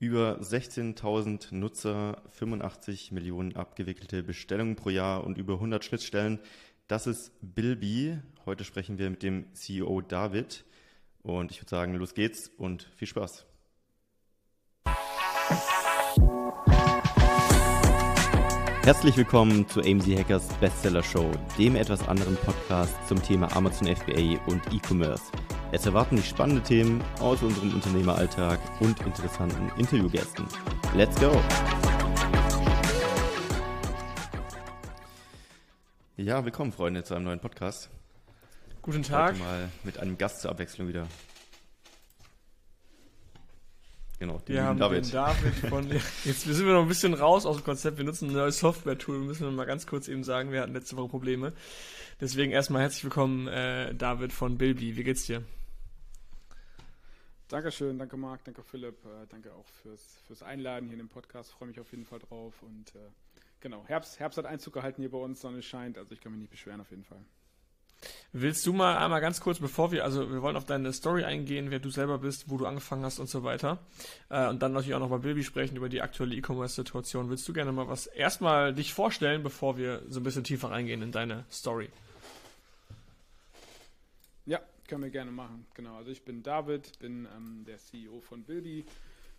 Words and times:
Über 0.00 0.38
16.000 0.40 1.52
Nutzer, 1.56 2.22
85 2.30 3.10
Millionen 3.10 3.56
abgewickelte 3.56 4.22
Bestellungen 4.22 4.76
pro 4.76 4.90
Jahr 4.90 5.24
und 5.24 5.38
über 5.38 5.54
100 5.54 5.84
Schnittstellen. 5.84 6.38
Das 6.86 7.08
ist 7.08 7.32
Bilby. 7.40 8.16
Heute 8.46 8.62
sprechen 8.62 8.98
wir 8.98 9.10
mit 9.10 9.24
dem 9.24 9.52
CEO 9.54 10.00
David. 10.02 10.64
Und 11.24 11.50
ich 11.50 11.60
würde 11.60 11.70
sagen, 11.70 11.94
los 11.96 12.14
geht's 12.14 12.48
und 12.58 12.88
viel 12.94 13.08
Spaß. 13.08 13.44
Herzlich 18.84 19.16
willkommen 19.16 19.66
zu 19.66 19.80
AMZ 19.80 20.06
Hackers 20.16 20.46
Bestseller 20.60 21.02
Show, 21.02 21.28
dem 21.58 21.74
etwas 21.74 22.06
anderen 22.06 22.36
Podcast 22.36 22.94
zum 23.08 23.20
Thema 23.20 23.54
Amazon 23.56 23.88
FBA 23.88 24.40
und 24.46 24.62
E-Commerce. 24.72 25.24
Es 25.70 25.84
erwarten 25.84 26.16
dich 26.16 26.26
spannende 26.26 26.62
Themen 26.62 27.04
aus 27.20 27.42
unserem 27.42 27.74
Unternehmeralltag 27.74 28.58
und 28.80 28.98
interessanten 29.02 29.70
Interviewgästen. 29.78 30.46
Let's 30.94 31.20
go! 31.20 31.30
Ja, 36.16 36.42
willkommen 36.42 36.72
Freunde 36.72 37.04
zu 37.04 37.14
einem 37.14 37.26
neuen 37.26 37.40
Podcast. 37.40 37.90
Guten 38.80 39.02
Tag. 39.02 39.34
Heute 39.34 39.40
mal 39.40 39.68
mit 39.84 39.98
einem 39.98 40.16
Gast 40.16 40.40
zur 40.40 40.52
Abwechslung 40.52 40.88
wieder. 40.88 41.06
Genau, 44.18 44.40
wir 44.46 44.64
haben 44.64 44.78
David. 44.78 45.04
den 45.04 45.12
David 45.12 45.54
von. 45.68 45.86
Jetzt 46.24 46.44
sind 46.44 46.66
wir 46.66 46.72
noch 46.72 46.82
ein 46.82 46.88
bisschen 46.88 47.12
raus 47.12 47.44
aus 47.44 47.56
dem 47.56 47.64
Konzept. 47.64 47.98
Wir 47.98 48.06
nutzen 48.06 48.30
ein 48.30 48.32
neues 48.32 48.58
Software-Tool. 48.58 49.18
Müssen 49.18 49.44
wir 49.44 49.50
mal 49.50 49.66
ganz 49.66 49.86
kurz 49.86 50.08
eben 50.08 50.24
sagen. 50.24 50.50
Wir 50.50 50.62
hatten 50.62 50.72
letzte 50.72 50.96
Woche 50.96 51.08
Probleme. 51.08 51.52
Deswegen 52.22 52.52
erstmal 52.52 52.80
herzlich 52.82 53.04
willkommen, 53.04 53.48
äh, 53.48 53.94
David 53.94 54.32
von 54.32 54.56
Bilby. 54.56 54.96
Wie 54.96 55.04
geht's 55.04 55.26
dir? 55.26 55.44
Dankeschön, 57.48 57.98
danke 57.98 58.18
Marc, 58.18 58.44
danke 58.44 58.62
Philipp, 58.62 59.02
äh, 59.06 59.26
danke 59.30 59.54
auch 59.54 59.66
fürs, 59.82 60.20
fürs 60.26 60.42
Einladen 60.42 60.86
hier 60.86 60.98
in 60.98 61.06
den 61.06 61.08
Podcast. 61.08 61.50
Freue 61.52 61.68
mich 61.68 61.80
auf 61.80 61.90
jeden 61.92 62.04
Fall 62.04 62.18
drauf. 62.18 62.62
Und 62.62 62.94
äh, 62.94 62.98
genau, 63.60 63.86
Herbst, 63.86 64.20
Herbst 64.20 64.36
hat 64.36 64.44
Einzug 64.44 64.74
gehalten 64.74 65.00
hier 65.00 65.10
bei 65.10 65.18
uns, 65.18 65.40
Sonne 65.40 65.62
scheint, 65.62 65.96
also 65.96 66.12
ich 66.12 66.20
kann 66.20 66.32
mich 66.32 66.42
nicht 66.42 66.50
beschweren 66.50 66.82
auf 66.82 66.90
jeden 66.90 67.04
Fall. 67.04 67.24
Willst 68.32 68.66
du 68.66 68.74
mal 68.74 68.98
einmal 68.98 69.22
ganz 69.22 69.40
kurz, 69.40 69.58
bevor 69.58 69.90
wir, 69.90 70.04
also 70.04 70.30
wir 70.30 70.42
wollen 70.42 70.56
auf 70.56 70.66
deine 70.66 70.92
Story 70.92 71.24
eingehen, 71.24 71.70
wer 71.70 71.78
du 71.78 71.88
selber 71.88 72.18
bist, 72.18 72.50
wo 72.50 72.58
du 72.58 72.66
angefangen 72.66 73.02
hast 73.02 73.18
und 73.18 73.28
so 73.28 73.42
weiter. 73.42 73.78
Äh, 74.28 74.48
und 74.48 74.62
dann 74.62 74.72
natürlich 74.72 74.94
auch 74.94 75.00
noch 75.00 75.08
bei 75.08 75.18
Bilby 75.18 75.42
sprechen 75.42 75.76
über 75.76 75.88
die 75.88 76.02
aktuelle 76.02 76.34
E-Commerce-Situation. 76.34 77.30
Willst 77.30 77.48
du 77.48 77.54
gerne 77.54 77.72
mal 77.72 77.88
was 77.88 78.06
erstmal 78.06 78.74
dich 78.74 78.92
vorstellen, 78.92 79.42
bevor 79.42 79.78
wir 79.78 80.02
so 80.08 80.20
ein 80.20 80.22
bisschen 80.22 80.44
tiefer 80.44 80.70
reingehen 80.70 81.00
in 81.00 81.12
deine 81.12 81.46
Story? 81.50 81.88
Ja, 84.48 84.62
können 84.88 85.02
wir 85.02 85.10
gerne 85.10 85.30
machen. 85.30 85.66
Genau, 85.74 85.96
also 85.96 86.10
ich 86.10 86.24
bin 86.24 86.42
David, 86.42 86.98
bin 87.00 87.28
ähm, 87.36 87.66
der 87.66 87.76
CEO 87.76 88.22
von 88.22 88.44
Bilby. 88.44 88.86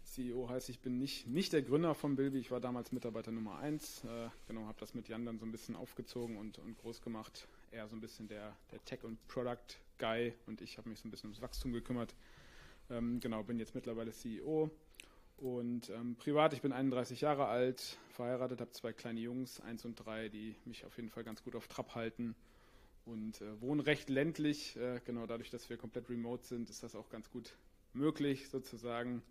CEO 0.04 0.48
heißt, 0.48 0.70
ich 0.70 0.82
bin 0.82 1.00
nicht, 1.00 1.26
nicht 1.26 1.52
der 1.52 1.64
Gründer 1.64 1.96
von 1.96 2.16
Bilby, 2.16 2.38
ich 2.38 2.52
war 2.52 2.60
damals 2.60 2.92
Mitarbeiter 2.92 3.32
Nummer 3.32 3.58
1. 3.58 4.04
Äh, 4.04 4.30
genau, 4.48 4.68
habe 4.68 4.80
das 4.80 4.94
mit 4.94 5.08
Jan 5.08 5.26
dann 5.26 5.40
so 5.40 5.48
ein 5.48 5.52
bisschen 5.52 5.76
aufgezogen 5.76 6.38
und, 6.38 6.60
und 6.60 6.78
groß 6.78 7.02
gemacht 7.02 7.48
eher 7.72 7.88
so 7.88 7.96
ein 7.96 8.02
bisschen 8.02 8.28
der, 8.28 8.56
der 8.72 8.86
Tech- 8.86 9.04
und 9.04 9.18
Product-Guy 9.28 10.36
und 10.46 10.62
ich 10.62 10.78
habe 10.78 10.88
mich 10.88 11.00
so 11.00 11.08
ein 11.08 11.12
bisschen 11.12 11.30
ums 11.30 11.42
Wachstum 11.42 11.74
gekümmert. 11.74 12.14
Ähm, 12.92 13.20
genau, 13.20 13.42
bin 13.42 13.58
jetzt 13.58 13.74
mittlerweile 13.74 14.12
CEO 14.12 14.70
und 15.38 15.90
ähm, 15.90 16.18
privat, 16.18 16.54
ich 16.54 16.62
bin 16.62 16.72
31 16.72 17.22
Jahre 17.22 17.48
alt, 17.48 17.98
verheiratet, 18.12 18.62
habe 18.62 18.74
zwei 18.74 18.94
kleine 18.94 19.22
Jungs, 19.22 19.60
eins 19.60 19.86
und 19.86 19.96
drei, 19.96 20.30
die 20.30 20.56
mich 20.66 20.86
auf 20.86 20.98
jeden 20.98 21.10
Fall 21.10 21.24
ganz 21.24 21.44
gut 21.44 21.56
auf 21.56 21.68
Trab 21.68 21.96
halten 21.96 22.36
und 23.10 23.42
äh, 23.42 23.62
wohne 23.62 23.86
recht 23.86 24.10
ländlich. 24.10 24.76
Äh, 24.78 25.02
genau, 25.06 25.26
dadurch, 25.26 25.50
dass 25.50 25.70
wir 25.70 25.78
komplett 25.78 26.10
remote 26.10 26.46
sind, 26.46 26.70
ist 26.70 26.84
das 26.84 26.96
auch 26.96 27.10
ganz 27.10 27.30
gut 27.30 27.54
möglich 27.94 28.50
sozusagen. 28.50 29.22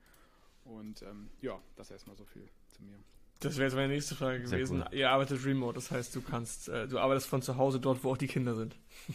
Und 0.64 1.02
ähm, 1.02 1.30
ja, 1.40 1.60
das 1.76 1.90
erstmal 1.90 2.16
so 2.16 2.24
viel 2.24 2.46
zu 2.68 2.82
mir. 2.82 2.98
Das 3.40 3.56
wäre 3.56 3.66
jetzt 3.66 3.74
meine 3.74 3.92
nächste 3.92 4.16
Frage 4.16 4.42
gewesen. 4.42 4.82
Cool. 4.82 4.98
Ihr 4.98 5.10
arbeitet 5.10 5.44
remote, 5.44 5.74
das 5.74 5.90
heißt, 5.90 6.14
du 6.14 6.20
kannst, 6.20 6.68
äh, 6.68 6.88
du 6.88 6.98
arbeitest 6.98 7.28
von 7.28 7.40
zu 7.40 7.56
Hause 7.56 7.78
dort, 7.78 8.02
wo 8.02 8.12
auch 8.12 8.16
die 8.16 8.26
Kinder 8.26 8.54
sind. 8.54 8.76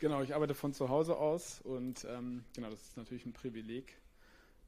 Genau, 0.00 0.20
ich 0.20 0.34
arbeite 0.34 0.52
von 0.54 0.74
zu 0.74 0.90
Hause 0.90 1.16
aus 1.16 1.62
und 1.62 2.04
ähm, 2.10 2.44
genau, 2.54 2.68
das 2.68 2.82
ist 2.82 2.96
natürlich 2.98 3.24
ein 3.24 3.32
Privileg. 3.32 3.96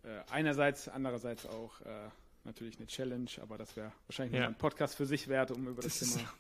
Äh, 0.02 0.20
einerseits, 0.30 0.88
andererseits 0.88 1.44
auch 1.44 1.78
äh, 1.82 2.08
natürlich 2.44 2.78
eine 2.78 2.86
Challenge, 2.86 3.28
aber 3.42 3.58
das 3.58 3.76
wäre 3.76 3.92
wahrscheinlich 4.06 4.40
ja. 4.40 4.46
ein 4.46 4.56
Podcast 4.56 4.94
für 4.94 5.04
sich 5.04 5.28
wert, 5.28 5.50
um 5.50 5.66
über 5.66 5.82
das, 5.82 5.98
das 5.98 6.14
Thema 6.14 6.32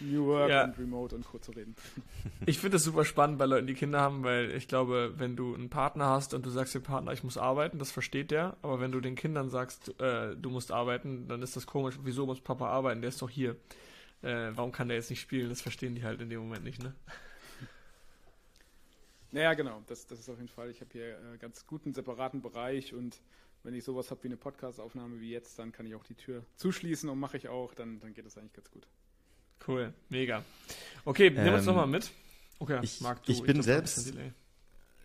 New 0.00 0.26
Work 0.26 0.50
ja. 0.50 0.64
und 0.64 0.78
Remote 0.78 1.14
und 1.14 1.24
Co. 1.24 1.38
zu 1.38 1.52
reden. 1.52 1.74
Ich 2.46 2.58
finde 2.58 2.76
das 2.76 2.84
super 2.84 3.04
spannend 3.04 3.38
bei 3.38 3.46
Leuten, 3.46 3.66
die 3.66 3.74
Kinder 3.74 4.00
haben, 4.00 4.24
weil 4.24 4.50
ich 4.52 4.66
glaube, 4.66 5.14
wenn 5.16 5.36
du 5.36 5.54
einen 5.54 5.68
Partner 5.68 6.06
hast 6.06 6.34
und 6.34 6.44
du 6.44 6.50
sagst 6.50 6.74
dem 6.74 6.82
Partner, 6.82 7.12
ich 7.12 7.22
muss 7.22 7.36
arbeiten, 7.36 7.78
das 7.78 7.90
versteht 7.90 8.30
der. 8.30 8.56
Aber 8.62 8.80
wenn 8.80 8.92
du 8.92 9.00
den 9.00 9.14
Kindern 9.14 9.50
sagst, 9.50 10.00
äh, 10.00 10.34
du 10.36 10.50
musst 10.50 10.72
arbeiten, 10.72 11.28
dann 11.28 11.42
ist 11.42 11.56
das 11.56 11.66
komisch. 11.66 11.98
Wieso 12.02 12.26
muss 12.26 12.40
Papa 12.40 12.68
arbeiten? 12.68 13.02
Der 13.02 13.08
ist 13.08 13.20
doch 13.20 13.30
hier. 13.30 13.56
Äh, 14.22 14.50
warum 14.54 14.72
kann 14.72 14.88
der 14.88 14.96
jetzt 14.96 15.10
nicht 15.10 15.20
spielen? 15.20 15.48
Das 15.48 15.60
verstehen 15.60 15.94
die 15.94 16.04
halt 16.04 16.20
in 16.20 16.30
dem 16.30 16.40
Moment 16.40 16.64
nicht, 16.64 16.82
ne? 16.82 16.94
Naja, 19.32 19.54
genau. 19.54 19.82
Das, 19.86 20.06
das 20.06 20.18
ist 20.18 20.28
auf 20.28 20.36
jeden 20.36 20.48
Fall. 20.48 20.70
Ich 20.70 20.80
habe 20.80 20.90
hier 20.92 21.18
einen 21.18 21.34
äh, 21.34 21.38
ganz 21.38 21.66
guten 21.66 21.94
separaten 21.94 22.42
Bereich 22.42 22.94
und 22.94 23.20
wenn 23.62 23.74
ich 23.74 23.84
sowas 23.84 24.10
habe 24.10 24.22
wie 24.24 24.28
eine 24.28 24.36
Podcast-Aufnahme 24.36 25.20
wie 25.20 25.30
jetzt, 25.30 25.58
dann 25.58 25.70
kann 25.72 25.86
ich 25.86 25.94
auch 25.94 26.04
die 26.04 26.14
Tür 26.14 26.44
zuschließen 26.56 27.08
und 27.08 27.18
mache 27.18 27.36
ich 27.36 27.48
auch, 27.48 27.74
dann, 27.74 28.00
dann 28.00 28.14
geht 28.14 28.24
das 28.24 28.38
eigentlich 28.38 28.54
ganz 28.54 28.70
gut. 28.70 28.86
Cool, 29.66 29.92
mega. 30.08 30.44
Okay, 31.04 31.30
nimm 31.30 31.46
ähm, 31.46 31.54
uns 31.54 31.66
nochmal 31.66 31.86
mit. 31.86 32.10
Okay, 32.58 32.78
ich, 32.82 33.00
Marc, 33.00 33.24
du, 33.24 33.32
ich 33.32 33.42
bin 33.42 33.58
ich 33.58 33.64
selbst. 33.64 34.12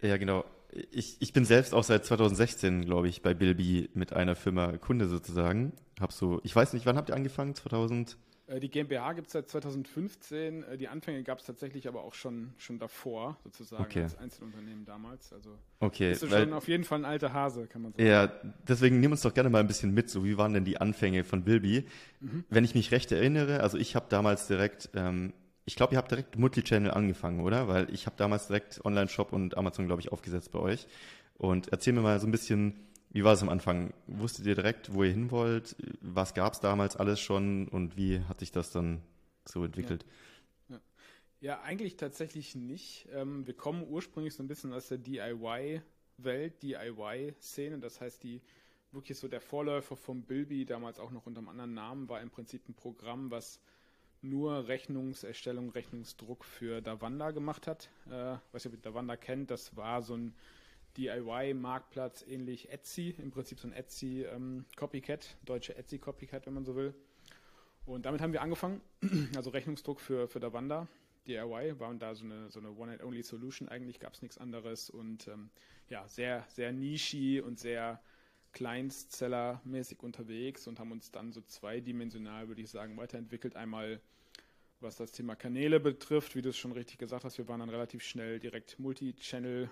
Ja, 0.01 0.17
genau. 0.17 0.45
Ich, 0.91 1.17
ich 1.21 1.31
bin 1.31 1.45
selbst 1.45 1.73
auch 1.73 1.83
seit 1.83 2.05
2016, 2.05 2.85
glaube 2.85 3.07
ich, 3.07 3.21
bei 3.21 3.33
Bilby 3.33 3.89
mit 3.93 4.11
einer 4.11 4.35
Firma 4.35 4.77
Kunde 4.77 5.07
sozusagen. 5.07 5.71
Hab 5.99 6.11
so, 6.11 6.41
ich 6.43 6.53
weiß 6.53 6.73
nicht, 6.73 6.85
wann 6.85 6.97
habt 6.97 7.09
ihr 7.09 7.15
angefangen? 7.15 7.55
2000? 7.55 8.17
Äh, 8.47 8.59
die 8.59 8.69
GmbH 8.69 9.13
gibt 9.13 9.27
es 9.27 9.33
seit 9.33 9.49
2015. 9.49 10.63
Äh, 10.63 10.77
die 10.77 10.87
Anfänge 10.87 11.23
gab 11.23 11.39
es 11.39 11.45
tatsächlich 11.45 11.87
aber 11.87 12.03
auch 12.03 12.13
schon, 12.13 12.53
schon 12.57 12.79
davor, 12.79 13.37
sozusagen, 13.43 13.83
okay. 13.83 14.03
als 14.03 14.17
Einzelunternehmen 14.17 14.85
damals. 14.85 15.33
Also 15.33 15.57
okay, 15.79 16.09
bist 16.09 16.23
du 16.23 16.27
schon 16.27 16.53
auf 16.53 16.67
jeden 16.67 16.83
Fall 16.83 16.99
ein 16.99 17.05
alter 17.05 17.33
Hase, 17.33 17.67
kann 17.67 17.81
man 17.81 17.93
sagen. 17.93 18.05
Ja, 18.07 18.31
deswegen 18.67 18.99
nimm 18.99 19.11
uns 19.11 19.21
doch 19.21 19.33
gerne 19.33 19.49
mal 19.49 19.59
ein 19.59 19.67
bisschen 19.67 19.93
mit. 19.93 20.09
So, 20.09 20.23
wie 20.23 20.37
waren 20.37 20.53
denn 20.53 20.65
die 20.65 20.79
Anfänge 20.79 21.23
von 21.23 21.43
Bilby? 21.43 21.85
Mhm. 22.19 22.45
Wenn 22.49 22.63
ich 22.63 22.75
mich 22.75 22.91
recht 22.91 23.11
erinnere, 23.11 23.61
also 23.61 23.77
ich 23.77 23.95
habe 23.95 24.05
damals 24.09 24.47
direkt, 24.47 24.89
ähm, 24.93 25.33
ich 25.65 25.75
glaube, 25.75 25.93
ihr 25.93 25.97
habt 25.97 26.11
direkt 26.11 26.37
Multichannel 26.37 26.91
angefangen, 26.91 27.39
oder? 27.39 27.67
Weil 27.67 27.91
ich 27.91 28.05
habe 28.05 28.15
damals 28.17 28.47
direkt 28.47 28.83
Online-Shop 28.85 29.33
und 29.33 29.57
Amazon, 29.57 29.87
glaube 29.87 30.01
ich, 30.01 30.11
aufgesetzt 30.11 30.51
bei 30.51 30.59
euch. 30.59 30.87
Und 31.37 31.69
erzähl 31.69 31.93
mir 31.93 32.01
mal 32.01 32.19
so 32.19 32.27
ein 32.27 32.31
bisschen, 32.31 32.85
wie 33.15 33.23
war 33.23 33.31
es 33.31 33.41
am 33.41 33.47
Anfang? 33.47 33.93
Wusstet 34.07 34.45
ihr 34.45 34.55
direkt, 34.55 34.93
wo 34.93 35.01
ihr 35.01 35.11
hin 35.11 35.31
wollt? 35.31 35.77
Was 36.01 36.33
gab 36.33 36.51
es 36.51 36.59
damals 36.59 36.97
alles 36.97 37.21
schon 37.21 37.69
und 37.69 37.95
wie 37.95 38.19
hat 38.19 38.41
sich 38.41 38.51
das 38.51 38.71
dann 38.71 39.01
so 39.45 39.63
entwickelt? 39.63 40.05
Ja, 40.67 40.75
ja. 40.75 40.81
ja 41.39 41.61
eigentlich 41.61 41.95
tatsächlich 41.95 42.55
nicht. 42.55 43.07
Ähm, 43.13 43.47
wir 43.47 43.53
kommen 43.53 43.87
ursprünglich 43.87 44.33
so 44.35 44.43
ein 44.43 44.49
bisschen 44.49 44.73
aus 44.73 44.89
der 44.89 44.97
DIY-Welt, 44.97 46.61
DIY-Szene. 46.61 47.79
Das 47.79 48.01
heißt, 48.01 48.21
die 48.21 48.41
wirklich 48.91 49.17
so 49.17 49.29
der 49.29 49.39
Vorläufer 49.39 49.95
vom 49.95 50.23
Bilby, 50.23 50.65
damals 50.65 50.99
auch 50.99 51.11
noch 51.11 51.25
unter 51.25 51.39
einem 51.39 51.47
anderen 51.47 51.73
Namen, 51.73 52.09
war 52.09 52.19
im 52.19 52.31
Prinzip 52.31 52.67
ein 52.67 52.73
Programm, 52.73 53.31
was 53.31 53.61
nur 54.21 54.67
Rechnungserstellung, 54.67 55.69
Rechnungsdruck 55.69 56.43
für 56.43 56.81
Davanda 56.81 57.31
gemacht 57.31 57.65
hat. 57.65 57.89
Äh, 58.11 58.35
was 58.51 58.65
ihr 58.65 58.71
mit 58.71 58.85
Davanda 58.85 59.15
kennt, 59.15 59.51
das 59.51 59.77
war 59.77 60.01
so 60.01 60.17
ein 60.17 60.33
DIY-Marktplatz, 60.97 62.23
ähnlich 62.27 62.69
Etsy, 62.69 63.15
im 63.17 63.31
Prinzip 63.31 63.59
so 63.59 63.67
ein 63.67 63.73
Etsy-Copycat, 63.73 65.25
ähm, 65.25 65.45
deutsche 65.45 65.75
Etsy-Copycat, 65.77 66.45
wenn 66.45 66.53
man 66.53 66.65
so 66.65 66.75
will. 66.75 66.93
Und 67.85 68.05
damit 68.05 68.21
haben 68.21 68.33
wir 68.33 68.41
angefangen, 68.41 68.81
also 69.35 69.49
Rechnungsdruck 69.49 69.99
für, 69.99 70.27
für 70.27 70.39
Davanda. 70.39 70.87
DIY 71.27 71.79
waren 71.79 71.99
da 71.99 72.13
so 72.15 72.25
eine, 72.25 72.49
so 72.49 72.59
eine 72.59 72.71
One-and-Only-Solution, 72.71 73.67
eigentlich 73.69 73.99
gab 73.99 74.13
es 74.13 74.21
nichts 74.21 74.37
anderes 74.37 74.89
und 74.89 75.27
ähm, 75.27 75.49
ja, 75.89 76.07
sehr, 76.07 76.45
sehr 76.49 76.71
nischy 76.71 77.41
und 77.41 77.59
sehr 77.59 78.01
Kleinstseller-mäßig 78.53 79.99
unterwegs 79.99 80.67
und 80.67 80.79
haben 80.79 80.91
uns 80.91 81.11
dann 81.11 81.33
so 81.33 81.41
zweidimensional, 81.41 82.47
würde 82.47 82.61
ich 82.61 82.69
sagen, 82.69 82.95
weiterentwickelt. 82.95 83.55
Einmal 83.55 83.99
was 84.81 84.97
das 84.97 85.11
Thema 85.11 85.35
Kanäle 85.35 85.79
betrifft, 85.79 86.35
wie 86.35 86.41
du 86.41 86.49
es 86.49 86.57
schon 86.57 86.71
richtig 86.71 86.97
gesagt 86.97 87.23
hast, 87.23 87.37
wir 87.37 87.47
waren 87.47 87.59
dann 87.59 87.69
relativ 87.69 88.03
schnell 88.03 88.39
direkt 88.39 88.77
Multi-Channel 88.79 89.69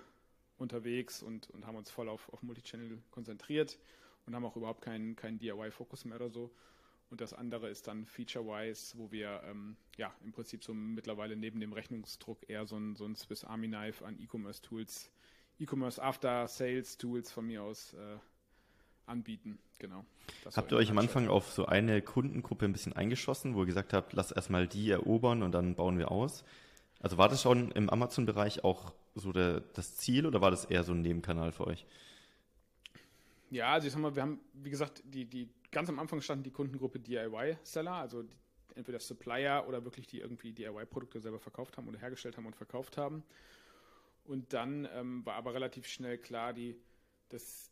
unterwegs 0.58 1.22
und, 1.22 1.50
und 1.50 1.66
haben 1.66 1.76
uns 1.76 1.90
voll 1.90 2.08
auf, 2.08 2.28
auf 2.32 2.42
Multichannel 2.42 3.02
konzentriert 3.10 3.78
und 4.26 4.34
haben 4.34 4.44
auch 4.44 4.56
überhaupt 4.56 4.82
keinen, 4.82 5.16
keinen 5.16 5.38
DIY-Fokus 5.38 6.04
mehr 6.04 6.16
oder 6.16 6.30
so. 6.30 6.50
Und 7.10 7.20
das 7.20 7.34
andere 7.34 7.68
ist 7.68 7.86
dann 7.86 8.06
Feature-wise, 8.06 8.98
wo 8.98 9.12
wir 9.12 9.42
ähm, 9.44 9.76
ja 9.96 10.12
im 10.24 10.32
Prinzip 10.32 10.64
so 10.64 10.74
mittlerweile 10.74 11.36
neben 11.36 11.60
dem 11.60 11.72
Rechnungsdruck 11.72 12.48
eher 12.48 12.66
so 12.66 12.76
ein, 12.76 12.96
so 12.96 13.04
ein 13.04 13.14
Swiss 13.14 13.44
Army 13.44 13.68
Knife 13.68 14.04
an 14.04 14.18
E-Commerce-Tools, 14.18 15.10
E-Commerce 15.60 16.02
After-Sales-Tools 16.02 17.30
von 17.30 17.46
mir 17.46 17.62
aus 17.62 17.92
äh, 17.94 18.16
anbieten. 19.06 19.58
Genau. 19.78 20.04
Habt 20.56 20.72
ihr 20.72 20.78
euch 20.78 20.90
am 20.90 20.98
Anfang 20.98 21.28
auf 21.28 21.52
so 21.52 21.66
eine 21.66 22.00
Kundengruppe 22.00 22.64
ein 22.64 22.72
bisschen 22.72 22.94
eingeschossen, 22.94 23.54
wo 23.54 23.60
ihr 23.60 23.66
gesagt 23.66 23.92
habt, 23.92 24.12
lass 24.14 24.32
erstmal 24.32 24.66
die 24.66 24.90
erobern 24.90 25.42
und 25.42 25.52
dann 25.52 25.74
bauen 25.74 25.98
wir 25.98 26.10
aus? 26.10 26.44
Also 27.00 27.18
war 27.18 27.28
das 27.28 27.42
schon 27.42 27.70
im 27.72 27.90
Amazon-Bereich 27.90 28.64
auch 28.64 28.94
so 29.14 29.32
der, 29.32 29.60
das 29.60 29.96
Ziel 29.96 30.26
oder 30.26 30.40
war 30.40 30.50
das 30.50 30.64
eher 30.64 30.84
so 30.84 30.92
ein 30.92 31.02
Nebenkanal 31.02 31.52
für 31.52 31.66
euch? 31.66 31.86
Ja, 33.50 33.72
also 33.72 33.86
ich 33.86 33.92
sag 33.92 34.00
mal, 34.00 34.14
wir 34.14 34.22
haben, 34.22 34.40
wie 34.54 34.70
gesagt, 34.70 35.02
die, 35.04 35.24
die 35.24 35.48
ganz 35.70 35.88
am 35.88 35.98
Anfang 35.98 36.20
stand 36.20 36.44
die 36.44 36.50
Kundengruppe 36.50 36.98
DIY-Seller, 36.98 37.92
also 37.92 38.22
die, 38.22 38.36
entweder 38.74 38.98
Supplier 38.98 39.64
oder 39.68 39.84
wirklich 39.84 40.06
die 40.06 40.18
irgendwie 40.18 40.52
DIY-Produkte 40.52 41.20
selber 41.20 41.38
verkauft 41.38 41.76
haben 41.76 41.88
oder 41.88 41.98
hergestellt 41.98 42.36
haben 42.36 42.46
und 42.46 42.56
verkauft 42.56 42.96
haben. 42.96 43.22
Und 44.24 44.52
dann 44.52 44.88
ähm, 44.94 45.24
war 45.24 45.34
aber 45.34 45.54
relativ 45.54 45.86
schnell 45.86 46.18
klar, 46.18 46.52
die, 46.52 46.76
dass 47.28 47.70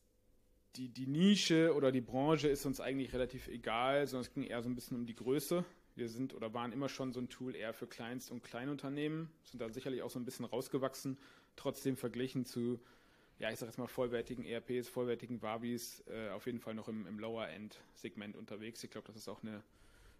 die, 0.76 0.88
die 0.88 1.06
Nische 1.06 1.74
oder 1.74 1.92
die 1.92 2.00
Branche 2.00 2.48
ist 2.48 2.66
uns 2.66 2.80
eigentlich 2.80 3.12
relativ 3.12 3.48
egal, 3.48 4.06
sondern 4.06 4.26
es 4.26 4.32
ging 4.32 4.44
eher 4.44 4.62
so 4.62 4.68
ein 4.68 4.74
bisschen 4.74 4.98
um 4.98 5.06
die 5.06 5.14
Größe. 5.14 5.64
Wir 5.94 6.08
sind 6.08 6.34
oder 6.34 6.54
waren 6.54 6.72
immer 6.72 6.88
schon 6.88 7.12
so 7.12 7.20
ein 7.20 7.28
Tool 7.28 7.54
eher 7.54 7.74
für 7.74 7.86
Kleinst- 7.86 8.30
und 8.30 8.42
Kleinunternehmen, 8.42 9.30
sind 9.44 9.60
da 9.60 9.68
sicherlich 9.68 10.02
auch 10.02 10.10
so 10.10 10.18
ein 10.18 10.24
bisschen 10.24 10.44
rausgewachsen, 10.44 11.18
trotzdem 11.56 11.96
verglichen 11.96 12.44
zu, 12.44 12.80
ja, 13.38 13.50
ich 13.50 13.58
sag 13.58 13.66
jetzt 13.66 13.78
mal, 13.78 13.86
vollwertigen 13.86 14.44
ERPs, 14.44 14.88
vollwertigen 14.88 15.42
Wabis, 15.42 16.02
äh, 16.08 16.30
auf 16.30 16.46
jeden 16.46 16.60
Fall 16.60 16.74
noch 16.74 16.88
im, 16.88 17.06
im 17.06 17.18
Lower-End-Segment 17.18 18.36
unterwegs. 18.36 18.82
Ich 18.84 18.90
glaube, 18.90 19.06
das 19.06 19.16
ist 19.16 19.28
auch 19.28 19.42
eine, 19.42 19.62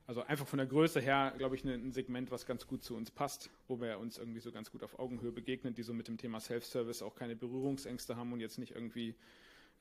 also 0.06 0.22
einfach 0.22 0.46
von 0.46 0.58
der 0.58 0.66
Größe 0.66 1.00
her, 1.00 1.32
glaube 1.38 1.56
ich, 1.56 1.64
ein 1.64 1.92
Segment, 1.92 2.30
was 2.30 2.44
ganz 2.44 2.66
gut 2.66 2.82
zu 2.82 2.94
uns 2.94 3.10
passt, 3.10 3.50
wo 3.68 3.80
wir 3.80 3.98
uns 3.98 4.18
irgendwie 4.18 4.40
so 4.40 4.52
ganz 4.52 4.70
gut 4.70 4.82
auf 4.82 4.98
Augenhöhe 4.98 5.32
begegnen, 5.32 5.74
die 5.74 5.82
so 5.82 5.94
mit 5.94 6.08
dem 6.08 6.18
Thema 6.18 6.40
Self-Service 6.40 7.02
auch 7.02 7.14
keine 7.14 7.36
Berührungsängste 7.36 8.16
haben 8.16 8.32
und 8.32 8.40
jetzt 8.40 8.58
nicht 8.58 8.74
irgendwie 8.74 9.14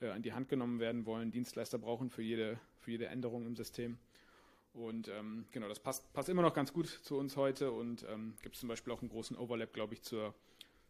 äh, 0.00 0.08
an 0.08 0.22
die 0.22 0.32
Hand 0.32 0.48
genommen 0.48 0.80
werden 0.80 1.06
wollen, 1.06 1.30
Dienstleister 1.30 1.78
brauchen 1.78 2.10
für 2.10 2.22
jede, 2.22 2.58
für 2.78 2.92
jede 2.92 3.06
Änderung 3.06 3.46
im 3.46 3.56
System. 3.56 3.98
Und 4.74 5.08
ähm, 5.08 5.46
genau, 5.52 5.68
das 5.68 5.80
passt, 5.80 6.12
passt 6.12 6.28
immer 6.28 6.42
noch 6.42 6.54
ganz 6.54 6.72
gut 6.72 6.86
zu 6.88 7.16
uns 7.18 7.36
heute 7.36 7.72
und 7.72 8.06
ähm, 8.08 8.34
gibt 8.42 8.56
zum 8.56 8.68
Beispiel 8.68 8.92
auch 8.92 9.00
einen 9.00 9.10
großen 9.10 9.36
Overlap, 9.36 9.72
glaube 9.72 9.94
ich, 9.94 10.02
zur, 10.02 10.34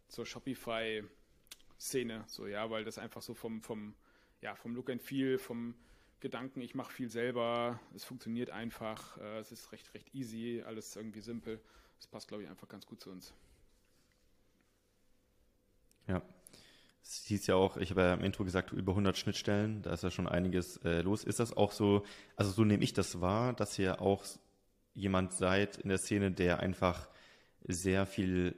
zur 0.07 0.25
Shopify-Szene. 0.25 2.23
So, 2.27 2.47
ja, 2.47 2.69
weil 2.69 2.85
das 2.85 2.97
einfach 2.97 3.21
so 3.21 3.33
vom, 3.33 3.61
vom, 3.61 3.93
ja, 4.41 4.55
vom 4.55 4.73
Look 4.75 4.89
and 4.89 5.01
Feel, 5.01 5.37
vom 5.37 5.75
Gedanken, 6.21 6.61
ich 6.61 6.75
mache 6.75 6.93
viel 6.93 7.09
selber, 7.09 7.81
es 7.93 8.05
funktioniert 8.05 8.49
einfach, 8.49 9.17
äh, 9.17 9.39
es 9.39 9.51
ist 9.51 9.73
recht, 9.73 9.93
recht 9.93 10.15
easy, 10.15 10.63
alles 10.65 10.95
irgendwie 10.95 11.19
simpel. 11.19 11.59
Das 11.97 12.07
passt, 12.07 12.29
glaube 12.29 12.43
ich, 12.43 12.49
einfach 12.49 12.69
ganz 12.69 12.85
gut 12.85 13.01
zu 13.01 13.11
uns. 13.11 13.33
Ja, 16.07 16.21
es 17.03 17.25
hieß 17.25 17.47
ja 17.47 17.55
auch, 17.55 17.77
ich 17.77 17.91
habe 17.91 18.01
ja 18.01 18.13
im 18.13 18.21
Intro 18.21 18.43
gesagt, 18.45 18.71
über 18.71 18.93
100 18.93 19.17
Schnittstellen, 19.17 19.81
da 19.81 19.93
ist 19.93 20.03
ja 20.03 20.11
schon 20.11 20.27
einiges 20.27 20.77
äh, 20.77 21.01
los. 21.01 21.23
Ist 21.23 21.39
das 21.39 21.55
auch 21.55 21.71
so, 21.71 22.03
also 22.35 22.51
so 22.51 22.63
nehme 22.63 22.83
ich 22.83 22.93
das 22.93 23.19
wahr, 23.19 23.53
dass 23.53 23.77
ihr 23.77 24.01
auch 24.01 24.23
jemand 24.93 25.33
seid 25.33 25.77
in 25.77 25.89
der 25.89 25.97
Szene, 25.97 26.31
der 26.31 26.59
einfach 26.59 27.09
sehr 27.65 28.05
viel 28.05 28.55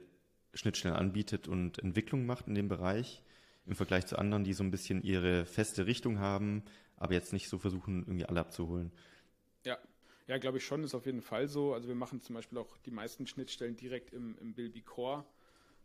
Schnittstellen 0.54 0.96
anbietet 0.96 1.48
und 1.48 1.78
Entwicklung 1.80 2.24
macht 2.24 2.46
in 2.46 2.54
dem 2.54 2.68
Bereich, 2.68 3.22
im 3.66 3.74
Vergleich 3.74 4.06
zu 4.06 4.16
anderen, 4.16 4.44
die 4.44 4.52
so 4.52 4.62
ein 4.62 4.70
bisschen 4.70 5.02
ihre 5.02 5.44
feste 5.44 5.86
Richtung 5.86 6.18
haben, 6.18 6.62
aber 6.96 7.14
jetzt 7.14 7.32
nicht 7.32 7.48
so 7.48 7.58
versuchen, 7.58 8.02
irgendwie 8.02 8.26
alle 8.26 8.40
abzuholen. 8.40 8.92
Ja, 9.64 9.78
ja, 10.28 10.38
glaube 10.38 10.58
ich 10.58 10.64
schon, 10.64 10.84
ist 10.84 10.94
auf 10.94 11.06
jeden 11.06 11.22
Fall 11.22 11.48
so. 11.48 11.74
Also 11.74 11.88
wir 11.88 11.94
machen 11.94 12.20
zum 12.20 12.34
Beispiel 12.34 12.58
auch 12.58 12.76
die 12.78 12.90
meisten 12.90 13.26
Schnittstellen 13.26 13.76
direkt 13.76 14.12
im, 14.12 14.36
im 14.38 14.54
Bilby 14.54 14.82
Core 14.82 15.24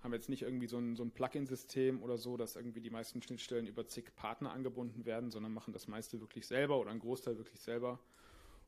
haben 0.01 0.13
jetzt 0.13 0.29
nicht 0.29 0.41
irgendwie 0.41 0.67
so 0.67 0.77
ein, 0.77 0.95
so 0.95 1.03
ein 1.03 1.11
Plugin-System 1.11 2.01
oder 2.01 2.17
so, 2.17 2.35
dass 2.37 2.55
irgendwie 2.55 2.81
die 2.81 2.89
meisten 2.89 3.21
Schnittstellen 3.21 3.67
über 3.67 3.87
zig 3.87 4.15
Partner 4.15 4.51
angebunden 4.51 5.05
werden, 5.05 5.29
sondern 5.29 5.53
machen 5.53 5.73
das 5.73 5.87
meiste 5.87 6.19
wirklich 6.19 6.47
selber 6.47 6.79
oder 6.79 6.89
einen 6.89 6.99
Großteil 6.99 7.37
wirklich 7.37 7.61
selber. 7.61 7.99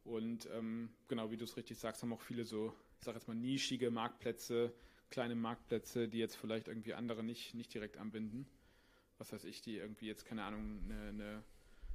Und 0.04 0.48
ähm, 0.54 0.90
genau, 1.08 1.32
wie 1.32 1.38
du 1.38 1.46
es 1.46 1.58
richtig 1.58 1.78
sagst, 1.78 2.04
haben 2.04 2.14
auch 2.14 2.22
viele 2.22 2.44
so, 2.44 2.74
ich 3.00 3.06
sage 3.06 3.18
jetzt 3.18 3.28
mal, 3.28 3.36
nischige 3.36 3.90
Marktplätze, 3.90 4.74
kleine 5.10 5.36
Marktplätze, 5.36 6.08
die 6.08 6.20
jetzt 6.20 6.36
vielleicht 6.36 6.68
irgendwie 6.68 6.94
andere 6.94 7.24
nicht, 7.24 7.56
nicht 7.56 7.74
direkt 7.74 7.98
anbinden. 7.98 8.46
Was 9.18 9.32
weiß 9.32 9.46
ich, 9.46 9.62
die 9.62 9.78
irgendwie 9.78 10.08
jetzt, 10.08 10.26
keine 10.26 10.44
Ahnung, 10.44 10.82
eine, 10.86 11.10
eine, 11.10 11.44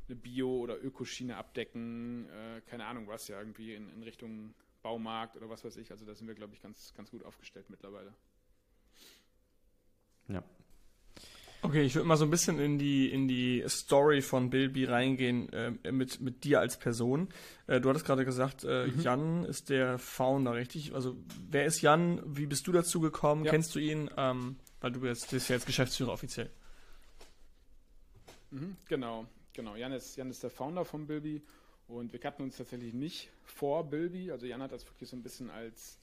eine 0.08 0.16
Bio- 0.16 0.58
oder 0.58 0.82
Ökoschiene 0.82 1.36
abdecken, 1.36 2.28
äh, 2.30 2.60
keine 2.62 2.86
Ahnung 2.86 3.06
was, 3.06 3.28
ja, 3.28 3.38
irgendwie 3.38 3.74
in, 3.74 3.88
in 3.90 4.02
Richtung 4.02 4.54
Baumarkt 4.82 5.36
oder 5.36 5.48
was 5.48 5.64
weiß 5.64 5.76
ich. 5.76 5.90
Also 5.90 6.06
da 6.06 6.14
sind 6.14 6.26
wir, 6.26 6.34
glaube 6.34 6.54
ich, 6.54 6.62
ganz, 6.62 6.94
ganz 6.94 7.10
gut 7.10 7.24
aufgestellt 7.24 7.68
mittlerweile. 7.68 8.14
Ja. 10.28 10.42
Okay, 11.60 11.82
ich 11.82 11.94
würde 11.96 12.06
mal 12.06 12.16
so 12.16 12.24
ein 12.24 12.30
bisschen 12.30 12.60
in 12.60 12.78
die, 12.78 13.10
in 13.10 13.26
die 13.26 13.64
Story 13.66 14.22
von 14.22 14.48
Bilby 14.48 14.84
reingehen 14.84 15.52
äh, 15.52 15.92
mit, 15.92 16.20
mit 16.20 16.44
dir 16.44 16.60
als 16.60 16.78
Person. 16.78 17.28
Äh, 17.66 17.80
du 17.80 17.88
hattest 17.88 18.06
gerade 18.06 18.24
gesagt, 18.24 18.62
äh, 18.62 18.86
mhm. 18.86 19.00
Jan 19.00 19.44
ist 19.44 19.68
der 19.68 19.98
Founder, 19.98 20.54
richtig? 20.54 20.94
Also 20.94 21.16
wer 21.50 21.64
ist 21.64 21.82
Jan? 21.82 22.22
Wie 22.24 22.46
bist 22.46 22.66
du 22.68 22.72
dazu 22.72 23.00
gekommen? 23.00 23.44
Ja. 23.44 23.50
Kennst 23.50 23.74
du 23.74 23.80
ihn? 23.80 24.08
Ähm, 24.16 24.56
weil 24.80 24.92
du 24.92 25.04
jetzt, 25.04 25.30
bist 25.30 25.48
ja 25.48 25.56
jetzt 25.56 25.66
Geschäftsführer 25.66 26.12
offiziell. 26.12 26.50
Mhm, 28.50 28.76
genau, 28.86 29.26
genau. 29.52 29.74
Jan 29.74 29.92
ist, 29.92 30.16
Jan 30.16 30.30
ist 30.30 30.42
der 30.44 30.50
Founder 30.50 30.84
von 30.84 31.06
Bilby 31.06 31.42
und 31.88 32.12
wir 32.12 32.20
kannten 32.20 32.44
uns 32.44 32.56
tatsächlich 32.56 32.94
nicht 32.94 33.30
vor 33.44 33.82
Bilby. 33.84 34.30
Also 34.30 34.46
Jan 34.46 34.62
hat 34.62 34.70
das 34.70 34.86
wirklich 34.86 35.08
so 35.08 35.16
ein 35.16 35.22
bisschen 35.22 35.50
als 35.50 35.98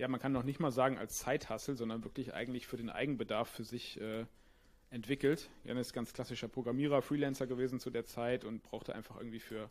ja, 0.00 0.08
man 0.08 0.18
kann 0.18 0.32
noch 0.32 0.44
nicht 0.44 0.60
mal 0.60 0.70
sagen 0.70 0.96
als 0.96 1.18
Zeithassel, 1.18 1.76
sondern 1.76 2.02
wirklich 2.04 2.32
eigentlich 2.32 2.66
für 2.66 2.78
den 2.78 2.88
Eigenbedarf 2.88 3.50
für 3.50 3.64
sich 3.64 4.00
äh, 4.00 4.24
entwickelt. 4.88 5.50
Jan 5.64 5.76
ist 5.76 5.92
ganz 5.92 6.14
klassischer 6.14 6.48
Programmierer, 6.48 7.02
Freelancer 7.02 7.46
gewesen 7.46 7.80
zu 7.80 7.90
der 7.90 8.06
Zeit 8.06 8.46
und 8.46 8.62
brauchte 8.62 8.94
einfach 8.94 9.18
irgendwie 9.18 9.40
für, 9.40 9.68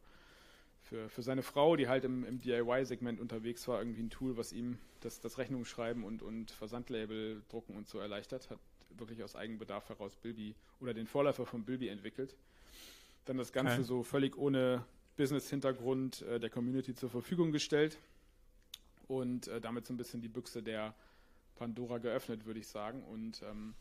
für, 0.84 1.10
für 1.10 1.24
seine 1.24 1.42
Frau, 1.42 1.76
die 1.76 1.88
halt 1.88 2.04
im, 2.04 2.24
im 2.24 2.40
DIY-Segment 2.40 3.20
unterwegs 3.20 3.68
war, 3.68 3.80
irgendwie 3.80 4.04
ein 4.04 4.12
Tool, 4.12 4.38
was 4.38 4.54
ihm 4.54 4.78
das, 5.00 5.20
das 5.20 5.40
Rechnungsschreiben 5.40 6.04
und, 6.04 6.22
und 6.22 6.52
Versandlabel 6.52 7.42
drucken 7.50 7.76
und 7.76 7.88
so 7.88 7.98
erleichtert. 7.98 8.52
Hat 8.52 8.60
wirklich 8.92 9.24
aus 9.24 9.36
Eigenbedarf 9.36 9.90
heraus 9.90 10.16
Bilby 10.16 10.54
oder 10.80 10.94
den 10.94 11.08
Vorläufer 11.08 11.48
von 11.48 11.66
Bilby 11.66 11.88
entwickelt. 11.88 12.36
Dann 13.26 13.38
das 13.38 13.52
Ganze 13.52 13.74
okay. 13.74 13.84
so 13.84 14.04
völlig 14.04 14.38
ohne 14.38 14.86
Business-Hintergrund 15.18 16.22
äh, 16.22 16.40
der 16.40 16.52
Community 16.52 16.94
zur 16.94 17.10
Verfügung 17.10 17.52
gestellt 17.52 17.98
und 19.10 19.48
äh, 19.48 19.60
damit 19.60 19.88
so 19.88 19.94
ein 19.94 19.98
bisschen 19.98 20.22
die 20.22 20.30
Büchse 20.30 20.64
der 20.64 20.94
Pandora 21.56 21.98
geöffnet, 21.98 22.46
würde 22.46 22.60
ich 22.60 22.68
sagen. 22.68 23.04
Und 23.04 23.42
ähm, 23.42 23.74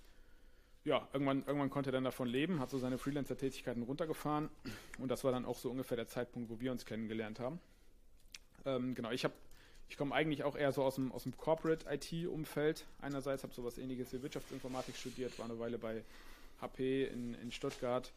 ja, 0.85 1.07
irgendwann, 1.13 1.45
irgendwann 1.47 1.71
konnte 1.71 1.91
er 1.91 1.93
dann 1.93 2.05
davon 2.05 2.27
leben, 2.27 2.61
hat 2.61 2.71
so 2.71 2.79
seine 2.79 2.99
Freelancer-Tätigkeiten 2.99 3.83
runtergefahren 3.83 4.49
und 4.99 5.11
das 5.11 5.23
war 5.23 5.33
dann 5.33 5.45
auch 5.45 5.59
so 5.59 5.71
ungefähr 5.71 5.97
der 5.97 6.09
Zeitpunkt, 6.09 6.51
wo 6.51 6.61
wir 6.61 6.73
uns 6.73 6.87
kennengelernt 6.87 7.41
haben. 7.41 7.61
Ähm, 8.65 8.95
genau, 8.95 9.11
ich 9.11 9.25
habe 9.25 9.35
ich 9.91 9.97
komme 9.97 10.15
eigentlich 10.15 10.45
auch 10.45 10.55
eher 10.55 10.73
so 10.73 10.83
aus 10.83 10.97
dem, 10.97 11.13
aus 11.13 11.23
dem 11.23 11.35
Corporate-IT-Umfeld. 11.37 12.85
Einerseits 13.01 13.43
habe 13.43 13.55
sowas 13.55 13.79
ähnliches 13.79 14.13
wie 14.13 14.23
Wirtschaftsinformatik 14.23 14.97
studiert, 14.97 15.39
war 15.39 15.47
eine 15.47 15.59
Weile 15.59 15.79
bei 15.79 16.05
HP 16.61 17.05
in, 17.05 17.35
in 17.35 17.51
Stuttgart 17.51 18.13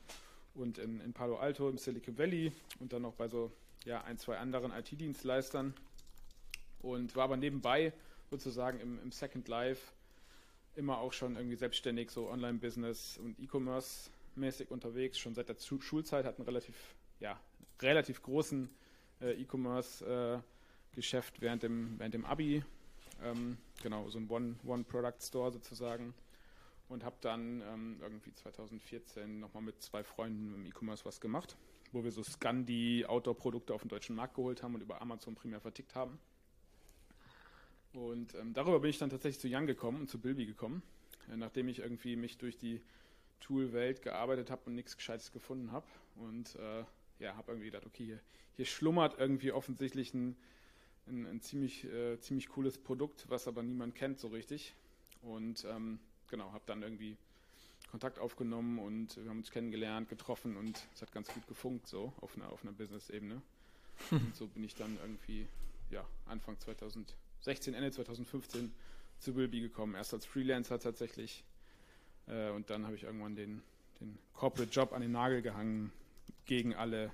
und 0.53 0.77
in, 0.77 0.99
in 0.99 1.13
Palo 1.13 1.37
Alto 1.37 1.69
im 1.69 1.77
Silicon 1.77 2.17
Valley 2.17 2.51
und 2.79 2.91
dann 2.91 3.03
noch 3.03 3.13
bei 3.13 3.29
so 3.29 3.51
ja, 3.85 4.03
ein, 4.03 4.17
zwei 4.17 4.37
anderen 4.37 4.71
IT-Dienstleistern 4.73 5.73
und 6.81 7.15
war 7.15 7.25
aber 7.25 7.37
nebenbei 7.37 7.93
sozusagen 8.29 8.79
im, 8.79 8.99
im 9.01 9.11
Second 9.11 9.47
Life 9.47 9.91
immer 10.75 10.99
auch 10.99 11.13
schon 11.13 11.35
irgendwie 11.35 11.55
selbstständig, 11.55 12.11
so 12.11 12.29
Online-Business 12.29 13.17
und 13.17 13.39
E-Commerce 13.39 14.09
mäßig 14.35 14.71
unterwegs, 14.71 15.19
schon 15.19 15.35
seit 15.35 15.49
der 15.49 15.57
Schulzeit, 15.59 16.25
hat 16.25 16.37
einen 16.37 16.45
relativ, 16.45 16.95
ja, 17.19 17.39
relativ 17.81 18.21
großen 18.23 18.69
äh, 19.21 19.33
E-Commerce-Geschäft 19.41 21.37
äh, 21.37 21.41
während, 21.41 21.63
dem, 21.63 21.99
während 21.99 22.13
dem 22.13 22.25
Abi. 22.25 22.63
Ähm, 23.23 23.57
genau, 23.83 24.09
so 24.09 24.19
ein 24.19 24.29
One-Product-Store 24.29 25.45
One 25.45 25.53
sozusagen. 25.53 26.13
Und 26.87 27.03
habe 27.05 27.15
dann 27.21 27.61
ähm, 27.61 27.97
irgendwie 28.01 28.33
2014 28.33 29.39
nochmal 29.39 29.63
mit 29.63 29.81
zwei 29.81 30.03
Freunden 30.03 30.53
im 30.55 30.65
E-Commerce 30.65 31.05
was 31.05 31.21
gemacht, 31.21 31.55
wo 31.93 32.03
wir 32.03 32.11
so 32.11 32.21
Scandi 32.21 33.05
Outdoor-Produkte 33.05 33.73
auf 33.73 33.81
den 33.81 33.89
deutschen 33.89 34.15
Markt 34.15 34.35
geholt 34.35 34.61
haben 34.61 34.75
und 34.75 34.81
über 34.81 35.01
Amazon 35.01 35.35
primär 35.35 35.61
vertickt 35.61 35.95
haben. 35.95 36.19
Und 37.93 38.35
ähm, 38.35 38.53
darüber 38.53 38.79
bin 38.79 38.89
ich 38.89 38.97
dann 38.97 39.09
tatsächlich 39.09 39.39
zu 39.39 39.47
Jan 39.47 39.67
gekommen 39.67 40.01
und 40.01 40.09
zu 40.09 40.19
Bilby 40.19 40.45
gekommen, 40.45 40.81
äh, 41.31 41.35
nachdem 41.35 41.67
ich 41.67 41.79
irgendwie 41.79 42.15
mich 42.15 42.37
durch 42.37 42.57
die 42.57 42.81
Tool-Welt 43.41 44.01
gearbeitet 44.01 44.49
habe 44.49 44.61
und 44.65 44.75
nichts 44.75 44.95
Gescheites 44.95 45.31
gefunden 45.31 45.71
habe. 45.71 45.85
Und 46.15 46.55
äh, 46.55 46.83
ja, 47.19 47.35
habe 47.35 47.51
irgendwie 47.51 47.67
gedacht, 47.67 47.85
okay, 47.85 48.05
hier, 48.05 48.19
hier, 48.55 48.65
schlummert 48.65 49.19
irgendwie 49.19 49.51
offensichtlich 49.51 50.13
ein, 50.13 50.35
ein, 51.07 51.25
ein 51.25 51.41
ziemlich, 51.41 51.83
äh, 51.85 52.19
ziemlich 52.19 52.47
cooles 52.49 52.77
Produkt, 52.77 53.25
was 53.29 53.47
aber 53.47 53.63
niemand 53.63 53.95
kennt 53.95 54.19
so 54.19 54.29
richtig. 54.29 54.73
Und 55.21 55.65
ähm, 55.65 55.99
genau, 56.29 56.51
habe 56.53 56.63
dann 56.65 56.81
irgendwie 56.81 57.17
Kontakt 57.91 58.19
aufgenommen 58.19 58.79
und 58.79 59.17
wir 59.17 59.29
haben 59.29 59.39
uns 59.39 59.51
kennengelernt, 59.51 60.07
getroffen 60.07 60.55
und 60.55 60.81
es 60.95 61.01
hat 61.01 61.11
ganz 61.11 61.27
gut 61.27 61.45
gefunkt 61.47 61.87
so 61.87 62.13
auf 62.21 62.35
einer, 62.37 62.49
auf 62.49 62.63
einer 62.63 62.71
Business-Ebene. 62.71 63.41
und 64.11 64.35
so 64.35 64.47
bin 64.47 64.63
ich 64.63 64.75
dann 64.75 64.97
irgendwie, 65.01 65.45
ja, 65.89 66.07
Anfang 66.25 66.57
2000 66.57 67.13
16, 67.41 67.73
Ende 67.73 67.91
2015 67.91 68.71
zu 69.19 69.35
Wilby 69.35 69.61
gekommen. 69.61 69.95
Erst 69.95 70.13
als 70.13 70.25
Freelancer 70.25 70.79
tatsächlich. 70.79 71.43
Äh, 72.27 72.49
und 72.51 72.69
dann 72.69 72.85
habe 72.85 72.95
ich 72.95 73.03
irgendwann 73.03 73.35
den, 73.35 73.61
den 73.99 74.17
Corporate 74.33 74.71
Job 74.71 74.93
an 74.93 75.01
den 75.01 75.11
Nagel 75.11 75.41
gehangen 75.41 75.91
gegen 76.45 76.75
alle 76.75 77.11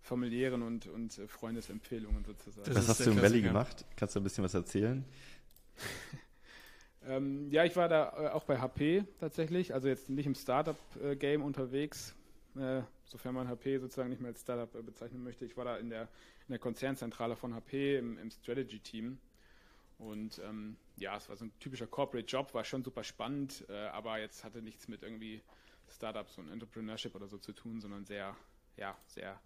familiären 0.00 0.62
und, 0.62 0.86
und 0.86 1.18
äh, 1.18 1.26
Freundesempfehlungen 1.26 2.24
sozusagen. 2.24 2.74
was 2.74 2.88
hast 2.88 3.06
du 3.06 3.10
im 3.10 3.20
Valley 3.20 3.42
gemacht? 3.42 3.84
Kannst 3.96 4.14
du 4.14 4.20
ein 4.20 4.22
bisschen 4.22 4.44
was 4.44 4.54
erzählen? 4.54 5.04
ähm, 7.06 7.50
ja, 7.50 7.64
ich 7.64 7.74
war 7.76 7.88
da 7.88 8.12
äh, 8.16 8.28
auch 8.28 8.44
bei 8.44 8.58
HP 8.58 9.04
tatsächlich, 9.18 9.74
also 9.74 9.88
jetzt 9.88 10.08
nicht 10.08 10.26
im 10.26 10.34
Startup-Game 10.34 11.42
unterwegs, 11.42 12.14
äh, 12.56 12.82
sofern 13.04 13.34
man 13.34 13.48
HP 13.48 13.78
sozusagen 13.78 14.10
nicht 14.10 14.20
mehr 14.20 14.30
als 14.30 14.40
Startup 14.40 14.72
äh, 14.74 14.82
bezeichnen 14.82 15.22
möchte. 15.22 15.44
Ich 15.44 15.56
war 15.56 15.64
da 15.64 15.76
in 15.76 15.90
der, 15.90 16.02
in 16.02 16.52
der 16.52 16.58
Konzernzentrale 16.58 17.36
von 17.36 17.54
HP 17.54 17.98
im, 17.98 18.18
im 18.18 18.30
Strategy-Team. 18.30 19.18
Und 19.98 20.40
ähm, 20.44 20.76
ja, 20.96 21.16
es 21.16 21.28
war 21.28 21.36
so 21.36 21.46
ein 21.46 21.52
typischer 21.58 21.86
Corporate-Job, 21.86 22.52
war 22.54 22.64
schon 22.64 22.84
super 22.84 23.02
spannend, 23.02 23.64
äh, 23.68 23.86
aber 23.88 24.18
jetzt 24.18 24.44
hatte 24.44 24.60
nichts 24.60 24.88
mit 24.88 25.02
irgendwie 25.02 25.40
Startups 25.88 26.38
und 26.38 26.50
Entrepreneurship 26.50 27.14
oder 27.14 27.28
so 27.28 27.38
zu 27.38 27.52
tun, 27.52 27.80
sondern 27.80 28.04
sehr, 28.04 28.36
ja, 28.76 28.96
sehr, 29.06 29.40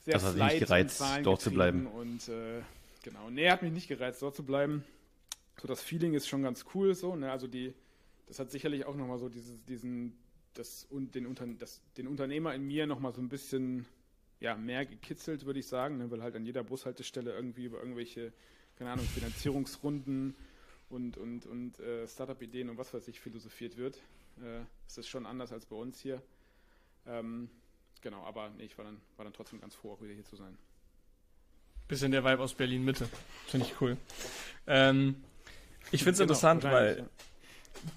sehr 0.00 0.14
das 0.14 0.24
hat 0.24 0.36
mich 0.36 0.60
gereizt, 0.60 1.02
dort 1.22 1.40
zu 1.40 1.50
bleiben. 1.50 1.86
Und 1.86 2.28
äh, 2.28 2.62
genau, 3.02 3.30
nee, 3.30 3.50
hat 3.50 3.62
mich 3.62 3.72
nicht 3.72 3.88
gereizt, 3.88 4.22
dort 4.22 4.36
zu 4.36 4.44
bleiben. 4.44 4.84
So 5.60 5.68
das 5.68 5.82
Feeling 5.82 6.14
ist 6.14 6.28
schon 6.28 6.42
ganz 6.42 6.64
cool 6.74 6.94
so, 6.94 7.16
ne? 7.16 7.30
Also 7.30 7.46
die, 7.46 7.74
das 8.26 8.38
hat 8.38 8.50
sicherlich 8.50 8.86
auch 8.86 8.96
nochmal 8.96 9.18
so 9.18 9.28
dieses, 9.28 9.64
diesen, 9.64 10.16
das 10.54 10.86
und 10.90 11.14
den, 11.14 11.26
Unter, 11.26 11.46
das, 11.46 11.82
den 11.96 12.06
Unternehmer 12.06 12.54
in 12.54 12.66
mir 12.66 12.86
nochmal 12.86 13.12
so 13.12 13.20
ein 13.20 13.28
bisschen 13.28 13.86
ja, 14.40 14.56
mehr 14.56 14.84
gekitzelt, 14.84 15.46
würde 15.46 15.60
ich 15.60 15.66
sagen, 15.68 15.98
ne? 15.98 16.10
weil 16.10 16.22
halt 16.22 16.34
an 16.34 16.44
jeder 16.44 16.64
Bushaltestelle 16.64 17.32
irgendwie 17.32 17.64
über 17.64 17.78
irgendwelche, 17.78 18.32
keine 18.76 18.90
Ahnung, 18.90 19.06
Finanzierungsrunden 19.06 20.34
und, 20.90 21.16
und, 21.16 21.46
und 21.46 21.80
äh, 21.80 22.06
Startup-Ideen 22.06 22.70
und 22.70 22.78
was 22.78 22.92
weiß 22.92 23.08
ich 23.08 23.20
philosophiert 23.20 23.76
wird. 23.76 23.96
Äh, 24.38 24.60
es 24.86 24.98
ist 24.98 25.08
schon 25.08 25.26
anders 25.26 25.52
als 25.52 25.66
bei 25.66 25.76
uns 25.76 26.00
hier. 26.00 26.22
Ähm, 27.06 27.48
genau, 28.00 28.22
aber 28.24 28.50
nee, 28.50 28.64
ich 28.64 28.76
war 28.78 28.84
dann, 28.84 29.00
war 29.16 29.24
dann 29.24 29.32
trotzdem 29.32 29.60
ganz 29.60 29.74
froh, 29.74 29.92
auch 29.92 30.02
wieder 30.02 30.14
hier 30.14 30.24
zu 30.24 30.36
sein. 30.36 30.56
Bisschen 31.88 32.12
der 32.12 32.24
Vibe 32.24 32.42
aus 32.42 32.54
Berlin-Mitte. 32.54 33.08
Finde 33.48 33.66
ich 33.66 33.80
cool. 33.80 33.96
Ähm, 34.66 35.16
ich 35.90 36.04
finde 36.04 36.12
es 36.12 36.18
genau, 36.18 36.32
interessant, 36.32 36.64
weil 36.64 36.98
ja. 36.98 37.04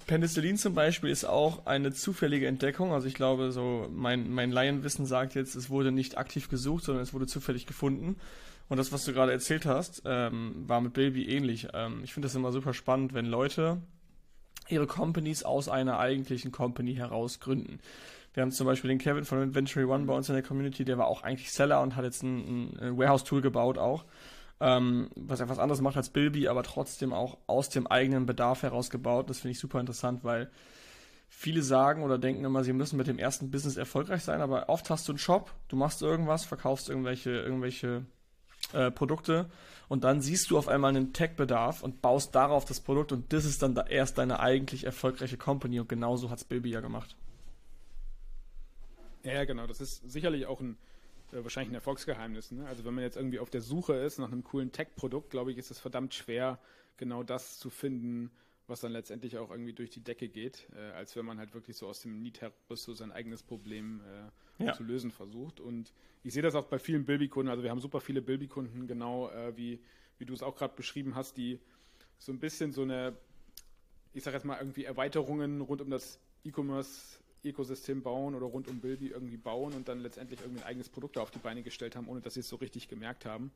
Penicillin 0.06 0.56
zum 0.58 0.74
Beispiel 0.74 1.10
ist 1.10 1.24
auch 1.24 1.66
eine 1.66 1.92
zufällige 1.92 2.46
Entdeckung. 2.46 2.92
Also 2.92 3.06
ich 3.06 3.14
glaube, 3.14 3.52
so 3.52 3.88
mein, 3.92 4.30
mein 4.30 4.50
Laienwissen 4.50 5.06
sagt 5.06 5.34
jetzt, 5.34 5.54
es 5.54 5.70
wurde 5.70 5.92
nicht 5.92 6.18
aktiv 6.18 6.48
gesucht, 6.48 6.84
sondern 6.84 7.02
es 7.02 7.14
wurde 7.14 7.26
zufällig 7.26 7.66
gefunden. 7.66 8.16
Und 8.68 8.78
das, 8.78 8.92
was 8.92 9.04
du 9.04 9.12
gerade 9.12 9.32
erzählt 9.32 9.66
hast, 9.66 10.02
ähm, 10.04 10.64
war 10.66 10.80
mit 10.80 10.92
Baby 10.92 11.28
ähnlich. 11.28 11.68
Ähm, 11.72 12.00
ich 12.02 12.12
finde 12.12 12.26
das 12.26 12.34
immer 12.34 12.52
super 12.52 12.74
spannend, 12.74 13.14
wenn 13.14 13.26
Leute 13.26 13.80
ihre 14.68 14.86
Companies 14.86 15.44
aus 15.44 15.68
einer 15.68 15.98
eigentlichen 15.98 16.50
Company 16.50 16.94
heraus 16.94 17.38
gründen. 17.38 17.78
Wir 18.34 18.42
haben 18.42 18.50
zum 18.50 18.66
Beispiel 18.66 18.88
den 18.88 18.98
Kevin 18.98 19.24
von 19.24 19.40
Inventory 19.40 19.84
One 19.84 20.04
bei 20.04 20.14
uns 20.14 20.28
in 20.28 20.34
der 20.34 20.42
Community, 20.42 20.84
der 20.84 20.98
war 20.98 21.06
auch 21.06 21.22
eigentlich 21.22 21.52
Seller 21.52 21.80
und 21.80 21.96
hat 21.96 22.04
jetzt 22.04 22.22
ein, 22.22 22.76
ein 22.80 22.98
Warehouse-Tool 22.98 23.40
gebaut 23.40 23.78
auch 23.78 24.04
ähm, 24.60 25.10
was 25.16 25.40
etwas 25.40 25.58
anderes 25.58 25.80
macht 25.80 25.96
als 25.96 26.10
Bilby, 26.10 26.48
aber 26.48 26.62
trotzdem 26.62 27.12
auch 27.12 27.38
aus 27.46 27.68
dem 27.68 27.86
eigenen 27.86 28.26
Bedarf 28.26 28.62
heraus 28.62 28.90
gebaut. 28.90 29.28
Das 29.28 29.40
finde 29.40 29.52
ich 29.52 29.58
super 29.58 29.80
interessant, 29.80 30.24
weil 30.24 30.50
viele 31.28 31.62
sagen 31.62 32.02
oder 32.02 32.18
denken 32.18 32.44
immer, 32.44 32.64
sie 32.64 32.72
müssen 32.72 32.96
mit 32.96 33.06
dem 33.06 33.18
ersten 33.18 33.50
Business 33.50 33.76
erfolgreich 33.76 34.22
sein, 34.22 34.40
aber 34.40 34.68
oft 34.68 34.88
hast 34.90 35.08
du 35.08 35.12
einen 35.12 35.18
Shop, 35.18 35.52
du 35.68 35.76
machst 35.76 36.00
irgendwas, 36.00 36.44
verkaufst 36.44 36.88
irgendwelche, 36.88 37.30
irgendwelche 37.30 38.06
äh, 38.72 38.90
Produkte 38.90 39.50
und 39.88 40.04
dann 40.04 40.20
siehst 40.20 40.50
du 40.50 40.58
auf 40.58 40.68
einmal 40.68 40.90
einen 40.90 41.12
Tech-Bedarf 41.12 41.82
und 41.82 42.02
baust 42.02 42.34
darauf 42.34 42.64
das 42.64 42.80
Produkt 42.80 43.12
und 43.12 43.32
das 43.32 43.44
ist 43.44 43.62
dann 43.62 43.74
da 43.74 43.86
erst 43.86 44.18
deine 44.18 44.40
eigentlich 44.40 44.84
erfolgreiche 44.84 45.36
Company 45.36 45.80
und 45.80 45.88
genauso 45.88 46.30
hat 46.30 46.38
es 46.38 46.44
Bilby 46.44 46.70
ja 46.70 46.80
gemacht. 46.80 47.16
Ja, 49.22 49.44
genau, 49.44 49.66
das 49.66 49.80
ist 49.80 50.08
sicherlich 50.10 50.46
auch 50.46 50.60
ein 50.60 50.76
äh, 51.32 51.42
wahrscheinlich 51.42 51.72
ein 51.72 51.76
Erfolgsgeheimnis. 51.76 52.52
Ne? 52.52 52.66
Also 52.66 52.84
wenn 52.84 52.94
man 52.94 53.04
jetzt 53.04 53.16
irgendwie 53.16 53.38
auf 53.38 53.50
der 53.50 53.60
Suche 53.60 53.94
ist 53.94 54.18
nach 54.18 54.30
einem 54.30 54.44
coolen 54.44 54.72
Tech-Produkt, 54.72 55.30
glaube 55.30 55.52
ich, 55.52 55.58
ist 55.58 55.70
es 55.70 55.78
verdammt 55.78 56.14
schwer, 56.14 56.58
genau 56.96 57.22
das 57.22 57.58
zu 57.58 57.70
finden, 57.70 58.30
was 58.66 58.80
dann 58.80 58.92
letztendlich 58.92 59.38
auch 59.38 59.50
irgendwie 59.50 59.72
durch 59.72 59.90
die 59.90 60.02
Decke 60.02 60.28
geht, 60.28 60.68
äh, 60.74 60.92
als 60.92 61.16
wenn 61.16 61.24
man 61.24 61.38
halt 61.38 61.54
wirklich 61.54 61.76
so 61.76 61.86
aus 61.86 62.00
dem 62.00 62.20
Need 62.20 62.40
heraus 62.40 62.84
so 62.84 62.94
sein 62.94 63.12
eigenes 63.12 63.42
Problem 63.42 64.00
äh, 64.00 64.30
ja. 64.58 64.72
zu 64.72 64.82
lösen 64.82 65.10
versucht. 65.10 65.60
Und 65.60 65.92
ich 66.22 66.32
sehe 66.32 66.42
das 66.42 66.54
auch 66.54 66.66
bei 66.66 66.78
vielen 66.78 67.04
Bilby-Kunden. 67.04 67.50
Also 67.50 67.62
wir 67.62 67.70
haben 67.70 67.80
super 67.80 68.00
viele 68.00 68.22
Bilby-Kunden, 68.22 68.86
genau 68.86 69.28
äh, 69.30 69.56
wie, 69.56 69.80
wie 70.18 70.24
du 70.24 70.34
es 70.34 70.42
auch 70.42 70.56
gerade 70.56 70.74
beschrieben 70.74 71.14
hast, 71.14 71.36
die 71.36 71.58
so 72.18 72.32
ein 72.32 72.38
bisschen 72.38 72.72
so 72.72 72.82
eine, 72.82 73.16
ich 74.12 74.22
sage 74.22 74.36
jetzt 74.36 74.44
mal 74.44 74.58
irgendwie 74.58 74.84
Erweiterungen 74.84 75.60
rund 75.60 75.82
um 75.82 75.90
das 75.90 76.18
E-Commerce 76.44 77.18
Ökosystem 77.46 78.02
bauen 78.02 78.34
oder 78.34 78.46
rund 78.46 78.68
um 78.68 78.80
Bilby 78.80 79.08
irgendwie 79.08 79.36
bauen 79.36 79.72
und 79.74 79.88
dann 79.88 80.00
letztendlich 80.00 80.40
irgendwie 80.40 80.62
ein 80.62 80.66
eigenes 80.66 80.88
Produkt 80.88 81.16
auf 81.18 81.30
die 81.30 81.38
Beine 81.38 81.62
gestellt 81.62 81.96
haben, 81.96 82.08
ohne 82.08 82.20
dass 82.20 82.34
sie 82.34 82.40
es 82.40 82.48
so 82.48 82.56
richtig 82.56 82.88
gemerkt 82.88 83.24
haben. 83.24 83.52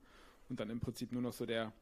Und 0.48 0.60
dann 0.60 0.70
im 0.70 0.80
Prinzip 0.80 1.12
nur 1.12 1.22
noch 1.22 1.32
so 1.32 1.46
der, 1.46 1.72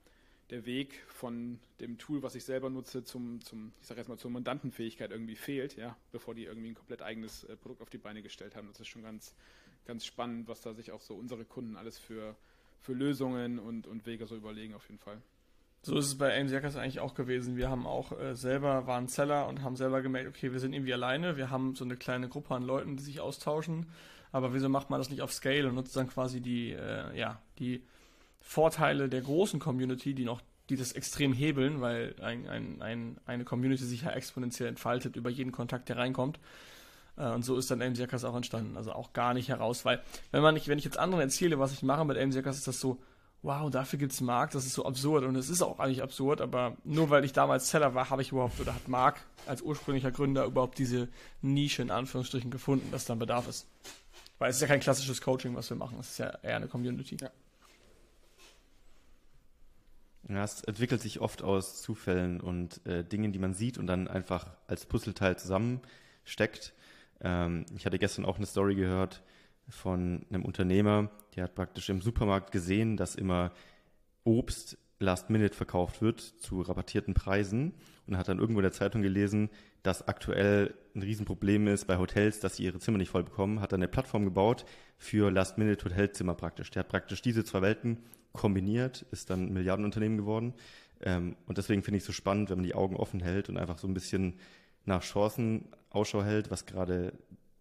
der 0.50 0.64
Weg 0.64 1.02
von 1.08 1.58
dem 1.80 1.98
Tool, 1.98 2.22
was 2.22 2.34
ich 2.34 2.44
selber 2.44 2.70
nutze, 2.70 3.04
zum, 3.04 3.40
zum 3.42 3.72
ich 3.80 3.86
sage 3.86 4.00
jetzt 4.00 4.08
mal, 4.08 4.18
zur 4.18 4.30
Mandantenfähigkeit 4.30 5.10
irgendwie 5.10 5.36
fehlt, 5.36 5.76
ja, 5.76 5.96
bevor 6.10 6.34
die 6.34 6.44
irgendwie 6.44 6.70
ein 6.70 6.74
komplett 6.74 7.02
eigenes 7.02 7.44
äh, 7.44 7.56
Produkt 7.56 7.82
auf 7.82 7.90
die 7.90 7.98
Beine 7.98 8.22
gestellt 8.22 8.56
haben. 8.56 8.68
Das 8.68 8.80
ist 8.80 8.88
schon 8.88 9.02
ganz, 9.02 9.34
ganz 9.84 10.06
spannend, 10.06 10.48
was 10.48 10.60
da 10.60 10.74
sich 10.74 10.92
auch 10.92 11.02
so 11.02 11.14
unsere 11.14 11.44
Kunden 11.44 11.76
alles 11.76 11.98
für, 11.98 12.34
für 12.80 12.94
Lösungen 12.94 13.58
und, 13.58 13.86
und 13.86 14.06
Wege 14.06 14.26
so 14.26 14.36
überlegen, 14.36 14.74
auf 14.74 14.88
jeden 14.88 15.00
Fall. 15.00 15.20
So 15.82 15.96
ist 15.96 16.06
es 16.06 16.18
bei 16.18 16.38
AMC 16.38 16.50
Jackers 16.50 16.76
eigentlich 16.76 17.00
auch 17.00 17.14
gewesen. 17.14 17.56
Wir 17.56 17.70
haben 17.70 17.86
auch 17.86 18.18
äh, 18.18 18.34
selber, 18.34 18.86
waren 18.86 19.06
Seller 19.06 19.46
und 19.46 19.62
haben 19.62 19.76
selber 19.76 20.02
gemerkt, 20.02 20.28
okay, 20.28 20.52
wir 20.52 20.60
sind 20.60 20.72
irgendwie 20.72 20.92
alleine. 20.92 21.36
Wir 21.36 21.50
haben 21.50 21.76
so 21.76 21.84
eine 21.84 21.96
kleine 21.96 22.28
Gruppe 22.28 22.54
an 22.54 22.62
Leuten, 22.62 22.96
die 22.96 23.02
sich 23.02 23.20
austauschen. 23.20 23.86
Aber 24.32 24.52
wieso 24.52 24.68
macht 24.68 24.90
man 24.90 25.00
das 25.00 25.10
nicht 25.10 25.22
auf 25.22 25.32
Scale 25.32 25.68
und 25.68 25.74
nutzt 25.74 25.96
dann 25.96 26.08
quasi 26.08 26.40
die, 26.40 26.72
äh, 26.72 27.16
ja, 27.16 27.40
die 27.58 27.82
Vorteile 28.48 29.10
der 29.10 29.20
großen 29.20 29.60
Community, 29.60 30.14
die 30.14 30.24
noch, 30.24 30.40
die 30.70 30.76
das 30.76 30.92
extrem 30.92 31.34
hebeln, 31.34 31.82
weil 31.82 32.14
ein, 32.22 32.48
ein, 32.48 32.80
ein, 32.80 33.20
eine 33.26 33.44
Community 33.44 33.84
sich 33.84 34.00
ja 34.00 34.10
exponentiell 34.12 34.70
entfaltet 34.70 35.16
über 35.16 35.28
jeden 35.28 35.52
Kontakt, 35.52 35.90
der 35.90 35.98
reinkommt. 35.98 36.40
Äh, 37.18 37.28
und 37.28 37.44
so 37.44 37.58
ist 37.58 37.70
dann 37.70 37.94
Jackers 37.94 38.24
auch 38.24 38.34
entstanden. 38.34 38.78
Also 38.78 38.92
auch 38.92 39.12
gar 39.12 39.34
nicht 39.34 39.50
heraus, 39.50 39.84
weil 39.84 40.02
wenn 40.30 40.40
man 40.40 40.54
nicht, 40.54 40.66
wenn 40.66 40.78
ich 40.78 40.86
jetzt 40.86 40.96
anderen 40.96 41.20
erzähle, 41.20 41.58
was 41.58 41.74
ich 41.74 41.82
mache 41.82 42.06
mit 42.06 42.16
Jackers, 42.16 42.56
ist 42.56 42.66
das 42.66 42.80
so, 42.80 42.96
wow, 43.42 43.70
dafür 43.70 43.98
gibt 43.98 44.12
es 44.12 44.22
Mark, 44.22 44.52
das 44.52 44.64
ist 44.64 44.72
so 44.72 44.86
absurd. 44.86 45.24
Und 45.24 45.36
es 45.36 45.50
ist 45.50 45.60
auch 45.60 45.78
eigentlich 45.78 46.02
absurd, 46.02 46.40
aber 46.40 46.74
nur 46.84 47.10
weil 47.10 47.26
ich 47.26 47.34
damals 47.34 47.68
Seller 47.68 47.94
war, 47.94 48.08
habe 48.08 48.22
ich 48.22 48.32
überhaupt, 48.32 48.58
oder 48.58 48.74
hat 48.74 48.88
Mark 48.88 49.20
als 49.46 49.60
ursprünglicher 49.60 50.10
Gründer 50.10 50.46
überhaupt 50.46 50.78
diese 50.78 51.08
Nische 51.42 51.82
in 51.82 51.90
Anführungsstrichen 51.90 52.50
gefunden, 52.50 52.90
dass 52.92 53.04
dann 53.04 53.18
Bedarf 53.18 53.46
ist. 53.46 53.66
Weil 54.38 54.48
es 54.48 54.56
ist 54.56 54.62
ja 54.62 54.68
kein 54.68 54.80
klassisches 54.80 55.20
Coaching, 55.20 55.54
was 55.54 55.68
wir 55.68 55.76
machen, 55.76 55.98
es 56.00 56.12
ist 56.12 56.18
ja 56.18 56.30
eher 56.42 56.56
eine 56.56 56.68
Community. 56.68 57.18
Ja. 57.20 57.30
Ja, 60.28 60.44
es 60.44 60.62
entwickelt 60.62 61.00
sich 61.00 61.20
oft 61.20 61.42
aus 61.42 61.80
Zufällen 61.80 62.40
und 62.40 62.84
äh, 62.86 63.02
Dingen, 63.02 63.32
die 63.32 63.38
man 63.38 63.54
sieht 63.54 63.78
und 63.78 63.86
dann 63.86 64.08
einfach 64.08 64.50
als 64.66 64.84
Puzzleteil 64.84 65.38
zusammensteckt. 65.38 66.74
Ähm, 67.20 67.64
ich 67.74 67.86
hatte 67.86 67.98
gestern 67.98 68.26
auch 68.26 68.36
eine 68.36 68.46
Story 68.46 68.74
gehört, 68.74 69.22
von 69.70 70.24
einem 70.30 70.44
Unternehmer, 70.44 71.10
der 71.36 71.44
hat 71.44 71.54
praktisch 71.54 71.88
im 71.88 72.00
Supermarkt 72.00 72.52
gesehen, 72.52 72.96
dass 72.96 73.14
immer 73.14 73.52
Obst 74.24 74.78
last 74.98 75.30
minute 75.30 75.54
verkauft 75.54 76.02
wird 76.02 76.20
zu 76.20 76.60
rabattierten 76.60 77.14
Preisen 77.14 77.74
und 78.06 78.16
hat 78.16 78.28
dann 78.28 78.38
irgendwo 78.38 78.60
in 78.60 78.64
der 78.64 78.72
Zeitung 78.72 79.02
gelesen, 79.02 79.50
dass 79.82 80.08
aktuell 80.08 80.74
ein 80.94 81.02
Riesenproblem 81.02 81.68
ist 81.68 81.86
bei 81.86 81.98
Hotels, 81.98 82.40
dass 82.40 82.56
sie 82.56 82.64
ihre 82.64 82.80
Zimmer 82.80 82.98
nicht 82.98 83.10
voll 83.10 83.22
bekommen, 83.22 83.60
hat 83.60 83.72
dann 83.72 83.80
eine 83.80 83.88
Plattform 83.88 84.24
gebaut 84.24 84.64
für 84.96 85.30
last 85.30 85.56
minute 85.58 85.84
Hotelzimmer 85.84 86.34
praktisch. 86.34 86.70
Der 86.70 86.80
hat 86.80 86.88
praktisch 86.88 87.22
diese 87.22 87.44
zwei 87.44 87.62
Welten 87.62 87.98
kombiniert, 88.32 89.06
ist 89.10 89.30
dann 89.30 89.46
ein 89.46 89.52
Milliardenunternehmen 89.52 90.18
geworden. 90.18 90.54
Ähm, 91.00 91.36
und 91.46 91.58
deswegen 91.58 91.82
finde 91.82 91.98
ich 91.98 92.02
es 92.02 92.06
so 92.06 92.12
spannend, 92.12 92.50
wenn 92.50 92.58
man 92.58 92.64
die 92.64 92.74
Augen 92.74 92.96
offen 92.96 93.20
hält 93.20 93.48
und 93.48 93.56
einfach 93.56 93.78
so 93.78 93.86
ein 93.86 93.94
bisschen 93.94 94.38
nach 94.84 95.02
Chancen 95.02 95.68
Ausschau 95.90 96.22
hält, 96.22 96.50
was 96.50 96.66
gerade 96.66 97.12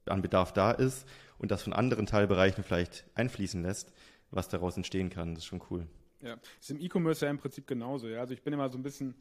an 0.05 0.21
Bedarf 0.21 0.53
da 0.53 0.71
ist 0.71 1.05
und 1.37 1.51
das 1.51 1.63
von 1.63 1.73
anderen 1.73 2.05
Teilbereichen 2.05 2.63
vielleicht 2.63 3.05
einfließen 3.15 3.61
lässt, 3.61 3.93
was 4.31 4.49
daraus 4.49 4.77
entstehen 4.77 5.09
kann. 5.09 5.35
Das 5.35 5.43
ist 5.43 5.47
schon 5.47 5.61
cool. 5.69 5.87
Ja, 6.21 6.37
ist 6.59 6.71
im 6.71 6.79
E-Commerce 6.79 7.25
ja 7.25 7.31
im 7.31 7.37
Prinzip 7.37 7.67
genauso. 7.67 8.07
Ja? 8.07 8.21
Also 8.21 8.33
ich 8.33 8.41
bin 8.41 8.53
immer 8.53 8.69
so 8.69 8.77
ein 8.77 8.83
bisschen 8.83 9.15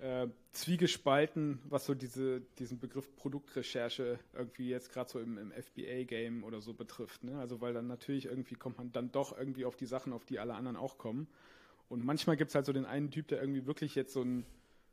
äh, 0.00 0.28
zwiegespalten, 0.52 1.60
was 1.68 1.86
so 1.86 1.94
diese, 1.94 2.40
diesen 2.58 2.78
Begriff 2.78 3.14
Produktrecherche 3.16 4.18
irgendwie 4.34 4.68
jetzt 4.68 4.92
gerade 4.92 5.10
so 5.10 5.20
im, 5.20 5.38
im 5.38 5.52
FBA-Game 5.52 6.44
oder 6.44 6.60
so 6.60 6.74
betrifft. 6.74 7.24
Ne? 7.24 7.38
Also 7.38 7.60
weil 7.60 7.72
dann 7.72 7.86
natürlich 7.86 8.26
irgendwie 8.26 8.54
kommt 8.54 8.78
man 8.78 8.92
dann 8.92 9.10
doch 9.10 9.36
irgendwie 9.36 9.64
auf 9.64 9.76
die 9.76 9.86
Sachen, 9.86 10.12
auf 10.12 10.24
die 10.24 10.38
alle 10.38 10.54
anderen 10.54 10.76
auch 10.76 10.98
kommen. 10.98 11.28
Und 11.88 12.04
manchmal 12.04 12.36
gibt 12.36 12.50
es 12.50 12.54
halt 12.54 12.66
so 12.66 12.72
den 12.72 12.84
einen 12.84 13.10
Typ, 13.10 13.28
der 13.28 13.40
irgendwie 13.40 13.66
wirklich 13.66 13.94
jetzt 13.94 14.12
so 14.12 14.22
ein, 14.22 14.44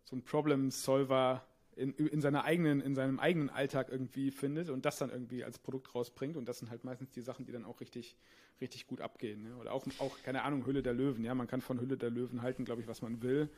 so 0.06 0.16
ein 0.16 0.24
Problem-Solver 0.24 1.44
in, 1.76 1.94
in, 1.94 2.22
seiner 2.22 2.44
eigenen, 2.44 2.82
in 2.82 2.96
seinem 2.96 3.20
eigenen 3.20 3.50
Alltag 3.50 3.90
irgendwie 3.90 4.32
findet 4.32 4.70
und 4.70 4.86
das 4.86 5.00
dann 5.00 5.10
irgendwie 5.10 5.44
als 5.44 5.60
Produkt 5.60 5.94
rausbringt. 5.96 6.38
Und 6.38 6.48
das 6.48 6.60
sind 6.60 6.70
halt 6.70 6.84
meistens 6.84 7.12
die 7.12 7.22
Sachen, 7.22 7.46
die 7.46 7.52
dann 7.52 7.66
auch 7.66 7.82
richtig, 7.82 8.16
richtig 8.62 8.88
gut 8.88 9.02
abgehen. 9.02 9.44
Ne? 9.44 9.56
Oder 9.58 9.74
auch, 9.74 9.86
auch, 10.00 10.18
keine 10.24 10.44
Ahnung, 10.44 10.66
Hülle 10.66 10.84
der 10.84 10.94
Löwen. 10.94 11.24
Ja, 11.24 11.34
man 11.34 11.48
kann 11.48 11.62
von 11.62 11.80
Hülle 11.82 11.98
der 11.98 12.12
Löwen 12.12 12.42
halten, 12.42 12.64
glaube 12.64 12.82
ich, 12.82 12.88
was 12.88 13.02
man 13.02 13.22
will. 13.22 13.50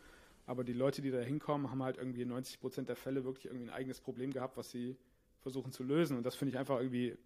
Aber 0.46 0.64
die 0.64 0.74
Leute, 0.74 1.02
die 1.02 1.12
da 1.12 1.20
hinkommen, 1.20 1.72
haben 1.72 1.82
halt 1.82 1.98
irgendwie 1.98 2.26
90 2.26 2.60
Prozent 2.60 2.90
der 2.90 2.96
Fälle 2.96 3.24
wirklich 3.24 3.46
irgendwie 3.46 3.66
ein 3.66 3.74
eigenes 3.74 4.00
Problem 4.00 4.32
gehabt, 4.32 4.58
was 4.58 4.70
sie 4.70 4.96
versuchen 5.42 5.72
zu 5.72 5.84
lösen. 5.84 6.18
Und 6.18 6.26
das 6.26 6.36
finde 6.36 6.52
ich 6.52 6.58
einfach 6.58 6.80
irgendwie, 6.80 7.18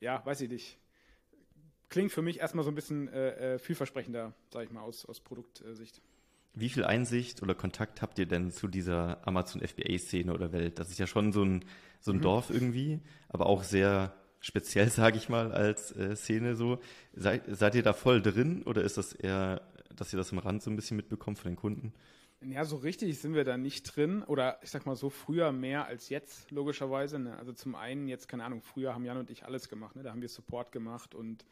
ja, 0.00 0.24
weiß 0.24 0.40
ich 0.42 0.50
nicht. 0.50 0.78
Klingt 1.88 2.10
für 2.10 2.22
mich 2.22 2.40
erstmal 2.40 2.64
so 2.64 2.70
ein 2.70 2.74
bisschen 2.74 3.08
äh, 3.08 3.54
äh 3.54 3.58
vielversprechender, 3.58 4.34
sage 4.52 4.66
ich 4.66 4.72
mal, 4.72 4.82
aus, 4.82 5.06
aus 5.06 5.20
Produktsicht. 5.20 6.02
Wie 6.54 6.68
viel 6.68 6.84
Einsicht 6.84 7.42
oder 7.42 7.54
Kontakt 7.54 8.02
habt 8.02 8.18
ihr 8.18 8.26
denn 8.26 8.50
zu 8.50 8.66
dieser 8.66 9.26
Amazon 9.26 9.60
FBA-Szene 9.60 10.32
oder 10.32 10.52
Welt? 10.52 10.78
Das 10.78 10.90
ist 10.90 10.98
ja 10.98 11.06
schon 11.06 11.30
so 11.32 11.44
ein, 11.44 11.64
so 12.00 12.12
ein 12.12 12.16
mhm. 12.16 12.22
Dorf 12.22 12.50
irgendwie, 12.50 13.00
aber 13.28 13.46
auch 13.46 13.62
sehr 13.62 14.14
speziell, 14.40 14.88
sage 14.90 15.18
ich 15.18 15.28
mal, 15.28 15.52
als 15.52 15.92
äh, 15.92 16.16
Szene 16.16 16.56
so. 16.56 16.78
Seid, 17.14 17.42
seid 17.48 17.74
ihr 17.74 17.82
da 17.82 17.92
voll 17.92 18.22
drin 18.22 18.62
oder 18.62 18.82
ist 18.82 18.96
das 18.96 19.12
eher, 19.12 19.60
dass 19.94 20.12
ihr 20.12 20.16
das 20.16 20.32
im 20.32 20.38
Rand 20.38 20.62
so 20.62 20.70
ein 20.70 20.76
bisschen 20.76 20.96
mitbekommt 20.96 21.38
von 21.38 21.50
den 21.50 21.56
Kunden? 21.56 21.92
Ja, 22.42 22.64
so 22.64 22.76
richtig 22.76 23.18
sind 23.18 23.34
wir 23.34 23.44
da 23.44 23.56
nicht 23.56 23.82
drin. 23.84 24.22
Oder 24.22 24.58
ich 24.62 24.70
sag 24.70 24.86
mal 24.86 24.96
so, 24.96 25.10
früher 25.10 25.52
mehr 25.52 25.86
als 25.86 26.08
jetzt, 26.10 26.50
logischerweise. 26.50 27.18
Ne? 27.18 27.36
Also 27.36 27.52
zum 27.52 27.74
einen, 27.74 28.08
jetzt, 28.08 28.28
keine 28.28 28.44
Ahnung, 28.44 28.62
früher 28.62 28.94
haben 28.94 29.04
Jan 29.04 29.16
und 29.16 29.30
ich 29.30 29.44
alles 29.44 29.68
gemacht. 29.68 29.96
Ne? 29.96 30.02
Da 30.02 30.10
haben 30.10 30.20
wir 30.20 30.28
Support 30.28 30.70
gemacht 30.70 31.14
und, 31.14 31.46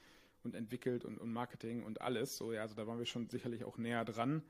und 0.44 0.54
entwickelt 0.54 1.04
und, 1.04 1.18
und 1.18 1.32
Marketing 1.32 1.82
und 1.82 2.00
alles. 2.00 2.36
So, 2.36 2.52
ja, 2.52 2.62
also 2.62 2.74
da 2.74 2.86
waren 2.86 2.98
wir 2.98 3.06
schon 3.06 3.28
sicherlich 3.28 3.64
auch 3.64 3.78
näher 3.78 4.04
dran. 4.04 4.42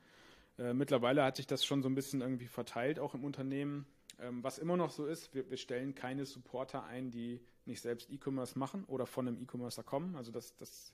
Äh, 0.59 0.75
mittlerweile 0.75 1.25
hat 1.25 1.37
sich 1.37 1.47
das 1.47 1.65
schon 1.65 1.83
so 1.83 1.89
ein 1.89 1.95
bisschen 1.95 2.21
irgendwie 2.21 2.49
verteilt, 2.49 2.99
auch 2.99 3.15
im 3.15 3.25
Unternehmen. 3.25 3.87
Ähm, 4.21 4.43
was 4.43 4.59
immer 4.59 4.77
noch 4.77 4.91
so 4.91 5.07
ist, 5.07 5.35
wir, 5.35 5.49
wir 5.51 5.57
stellen 5.57 5.95
keine 5.95 6.27
Supporter 6.27 6.85
ein, 6.85 7.11
die 7.11 7.41
nicht 7.65 7.81
selbst 7.81 8.11
E-Commerce 8.11 8.59
machen 8.59 8.85
oder 8.85 9.07
von 9.07 9.29
einem 9.29 9.41
E-Commercer 9.41 9.83
kommen. 9.83 10.17
Also 10.17 10.33
das, 10.33 10.57
das 10.57 10.93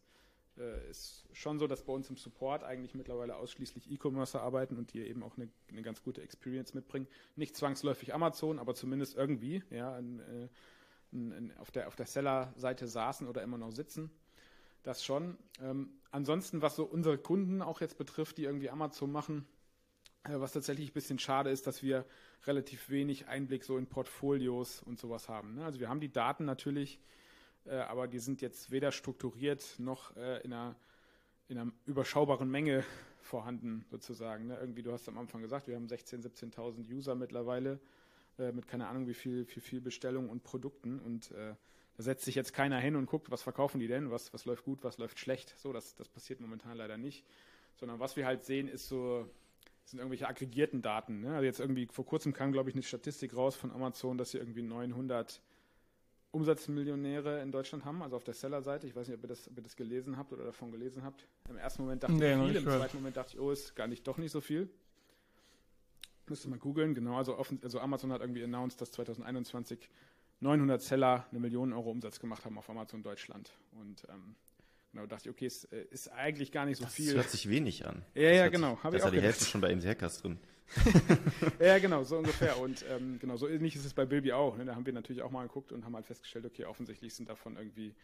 ist 0.90 1.24
schon 1.32 1.58
so, 1.58 1.66
dass 1.66 1.84
bei 1.84 1.92
uns 1.92 2.10
im 2.10 2.16
Support 2.16 2.64
eigentlich 2.64 2.94
mittlerweile 2.94 3.36
ausschließlich 3.36 3.90
E-Commercer 3.90 4.42
arbeiten 4.42 4.76
und 4.76 4.92
die 4.92 5.00
eben 5.00 5.22
auch 5.22 5.36
eine, 5.36 5.48
eine, 5.68 5.82
ganz 5.82 6.02
gute 6.02 6.22
Experience 6.22 6.74
mitbringen. 6.74 7.06
Nicht 7.36 7.56
zwangsläufig 7.56 8.14
Amazon, 8.14 8.58
aber 8.58 8.74
zumindest 8.74 9.16
irgendwie, 9.16 9.62
ja, 9.70 9.98
in, 9.98 10.20
äh, 10.20 10.48
in, 11.12 11.32
in, 11.32 11.56
auf 11.58 11.70
der, 11.70 11.88
auf 11.88 11.96
der 11.96 12.06
Seller-Seite 12.06 12.86
saßen 12.86 13.26
oder 13.26 13.42
immer 13.42 13.58
noch 13.58 13.72
sitzen. 13.72 14.10
Das 14.82 15.04
schon. 15.04 15.36
Ähm, 15.60 15.90
ansonsten, 16.10 16.62
was 16.62 16.76
so 16.76 16.84
unsere 16.84 17.18
Kunden 17.18 17.62
auch 17.62 17.80
jetzt 17.80 17.98
betrifft, 17.98 18.38
die 18.38 18.44
irgendwie 18.44 18.70
Amazon 18.70 19.12
machen, 19.12 19.46
äh, 20.24 20.38
was 20.40 20.52
tatsächlich 20.52 20.90
ein 20.90 20.94
bisschen 20.94 21.18
schade 21.18 21.50
ist, 21.50 21.66
dass 21.66 21.82
wir 21.82 22.04
relativ 22.44 22.90
wenig 22.90 23.28
Einblick 23.28 23.64
so 23.64 23.76
in 23.76 23.86
Portfolios 23.86 24.82
und 24.82 24.98
sowas 24.98 25.28
haben. 25.28 25.54
Ne? 25.54 25.64
Also 25.64 25.80
wir 25.80 25.88
haben 25.88 26.00
die 26.00 26.12
Daten 26.12 26.44
natürlich, 26.44 27.00
äh, 27.66 27.76
aber 27.76 28.08
die 28.08 28.18
sind 28.18 28.42
jetzt 28.42 28.70
weder 28.70 28.92
strukturiert 28.92 29.76
noch 29.78 30.16
äh, 30.16 30.40
in 30.42 30.52
einer, 30.52 30.76
in 31.48 31.58
einer 31.58 31.72
überschaubaren 31.86 32.50
Menge 32.50 32.84
vorhanden, 33.20 33.84
sozusagen. 33.90 34.46
Ne? 34.46 34.58
Irgendwie, 34.58 34.82
du 34.82 34.92
hast 34.92 35.08
am 35.08 35.18
Anfang 35.18 35.42
gesagt, 35.42 35.68
wir 35.68 35.76
haben 35.76 35.86
16.000, 35.86 36.54
17.000 36.54 36.90
User 36.92 37.14
mittlerweile 37.14 37.80
mit 38.54 38.66
keine 38.66 38.86
Ahnung 38.86 39.06
wie 39.06 39.12
viel, 39.12 39.46
wie 39.54 39.60
viel 39.60 39.82
Bestellungen 39.82 40.30
und 40.30 40.42
Produkten 40.44 40.98
und 40.98 41.30
äh, 41.32 41.54
da 42.00 42.04
setzt 42.04 42.24
sich 42.24 42.34
jetzt 42.34 42.54
keiner 42.54 42.78
hin 42.78 42.96
und 42.96 43.04
guckt, 43.04 43.30
was 43.30 43.42
verkaufen 43.42 43.78
die 43.78 43.86
denn, 43.86 44.10
was, 44.10 44.32
was 44.32 44.46
läuft 44.46 44.64
gut, 44.64 44.82
was 44.82 44.96
läuft 44.96 45.18
schlecht. 45.18 45.54
So, 45.58 45.70
das, 45.70 45.94
das 45.96 46.08
passiert 46.08 46.40
momentan 46.40 46.78
leider 46.78 46.96
nicht. 46.96 47.26
Sondern 47.76 48.00
was 48.00 48.16
wir 48.16 48.24
halt 48.24 48.42
sehen, 48.42 48.68
ist 48.68 48.88
so, 48.88 49.28
sind 49.84 49.98
irgendwelche 49.98 50.26
aggregierten 50.26 50.80
Daten. 50.80 51.20
Ne? 51.20 51.34
Also 51.34 51.44
jetzt 51.44 51.60
irgendwie 51.60 51.86
vor 51.92 52.06
kurzem 52.06 52.32
kam, 52.32 52.52
glaube 52.52 52.70
ich, 52.70 52.74
eine 52.74 52.82
Statistik 52.82 53.36
raus 53.36 53.54
von 53.54 53.70
Amazon, 53.70 54.16
dass 54.16 54.30
sie 54.30 54.38
irgendwie 54.38 54.62
900 54.62 55.42
Umsatzmillionäre 56.32 57.42
in 57.42 57.50
Deutschland 57.50 57.84
haben, 57.84 58.02
also 58.02 58.16
auf 58.16 58.24
der 58.24 58.34
Seller-Seite. 58.34 58.86
Ich 58.86 58.94
weiß 58.94 59.08
nicht, 59.08 59.16
ob 59.16 59.24
ihr, 59.24 59.28
das, 59.28 59.48
ob 59.48 59.56
ihr 59.56 59.62
das 59.62 59.76
gelesen 59.76 60.16
habt 60.16 60.32
oder 60.32 60.44
davon 60.44 60.70
gelesen 60.70 61.02
habt. 61.02 61.26
Im 61.48 61.56
ersten 61.56 61.82
Moment 61.82 62.02
dachte 62.02 62.14
nee, 62.14 62.32
ich 62.32 62.46
viel, 62.46 62.56
im 62.56 62.64
zweiten 62.64 62.96
Moment 62.96 63.16
dachte 63.16 63.34
ich, 63.34 63.40
oh, 63.40 63.50
ist 63.50 63.74
gar 63.74 63.88
nicht, 63.88 64.06
doch 64.06 64.16
nicht 64.16 64.30
so 64.30 64.40
viel. 64.40 64.70
Müsste 66.28 66.48
mal 66.48 66.58
googeln, 66.58 66.94
genau. 66.94 67.16
Also, 67.16 67.36
offen, 67.36 67.58
also 67.64 67.80
Amazon 67.80 68.12
hat 68.12 68.20
irgendwie 68.20 68.44
announced, 68.44 68.80
dass 68.80 68.92
2021 68.92 69.90
900 70.38 70.80
Seller 70.80 71.26
eine 71.30 71.40
Million 71.40 71.72
Euro 71.72 71.90
Umsatz 71.90 72.20
gemacht 72.20 72.44
haben 72.44 72.56
auf 72.56 72.70
Amazon 72.70 73.02
Deutschland. 73.02 73.50
Und 73.72 74.06
ähm, 74.08 74.36
Genau, 74.92 75.06
dachte 75.06 75.28
ich, 75.28 75.30
okay, 75.30 75.46
es 75.46 75.64
äh, 75.66 75.84
ist 75.90 76.08
eigentlich 76.08 76.50
gar 76.50 76.66
nicht 76.66 76.78
so 76.78 76.84
das 76.84 76.94
viel. 76.94 77.14
Das 77.14 77.24
hört 77.24 77.30
sich 77.30 77.48
wenig 77.48 77.86
an. 77.86 78.02
Ja, 78.14 78.30
ja, 78.30 78.48
genau. 78.48 78.78
Habe 78.82 78.96
ich 78.96 79.02
auch. 79.02 79.06
Da 79.06 79.08
ist 79.10 79.14
ja 79.14 79.20
die 79.20 79.20
Hälfte 79.20 79.44
schon 79.44 79.60
bei 79.60 79.74
MC 79.74 79.84
Hackers 79.84 80.22
drin. 80.22 80.38
ja, 81.58 81.78
genau, 81.78 82.04
so 82.04 82.18
ungefähr. 82.18 82.58
Und 82.58 82.84
ähm, 82.88 83.18
genau, 83.18 83.36
so 83.36 83.48
ähnlich 83.48 83.76
ist 83.76 83.84
es 83.84 83.94
bei 83.94 84.04
Bilby 84.04 84.32
auch. 84.32 84.56
Ne? 84.56 84.64
Da 84.64 84.74
haben 84.74 84.86
wir 84.86 84.92
natürlich 84.92 85.22
auch 85.22 85.30
mal 85.30 85.46
geguckt 85.46 85.72
und 85.72 85.84
haben 85.84 85.94
halt 85.94 86.06
festgestellt, 86.06 86.46
okay, 86.46 86.64
offensichtlich 86.64 87.14
sind 87.14 87.28
davon 87.28 87.56
irgendwie 87.56 87.94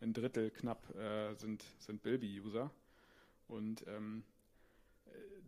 ein 0.00 0.12
Drittel 0.12 0.50
knapp 0.50 0.94
äh, 0.96 1.34
sind, 1.34 1.64
sind 1.78 2.02
Bilby-User. 2.02 2.70
Und 3.48 3.84
ähm, 3.86 4.24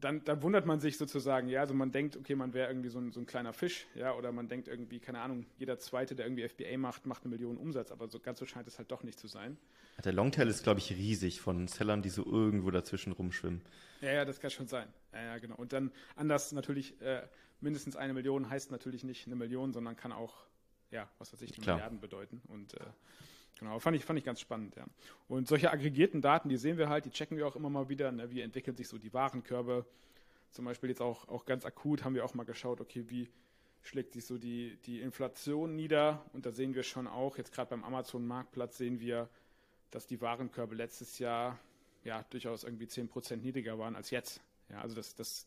dann, 0.01 0.25
dann 0.25 0.43
wundert 0.43 0.67
man 0.67 0.81
sich 0.81 0.97
sozusagen, 0.97 1.49
ja, 1.49 1.61
also 1.61 1.75
man 1.75 1.91
denkt, 1.91 2.17
okay, 2.17 2.35
man 2.35 2.55
wäre 2.55 2.69
irgendwie 2.69 2.89
so 2.89 2.99
ein, 2.99 3.13
so 3.13 3.21
ein 3.21 3.27
kleiner 3.27 3.53
Fisch, 3.53 3.87
ja, 3.95 4.15
oder 4.15 4.33
man 4.33 4.49
denkt 4.49 4.69
irgendwie, 4.69 5.01
keine 5.01 5.21
Ahnung, 5.21 5.47
jeder 5.59 5.79
Zweite, 5.79 6.15
der 6.15 6.27
irgendwie 6.27 6.49
FBA 6.49 6.77
macht, 6.77 7.07
macht 7.07 7.25
eine 7.25 7.31
Million 7.31 7.57
Umsatz, 7.57 7.91
aber 7.91 8.09
so 8.09 8.19
ganz 8.19 8.39
so 8.39 8.47
scheint 8.47 8.67
es 8.69 8.79
halt 8.79 8.91
doch 8.91 9.03
nicht 9.03 9.19
zu 9.19 9.27
sein. 9.27 9.57
Der 10.05 10.13
Longtail 10.13 10.49
ist, 10.49 10.63
glaube 10.63 10.81
ich, 10.81 10.91
riesig 10.93 11.41
von 11.41 11.67
Sellern, 11.67 12.03
die 12.03 12.09
so 12.09 12.25
irgendwo 12.25 12.71
dazwischen 12.71 13.13
rumschwimmen. 13.13 13.63
Ja, 14.01 14.13
ja, 14.13 14.25
das 14.25 14.39
kann 14.39 14.51
schon 14.51 14.69
sein. 14.69 14.89
Ja, 15.13 15.23
ja 15.23 15.39
genau. 15.39 15.57
Und 15.57 15.73
dann 15.73 15.91
anders 16.15 16.53
natürlich, 16.53 17.01
äh, 17.01 17.23
mindestens 17.61 17.97
eine 17.97 18.15
Million 18.15 18.49
heißt 18.49 18.71
natürlich 18.71 19.03
nicht 19.03 19.27
eine 19.27 19.35
Million, 19.35 19.73
sondern 19.73 19.97
kann 19.97 20.13
auch, 20.13 20.47
ja, 20.93 21.09
was 21.19 21.33
weiß 21.33 21.43
ich, 21.43 21.59
Milliarden 21.59 22.01
bedeuten. 22.01 22.41
Und 22.47 22.75
äh, 22.75 22.81
Genau, 23.59 23.79
fand 23.81 23.97
ich, 23.97 24.05
fand 24.05 24.19
ich 24.19 24.25
ganz 24.25 24.41
spannend, 24.41 24.77
ja. 24.77 24.87
Und 25.27 25.49
solche 25.49 25.71
aggregierten 25.71 26.23
Daten, 26.23 26.49
die 26.49 26.57
sehen 26.57 26.79
wir 26.79 26.89
halt, 26.89 27.07
die 27.07 27.11
checken 27.11 27.37
wir 27.37 27.47
auch 27.47 27.57
immer 27.57 27.71
mal 27.71 27.89
wieder. 27.89 28.13
Ne? 28.13 28.31
Wie 28.31 28.41
entwickeln 28.41 28.77
sich 28.77 28.87
so 28.87 28.99
die 28.99 29.13
Warenkörbe? 29.13 29.85
Zum 30.51 30.65
Beispiel 30.65 30.91
jetzt 30.91 31.03
auch, 31.03 31.29
auch 31.29 31.45
ganz 31.45 31.65
akut 31.65 32.05
haben 32.05 32.15
wir 32.15 32.25
auch 32.25 32.35
mal 32.35 32.45
geschaut, 32.45 32.81
okay, 32.81 33.05
wie 33.09 33.29
schlägt 33.83 34.13
sich 34.13 34.25
so 34.25 34.39
die, 34.39 34.79
die 34.87 35.01
Inflation 35.01 35.75
nieder? 35.75 36.25
Und 36.33 36.47
da 36.47 36.53
sehen 36.53 36.75
wir 36.75 36.85
schon 36.85 37.07
auch, 37.07 37.37
jetzt 37.37 37.53
gerade 37.53 37.71
beim 37.71 37.85
Amazon-Marktplatz 37.85 38.79
sehen 38.79 39.01
wir, 39.01 39.29
dass 39.91 40.07
die 40.07 40.21
Warenkörbe 40.21 40.75
letztes 40.75 41.19
Jahr 41.19 41.59
ja 42.05 42.25
durchaus 42.31 42.65
irgendwie 42.65 42.87
10% 42.87 43.37
niedriger 43.37 43.79
waren 43.79 43.97
als 43.97 44.11
jetzt. 44.11 44.41
Ja, 44.71 44.81
also 44.83 44.95
das, 44.95 45.15
das, 45.15 45.47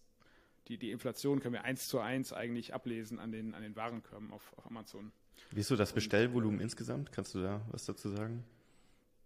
die, 0.68 0.78
die 0.78 0.92
Inflation 0.92 1.40
können 1.40 1.54
wir 1.54 1.64
eins 1.64 1.88
zu 1.88 2.00
eins 2.00 2.34
eigentlich 2.34 2.74
ablesen 2.74 3.20
an 3.20 3.32
den, 3.32 3.54
an 3.54 3.62
den 3.62 3.76
Warenkörben 3.76 4.32
auf, 4.32 4.54
auf 4.58 4.66
Amazon. 4.66 5.12
Wie 5.52 5.60
ist 5.60 5.68
so 5.68 5.76
das 5.76 5.94
Bestellvolumen 5.94 6.62
insgesamt? 6.62 7.12
Kannst 7.12 7.36
du 7.36 7.42
da 7.42 7.62
was 7.72 7.86
dazu 7.86 8.10
sagen? 8.10 8.44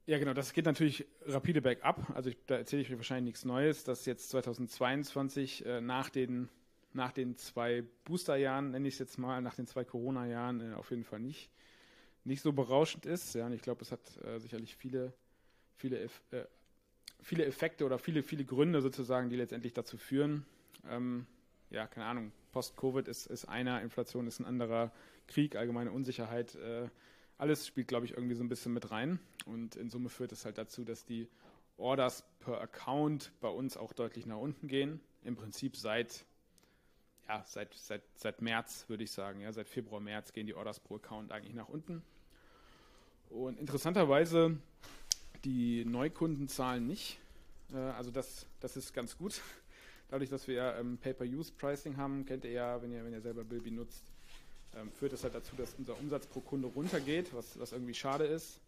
Ja, 0.07 0.19
genau, 0.19 0.33
das 0.33 0.53
geht 0.53 0.65
natürlich 0.65 1.05
rapide 1.25 1.61
bergab. 1.61 2.11
Also 2.15 2.29
ich, 2.29 2.37
da 2.45 2.57
erzähle 2.57 2.83
ich 2.83 2.91
euch 2.91 2.97
wahrscheinlich 2.97 3.33
nichts 3.33 3.45
Neues, 3.45 3.83
dass 3.83 4.05
jetzt 4.05 4.29
2022 4.29 5.65
äh, 5.65 5.81
nach, 5.81 6.09
den, 6.09 6.49
nach 6.93 7.11
den 7.11 7.37
zwei 7.37 7.83
Boosterjahren, 8.03 8.71
nenne 8.71 8.87
ich 8.87 8.95
es 8.95 8.99
jetzt 8.99 9.17
mal, 9.17 9.41
nach 9.41 9.55
den 9.55 9.65
zwei 9.65 9.83
Corona-Jahren 9.83 10.73
äh, 10.73 10.75
auf 10.75 10.91
jeden 10.91 11.05
Fall 11.05 11.19
nicht, 11.19 11.49
nicht 12.23 12.41
so 12.41 12.53
berauschend 12.53 13.07
ist. 13.07 13.33
Ja, 13.33 13.47
und 13.47 13.53
ich 13.53 13.63
glaube, 13.63 13.81
es 13.81 13.91
hat 13.91 14.01
äh, 14.23 14.39
sicherlich 14.39 14.75
viele, 14.75 15.11
viele, 15.75 16.03
äh, 16.03 16.45
viele 17.21 17.45
Effekte 17.45 17.83
oder 17.83 17.97
viele, 17.97 18.21
viele 18.21 18.45
Gründe 18.45 18.81
sozusagen, 18.81 19.29
die 19.29 19.37
letztendlich 19.37 19.73
dazu 19.73 19.97
führen. 19.97 20.45
Ähm, 20.87 21.25
ja, 21.71 21.87
keine 21.87 22.05
Ahnung, 22.05 22.31
Post-Covid 22.55 23.09
ist, 23.09 23.27
ist 23.27 23.49
einer, 23.49 23.81
Inflation 23.81 24.27
ist 24.27 24.39
ein 24.39 24.45
anderer, 24.45 24.89
Krieg, 25.27 25.57
allgemeine 25.57 25.91
Unsicherheit, 25.91 26.55
äh, 26.55 26.87
alles 27.37 27.67
spielt, 27.67 27.89
glaube 27.89 28.05
ich, 28.05 28.13
irgendwie 28.13 28.35
so 28.35 28.45
ein 28.45 28.47
bisschen 28.47 28.71
mit 28.71 28.91
rein. 28.91 29.19
Und 29.45 29.75
in 29.75 29.89
Summe 29.89 30.07
führt 30.07 30.31
es 30.31 30.45
halt 30.45 30.57
dazu, 30.57 30.85
dass 30.85 31.03
die 31.03 31.27
Orders 31.75 32.23
per 32.39 32.61
Account 32.61 33.33
bei 33.41 33.49
uns 33.49 33.75
auch 33.75 33.91
deutlich 33.91 34.25
nach 34.25 34.37
unten 34.37 34.69
gehen. 34.69 35.01
Im 35.25 35.35
Prinzip 35.35 35.75
seit, 35.75 36.23
ja, 37.27 37.43
seit, 37.45 37.73
seit, 37.73 38.03
seit 38.15 38.41
März, 38.41 38.85
würde 38.87 39.03
ich 39.03 39.11
sagen. 39.11 39.41
Ja, 39.41 39.51
seit 39.51 39.67
Februar, 39.67 39.99
März 39.99 40.31
gehen 40.31 40.47
die 40.47 40.55
Orders 40.55 40.79
pro 40.79 40.95
Account 40.95 41.33
eigentlich 41.33 41.55
nach 41.55 41.67
unten. 41.67 42.03
Und 43.29 43.59
interessanterweise 43.59 44.57
die 45.43 45.83
Neukundenzahlen 45.83 46.87
nicht. 46.87 47.19
Äh, 47.73 47.79
also 47.79 48.11
das, 48.11 48.45
das 48.61 48.77
ist 48.77 48.93
ganz 48.93 49.17
gut. 49.17 49.41
Dadurch, 50.09 50.29
dass 50.29 50.47
wir 50.47 50.75
ähm, 50.75 50.97
Pay-per-Use-Pricing 50.97 51.97
haben, 51.97 52.25
kennt 52.25 52.45
ihr 52.45 52.51
ja, 52.51 52.81
wenn 52.81 52.91
ihr, 52.91 53.03
wenn 53.03 53.13
ihr 53.13 53.21
selber 53.21 53.43
Bilby 53.43 53.71
nutzt, 53.71 54.11
ähm, 54.75 54.91
führt 54.91 55.13
das 55.13 55.23
halt 55.23 55.35
dazu, 55.35 55.55
dass 55.55 55.73
unser 55.75 55.97
Umsatz 55.99 56.27
pro 56.27 56.41
Kunde 56.41 56.67
runtergeht, 56.67 57.33
was, 57.33 57.59
was 57.59 57.71
irgendwie 57.71 57.93
schade 57.93 58.25
ist. 58.25 58.59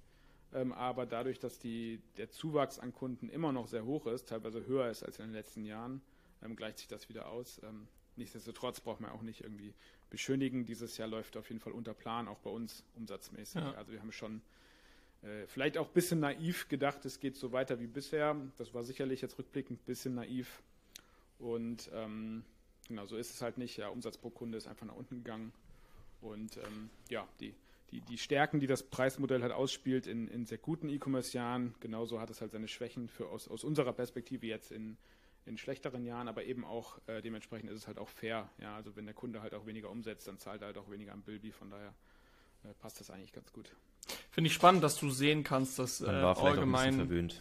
Ähm, 0.54 0.72
aber 0.74 1.06
dadurch, 1.06 1.40
dass 1.40 1.60
die, 1.60 2.00
der 2.18 2.30
Zuwachs 2.30 2.80
an 2.80 2.94
Kunden 2.94 3.30
immer 3.30 3.52
noch 3.52 3.68
sehr 3.68 3.86
hoch 3.86 4.08
ist, 4.08 4.30
teilweise 4.30 4.66
höher 4.66 4.90
ist 4.90 5.04
als 5.04 5.20
in 5.20 5.26
den 5.26 5.34
letzten 5.34 5.66
Jahren, 5.66 6.02
ähm, 6.42 6.56
gleicht 6.56 6.80
sich 6.80 6.88
das 6.88 7.10
wieder 7.10 7.28
aus. 7.28 7.62
Ähm, 7.64 7.88
nichtsdestotrotz 8.16 8.80
braucht 8.80 9.02
man 9.02 9.12
auch 9.12 9.22
nicht 9.22 9.42
irgendwie 9.42 9.74
beschönigen. 10.10 10.66
Dieses 10.66 10.98
Jahr 10.98 11.10
läuft 11.10 11.36
auf 11.38 11.50
jeden 11.50 11.60
Fall 11.60 11.74
unter 11.74 11.94
Plan, 11.94 12.28
auch 12.28 12.40
bei 12.40 12.50
uns 12.50 12.84
umsatzmäßig. 12.96 13.62
Ja. 13.62 13.74
Also 13.74 13.92
wir 13.92 14.00
haben 14.00 14.12
schon 14.12 14.42
äh, 15.22 15.46
vielleicht 15.48 15.78
auch 15.78 15.88
ein 15.88 15.94
bisschen 15.94 16.22
naiv 16.22 16.70
gedacht, 16.70 17.04
es 17.06 17.20
geht 17.20 17.36
so 17.36 17.52
weiter 17.52 17.80
wie 17.80 17.88
bisher. 17.88 18.36
Das 18.58 18.74
war 18.74 18.84
sicherlich 18.84 19.22
jetzt 19.22 19.38
rückblickend 19.38 19.82
ein 19.82 19.86
bisschen 19.86 20.16
naiv. 20.16 20.62
Und 21.40 21.90
ähm, 21.94 22.44
genau, 22.88 23.06
so 23.06 23.18
ist 23.18 23.34
es 23.34 23.42
halt 23.42 23.58
nicht. 23.58 23.78
Ja, 23.78 23.90
Umsatz 23.90 24.18
pro 24.18 24.30
Kunde 24.30 24.58
ist 24.58 24.68
einfach 24.68 24.86
nach 24.86 24.96
unten 24.96 25.18
gegangen. 25.24 25.54
Und 26.22 26.58
ähm, 26.58 26.90
ja, 27.10 27.28
die, 27.40 27.54
die, 27.92 28.02
die 28.02 28.18
Stärken, 28.18 28.60
die 28.60 28.68
das 28.68 28.84
Preismodell 28.84 29.42
halt 29.42 29.52
ausspielt 29.52 30.08
in, 30.08 30.28
in 30.28 30.46
sehr 30.46 30.58
guten 30.58 30.90
E-Commerce-Jahren, 30.90 31.76
genauso 31.80 32.20
hat 32.20 32.30
es 32.30 32.42
halt 32.42 32.52
seine 32.52 32.68
Schwächen 32.68 33.08
für 33.08 33.30
aus, 33.30 33.48
aus 33.48 33.64
unserer 33.64 33.94
Perspektive 33.94 34.48
jetzt 34.48 34.72
in, 34.72 34.98
in 35.46 35.58
schlechteren 35.58 36.06
Jahren, 36.06 36.28
aber 36.28 36.44
eben 36.44 36.66
auch 36.66 37.00
äh, 37.08 37.22
dementsprechend 37.22 37.70
ist 37.70 37.78
es 37.78 37.88
halt 37.88 37.98
auch 37.98 38.10
fair. 38.10 38.50
Ja, 38.60 38.76
also 38.76 38.96
wenn 38.96 39.06
der 39.06 39.14
Kunde 39.14 39.42
halt 39.42 39.54
auch 39.54 39.66
weniger 39.66 39.90
umsetzt, 39.90 40.28
dann 40.28 40.38
zahlt 40.38 40.62
er 40.62 40.68
halt 40.68 40.78
auch 40.78 40.90
weniger 40.90 41.14
am 41.14 41.22
Bilby, 41.22 41.52
von 41.52 41.70
daher 41.70 41.94
äh, 42.64 42.74
passt 42.80 43.00
das 43.00 43.10
eigentlich 43.10 43.32
ganz 43.32 43.54
gut. 43.54 43.72
Finde 44.32 44.50
ich 44.50 44.54
spannend, 44.54 44.84
dass 44.84 44.98
du 45.00 45.10
sehen 45.10 45.44
kannst, 45.44 45.80
dass 45.80 46.02
äh, 46.02 46.06
allgemein, 46.08 47.32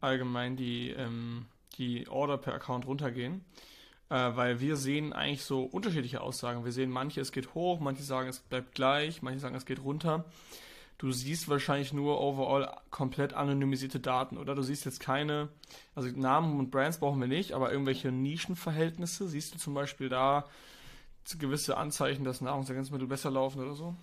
allgemein 0.00 0.56
die, 0.56 0.90
ähm, 0.90 1.46
die 1.72 2.08
Order 2.08 2.38
per 2.38 2.54
Account 2.54 2.86
runtergehen 2.86 3.44
äh, 4.12 4.36
weil 4.36 4.60
wir 4.60 4.76
sehen 4.76 5.14
eigentlich 5.14 5.42
so 5.42 5.62
unterschiedliche 5.62 6.20
Aussagen. 6.20 6.66
Wir 6.66 6.72
sehen 6.72 6.90
manche, 6.90 7.20
es 7.22 7.32
geht 7.32 7.54
hoch, 7.54 7.80
manche 7.80 8.02
sagen, 8.02 8.28
es 8.28 8.40
bleibt 8.40 8.74
gleich, 8.74 9.22
manche 9.22 9.40
sagen, 9.40 9.54
es 9.54 9.64
geht 9.64 9.82
runter. 9.82 10.26
du 10.98 11.10
siehst 11.10 11.48
wahrscheinlich 11.48 11.92
nur 11.92 12.20
overall 12.20 12.76
komplett 12.90 13.32
anonymisierte 13.32 13.98
Daten, 14.00 14.36
oder? 14.36 14.54
Du 14.54 14.62
siehst 14.62 14.84
jetzt 14.84 15.00
keine, 15.00 15.48
also 15.94 16.08
Namen 16.10 16.60
und 16.60 16.70
Brands 16.70 16.98
brauchen 16.98 17.20
wir 17.20 17.26
nicht, 17.26 17.52
aber 17.52 17.72
irgendwelche 17.72 18.12
Nischenverhältnisse, 18.12 19.26
siehst 19.26 19.54
du 19.54 19.58
zum 19.58 19.74
Beispiel 19.74 20.08
da 20.08 20.44
gewisse 21.38 21.76
Anzeichen, 21.76 22.24
dass 22.24 22.40
Nahrungsergänzungsmittel 22.40 23.08
besser 23.08 23.30
laufen 23.30 23.62
oder 23.62 23.74
so? 23.74 23.96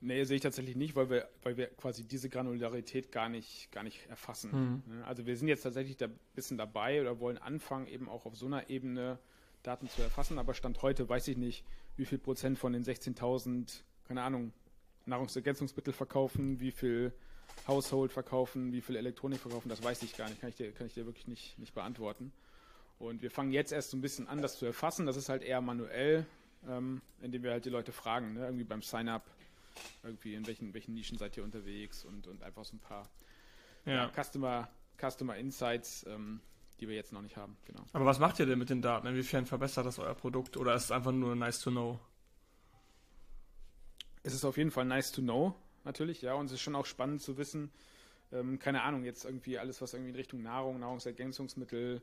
Nee, 0.00 0.24
sehe 0.24 0.36
ich 0.36 0.42
tatsächlich 0.42 0.76
nicht, 0.76 0.94
weil 0.94 1.08
wir, 1.08 1.28
weil 1.42 1.56
wir 1.56 1.68
quasi 1.68 2.04
diese 2.04 2.28
Granularität 2.28 3.10
gar 3.10 3.28
nicht, 3.28 3.72
gar 3.72 3.82
nicht 3.82 4.06
erfassen. 4.08 4.82
Mhm. 4.86 5.02
Also 5.04 5.26
wir 5.26 5.36
sind 5.36 5.48
jetzt 5.48 5.62
tatsächlich 5.62 5.96
da 5.96 6.06
ein 6.06 6.18
bisschen 6.34 6.58
dabei 6.58 7.00
oder 7.00 7.18
wollen 7.18 7.38
anfangen, 7.38 7.86
eben 7.86 8.08
auch 8.08 8.26
auf 8.26 8.36
so 8.36 8.46
einer 8.46 8.68
Ebene 8.68 9.18
Daten 9.62 9.88
zu 9.88 10.02
erfassen, 10.02 10.38
aber 10.38 10.54
Stand 10.54 10.82
heute 10.82 11.08
weiß 11.08 11.28
ich 11.28 11.36
nicht, 11.36 11.64
wie 11.96 12.04
viel 12.04 12.18
Prozent 12.18 12.58
von 12.58 12.72
den 12.72 12.84
16.000, 12.84 13.82
keine 14.06 14.22
Ahnung, 14.22 14.52
Nahrungsergänzungsmittel 15.06 15.92
verkaufen, 15.92 16.60
wie 16.60 16.70
viel 16.70 17.12
Household 17.66 18.12
verkaufen, 18.12 18.72
wie 18.72 18.80
viel 18.80 18.96
Elektronik 18.96 19.40
verkaufen, 19.40 19.68
das 19.68 19.82
weiß 19.82 20.02
ich 20.02 20.16
gar 20.16 20.28
nicht, 20.28 20.40
kann 20.40 20.50
ich 20.50 20.56
dir, 20.56 20.72
kann 20.72 20.86
ich 20.86 20.94
dir 20.94 21.06
wirklich 21.06 21.26
nicht, 21.26 21.58
nicht 21.58 21.74
beantworten. 21.74 22.32
Und 22.98 23.22
wir 23.22 23.30
fangen 23.30 23.52
jetzt 23.52 23.72
erst 23.72 23.90
so 23.90 23.96
ein 23.96 24.00
bisschen 24.00 24.26
an, 24.26 24.40
das 24.40 24.58
zu 24.58 24.64
erfassen. 24.66 25.06
Das 25.06 25.16
ist 25.16 25.28
halt 25.28 25.42
eher 25.42 25.60
manuell, 25.60 26.26
ähm, 26.66 27.02
indem 27.20 27.42
wir 27.42 27.50
halt 27.50 27.64
die 27.64 27.70
Leute 27.70 27.92
fragen, 27.92 28.34
ne? 28.34 28.44
irgendwie 28.44 28.64
beim 28.64 28.82
Sign-up, 28.82 29.24
irgendwie 30.02 30.34
in 30.34 30.46
welchen, 30.46 30.74
welchen 30.74 30.94
Nischen 30.94 31.18
seid 31.18 31.36
ihr 31.36 31.44
unterwegs 31.44 32.04
und, 32.04 32.26
und 32.26 32.42
einfach 32.42 32.64
so 32.64 32.76
ein 32.76 32.80
paar 32.80 33.08
ja. 33.84 34.10
Customer, 34.14 34.68
Customer 35.00 35.36
Insights, 35.36 36.04
ähm, 36.08 36.40
die 36.80 36.88
wir 36.88 36.94
jetzt 36.94 37.12
noch 37.12 37.22
nicht 37.22 37.36
haben. 37.36 37.56
Genau. 37.64 37.84
Aber 37.92 38.04
was 38.04 38.18
macht 38.18 38.38
ihr 38.38 38.46
denn 38.46 38.58
mit 38.58 38.70
den 38.70 38.82
Daten? 38.82 39.06
Inwiefern 39.06 39.46
verbessert 39.46 39.86
das 39.86 39.98
euer 39.98 40.14
Produkt 40.14 40.56
oder 40.56 40.74
ist 40.74 40.84
es 40.84 40.90
einfach 40.90 41.12
nur 41.12 41.34
nice 41.34 41.60
to 41.60 41.70
know? 41.70 41.98
Es 44.22 44.34
ist 44.34 44.44
auf 44.44 44.56
jeden 44.56 44.70
Fall 44.70 44.84
nice 44.84 45.12
to 45.12 45.22
know, 45.22 45.54
natürlich, 45.84 46.20
ja, 46.20 46.34
und 46.34 46.46
es 46.46 46.52
ist 46.52 46.60
schon 46.60 46.74
auch 46.74 46.86
spannend 46.86 47.22
zu 47.22 47.38
wissen, 47.38 47.70
ähm, 48.32 48.58
keine 48.58 48.82
Ahnung, 48.82 49.04
jetzt 49.04 49.24
irgendwie 49.24 49.58
alles, 49.58 49.80
was 49.80 49.94
irgendwie 49.94 50.10
in 50.10 50.16
Richtung 50.16 50.42
Nahrung, 50.42 50.80
Nahrungsergänzungsmittel, 50.80 52.02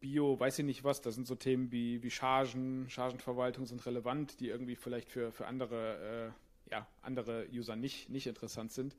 Bio, 0.00 0.38
weiß 0.38 0.58
ich 0.58 0.64
nicht 0.64 0.84
was, 0.84 1.00
das 1.00 1.14
sind 1.14 1.26
so 1.26 1.34
Themen 1.34 1.70
wie, 1.70 2.02
wie 2.02 2.10
Chargen, 2.10 2.90
Chargenverwaltung 2.90 3.66
sind 3.66 3.86
relevant, 3.86 4.40
die 4.40 4.48
irgendwie 4.48 4.76
vielleicht 4.76 5.08
für, 5.08 5.32
für 5.32 5.46
andere, 5.46 6.32
äh, 6.34 6.43
ja, 6.70 6.86
andere 7.02 7.46
User 7.52 7.76
nicht, 7.76 8.10
nicht 8.10 8.26
interessant 8.26 8.72
sind. 8.72 8.96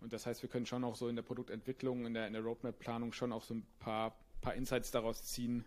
Und 0.00 0.12
das 0.12 0.26
heißt, 0.26 0.42
wir 0.42 0.48
können 0.48 0.66
schon 0.66 0.84
auch 0.84 0.96
so 0.96 1.08
in 1.08 1.16
der 1.16 1.22
Produktentwicklung, 1.22 2.06
in 2.06 2.14
der, 2.14 2.26
in 2.26 2.34
der 2.34 2.42
Roadmap-Planung 2.42 3.12
schon 3.12 3.32
auch 3.32 3.44
so 3.44 3.54
ein 3.54 3.66
paar 3.78 4.14
paar 4.40 4.54
Insights 4.54 4.90
daraus 4.90 5.24
ziehen, 5.24 5.64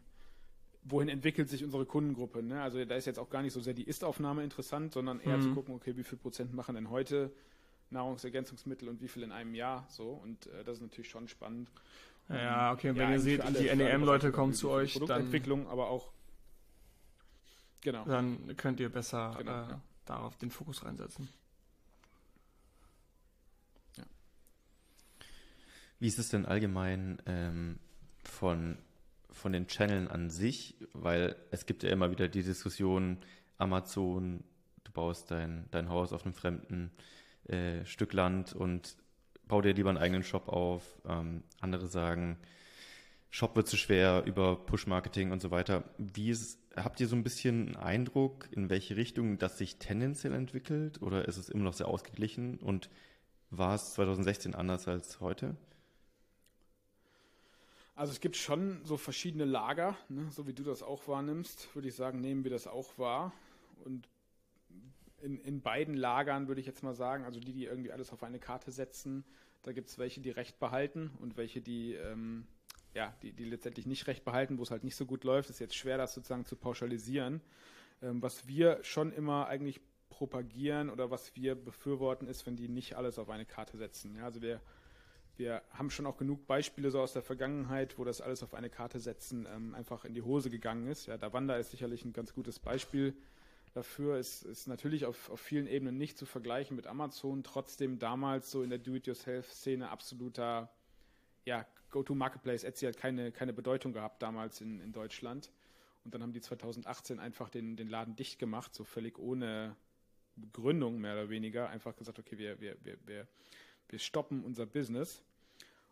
wohin 0.83 1.09
entwickelt 1.09 1.49
sich 1.49 1.63
unsere 1.63 1.85
Kundengruppe. 1.85 2.41
Ne? 2.41 2.61
Also 2.61 2.83
da 2.85 2.95
ist 2.95 3.05
jetzt 3.05 3.19
auch 3.19 3.29
gar 3.29 3.41
nicht 3.41 3.53
so 3.53 3.59
sehr 3.59 3.73
die 3.73 3.83
Ist-Aufnahme 3.83 4.43
interessant, 4.43 4.93
sondern 4.93 5.19
eher 5.19 5.37
mhm. 5.37 5.41
zu 5.41 5.53
gucken, 5.53 5.75
okay, 5.75 5.97
wie 5.97 6.03
viel 6.03 6.17
Prozent 6.17 6.53
machen 6.53 6.75
denn 6.75 6.89
heute 6.89 7.31
Nahrungsergänzungsmittel 7.89 8.87
und 8.87 9.01
wie 9.01 9.07
viel 9.07 9.23
in 9.23 9.31
einem 9.31 9.53
Jahr 9.53 9.85
so. 9.89 10.09
Und 10.09 10.47
äh, 10.47 10.63
das 10.63 10.77
ist 10.77 10.81
natürlich 10.81 11.09
schon 11.09 11.27
spannend. 11.27 11.69
Ja, 12.29 12.71
okay, 12.71 12.91
und 12.91 12.97
wenn 12.97 13.09
ja, 13.09 13.15
ihr 13.15 13.19
seht, 13.19 13.59
die 13.59 13.75
NEM-Leute 13.75 14.31
kommen 14.31 14.53
zu 14.53 14.69
euch, 14.69 14.93
Produktentwicklung, 14.93 15.63
dann, 15.63 15.71
aber 15.71 15.89
auch 15.89 16.11
genau. 17.81 18.05
Dann 18.05 18.55
könnt 18.55 18.79
ihr 18.79 18.89
besser 18.89 19.35
genau, 19.39 19.51
äh, 19.51 19.69
ja. 19.69 19.81
Darauf 20.09 20.35
den 20.37 20.49
Fokus 20.49 20.83
reinsetzen. 20.83 21.29
Ja. 23.97 24.03
Wie 25.99 26.07
ist 26.07 26.19
es 26.19 26.29
denn 26.29 26.45
allgemein 26.45 27.21
ähm, 27.25 27.79
von, 28.23 28.77
von 29.31 29.53
den 29.53 29.67
Channeln 29.67 30.07
an 30.07 30.29
sich, 30.29 30.75
weil 30.93 31.35
es 31.51 31.65
gibt 31.65 31.83
ja 31.83 31.89
immer 31.89 32.11
wieder 32.11 32.27
die 32.27 32.43
Diskussion, 32.43 33.19
Amazon, 33.57 34.43
du 34.83 34.91
baust 34.91 35.29
dein, 35.31 35.67
dein 35.71 35.89
Haus 35.89 36.13
auf 36.13 36.25
einem 36.25 36.33
fremden 36.33 36.91
äh, 37.45 37.85
Stück 37.85 38.13
Land 38.13 38.53
und 38.53 38.97
bau 39.47 39.61
dir 39.61 39.73
lieber 39.73 39.89
einen 39.89 39.97
eigenen 39.97 40.23
Shop 40.23 40.47
auf. 40.47 40.83
Ähm, 41.05 41.43
andere 41.59 41.87
sagen, 41.87 42.37
Shop 43.29 43.55
wird 43.55 43.67
zu 43.67 43.77
schwer 43.77 44.23
über 44.25 44.55
Push-Marketing 44.55 45.31
und 45.31 45.41
so 45.41 45.51
weiter. 45.51 45.83
Wie 45.97 46.31
ist, 46.31 46.59
habt 46.75 46.99
ihr 46.99 47.07
so 47.07 47.15
ein 47.15 47.23
bisschen 47.23 47.67
einen 47.67 47.75
Eindruck, 47.75 48.47
in 48.51 48.69
welche 48.69 48.95
Richtung 48.95 49.37
das 49.37 49.57
sich 49.57 49.77
tendenziell 49.77 50.33
entwickelt 50.33 51.01
oder 51.01 51.27
ist 51.27 51.37
es 51.37 51.49
immer 51.49 51.63
noch 51.63 51.73
sehr 51.73 51.87
ausgeglichen 51.87 52.57
und 52.57 52.89
war 53.51 53.75
es 53.75 53.93
2016 53.93 54.55
anders 54.55 54.87
als 54.87 55.19
heute? 55.19 55.55
Also 57.95 58.13
es 58.13 58.21
gibt 58.21 58.37
schon 58.37 58.79
so 58.85 58.95
verschiedene 58.97 59.45
Lager, 59.45 59.97
ne? 60.07 60.29
so 60.31 60.47
wie 60.47 60.53
du 60.53 60.63
das 60.63 60.81
auch 60.81 61.07
wahrnimmst, 61.07 61.75
würde 61.75 61.89
ich 61.89 61.95
sagen, 61.95 62.21
nehmen 62.21 62.43
wir 62.45 62.51
das 62.51 62.65
auch 62.65 62.97
wahr. 62.97 63.33
Und 63.83 64.07
in, 65.21 65.37
in 65.41 65.61
beiden 65.61 65.95
Lagern 65.95 66.47
würde 66.47 66.61
ich 66.61 66.67
jetzt 66.67 66.81
mal 66.81 66.95
sagen, 66.95 67.25
also 67.25 67.39
die, 67.39 67.51
die 67.51 67.65
irgendwie 67.65 67.91
alles 67.91 68.11
auf 68.11 68.23
eine 68.23 68.39
Karte 68.39 68.71
setzen, 68.71 69.25
da 69.63 69.73
gibt 69.73 69.89
es 69.89 69.97
welche, 69.97 70.21
die 70.21 70.29
Recht 70.29 70.59
behalten 70.59 71.11
und 71.19 71.35
welche, 71.35 71.61
die, 71.61 71.93
ähm, 71.93 72.47
ja, 72.93 73.13
die, 73.21 73.33
die 73.33 73.45
letztendlich 73.45 73.85
nicht 73.85 74.07
Recht 74.07 74.25
behalten, 74.25 74.57
wo 74.57 74.63
es 74.63 74.71
halt 74.71 74.83
nicht 74.83 74.95
so 74.95 75.05
gut 75.05 75.23
läuft. 75.23 75.49
Ist 75.49 75.59
jetzt 75.59 75.75
schwer, 75.75 75.97
das 75.97 76.13
sozusagen 76.13 76.45
zu 76.45 76.55
pauschalisieren. 76.55 77.41
Ähm, 78.01 78.21
was 78.21 78.47
wir 78.47 78.83
schon 78.83 79.11
immer 79.11 79.47
eigentlich 79.47 79.81
propagieren 80.09 80.89
oder 80.89 81.11
was 81.11 81.35
wir 81.35 81.55
befürworten, 81.55 82.27
ist, 82.27 82.45
wenn 82.45 82.55
die 82.55 82.67
nicht 82.67 82.95
alles 82.95 83.19
auf 83.19 83.29
eine 83.29 83.45
Karte 83.45 83.77
setzen. 83.77 84.15
Ja, 84.15 84.25
also 84.25 84.41
wir 84.41 84.61
wir 85.39 85.63
haben 85.71 85.89
schon 85.89 86.05
auch 86.05 86.17
genug 86.17 86.47
Beispiele 86.47 86.91
so 86.91 86.99
aus 86.99 87.13
der 87.13 87.21
Vergangenheit, 87.21 87.97
wo 87.97 88.03
das 88.03 88.19
alles 88.19 88.43
auf 88.43 88.53
eine 88.53 88.69
Karte 88.69 88.99
setzen 88.99 89.47
ähm, 89.49 89.73
einfach 89.73 90.03
in 90.03 90.13
die 90.13 90.21
Hose 90.21 90.49
gegangen 90.49 90.87
ist. 90.87 91.05
Ja, 91.05 91.17
Davanda 91.17 91.55
ist 91.55 91.71
sicherlich 91.71 92.03
ein 92.03 92.11
ganz 92.11 92.33
gutes 92.33 92.59
Beispiel 92.59 93.15
dafür. 93.73 94.17
Es 94.17 94.43
ist 94.43 94.67
natürlich 94.67 95.05
auf, 95.05 95.29
auf 95.29 95.39
vielen 95.39 95.65
Ebenen 95.65 95.97
nicht 95.97 96.17
zu 96.17 96.25
vergleichen 96.25 96.75
mit 96.75 96.87
Amazon, 96.87 97.41
trotzdem 97.43 97.99
damals 97.99 98.51
so 98.51 98.63
in 98.63 98.69
der 98.69 98.79
Do-it-yourself-Szene 98.79 99.89
absoluter 99.89 100.69
ja, 101.45 101.65
Go-to-Marketplace. 101.91 102.63
Etsy 102.63 102.85
hat 102.85 102.97
keine, 102.97 103.31
keine 103.31 103.53
Bedeutung 103.53 103.93
gehabt 103.93 104.21
damals 104.21 104.61
in, 104.61 104.79
in 104.79 104.91
Deutschland. 104.91 105.51
Und 106.03 106.13
dann 106.13 106.21
haben 106.21 106.33
die 106.33 106.41
2018 106.41 107.19
einfach 107.19 107.49
den, 107.49 107.75
den 107.75 107.87
Laden 107.87 108.15
dicht 108.15 108.39
gemacht, 108.39 108.73
so 108.73 108.83
völlig 108.83 109.19
ohne 109.19 109.75
Gründung 110.53 110.99
mehr 110.99 111.13
oder 111.13 111.29
weniger. 111.29 111.69
Einfach 111.69 111.95
gesagt, 111.95 112.19
okay, 112.19 112.37
wir, 112.37 112.59
wir, 112.61 112.77
wir, 112.83 112.97
wir, 113.05 113.27
wir 113.89 113.99
stoppen 113.99 114.43
unser 114.43 114.65
Business. 114.65 115.23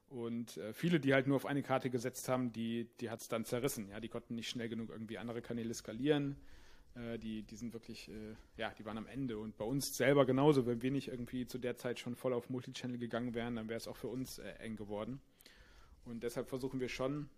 Und 0.09 0.55
äh, 0.57 0.73
viele, 0.73 0.99
die 0.99 1.13
halt 1.13 1.27
nur 1.27 1.35
auf 1.35 1.45
eine 1.45 1.63
Karte 1.63 1.89
gesetzt 1.89 2.29
haben, 2.29 2.53
die, 2.53 2.87
die 3.01 3.09
hat 3.09 3.19
es 3.19 3.27
dann 3.27 3.43
zerrissen. 3.43 3.89
Ja, 3.89 3.99
die 3.99 4.07
konnten 4.07 4.35
nicht 4.35 4.49
schnell 4.49 4.69
genug 4.69 4.89
irgendwie 4.89 5.17
andere 5.17 5.41
Kanäle 5.41 5.73
skalieren. 5.73 6.37
Äh, 6.95 7.19
die, 7.19 7.43
die 7.43 7.55
sind 7.55 7.73
wirklich, 7.73 8.09
äh, 8.09 8.35
ja, 8.55 8.73
die 8.73 8.85
waren 8.85 8.97
am 8.97 9.07
Ende. 9.07 9.37
Und 9.37 9.57
bei 9.57 9.65
uns 9.65 9.95
selber 9.97 10.25
genauso, 10.25 10.65
wenn 10.65 10.81
wir 10.81 10.91
nicht 10.91 11.09
irgendwie 11.09 11.45
zu 11.45 11.57
der 11.57 11.75
Zeit 11.75 11.99
schon 11.99 12.15
voll 12.15 12.33
auf 12.33 12.49
Multichannel 12.49 12.97
gegangen 12.97 13.33
wären, 13.33 13.57
dann 13.57 13.67
wäre 13.67 13.77
es 13.77 13.87
auch 13.87 13.97
für 13.97 14.07
uns 14.07 14.39
äh, 14.39 14.49
eng 14.59 14.77
geworden. 14.77 15.19
Und 16.07 16.23
deshalb 16.23 16.47
versuchen 16.47 16.79
wir 16.79 16.89
schon, 16.89 17.29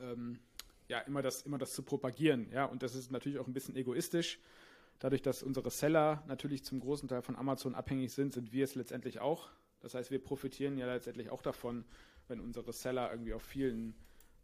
ähm, 0.00 0.38
ja, 0.88 1.00
immer 1.00 1.22
das, 1.22 1.42
immer 1.42 1.58
das 1.58 1.72
zu 1.72 1.82
propagieren. 1.82 2.50
Ja, 2.52 2.66
und 2.66 2.82
das 2.82 2.94
ist 2.94 3.10
natürlich 3.10 3.38
auch 3.38 3.46
ein 3.46 3.52
bisschen 3.52 3.76
egoistisch. 3.76 4.38
Dadurch, 4.98 5.22
dass 5.22 5.42
unsere 5.42 5.70
Seller 5.70 6.22
natürlich 6.26 6.64
zum 6.64 6.80
großen 6.80 7.08
Teil 7.08 7.22
von 7.22 7.36
Amazon 7.36 7.74
abhängig 7.74 8.12
sind, 8.12 8.34
sind 8.34 8.52
wir 8.52 8.64
es 8.64 8.74
letztendlich 8.74 9.20
auch. 9.20 9.48
Das 9.80 9.94
heißt, 9.94 10.10
wir 10.10 10.22
profitieren 10.22 10.76
ja 10.76 10.86
letztendlich 10.86 11.30
auch 11.30 11.42
davon, 11.42 11.84
wenn 12.26 12.40
unsere 12.40 12.72
Seller 12.72 13.10
irgendwie 13.10 13.32
auf 13.32 13.42
vielen 13.42 13.94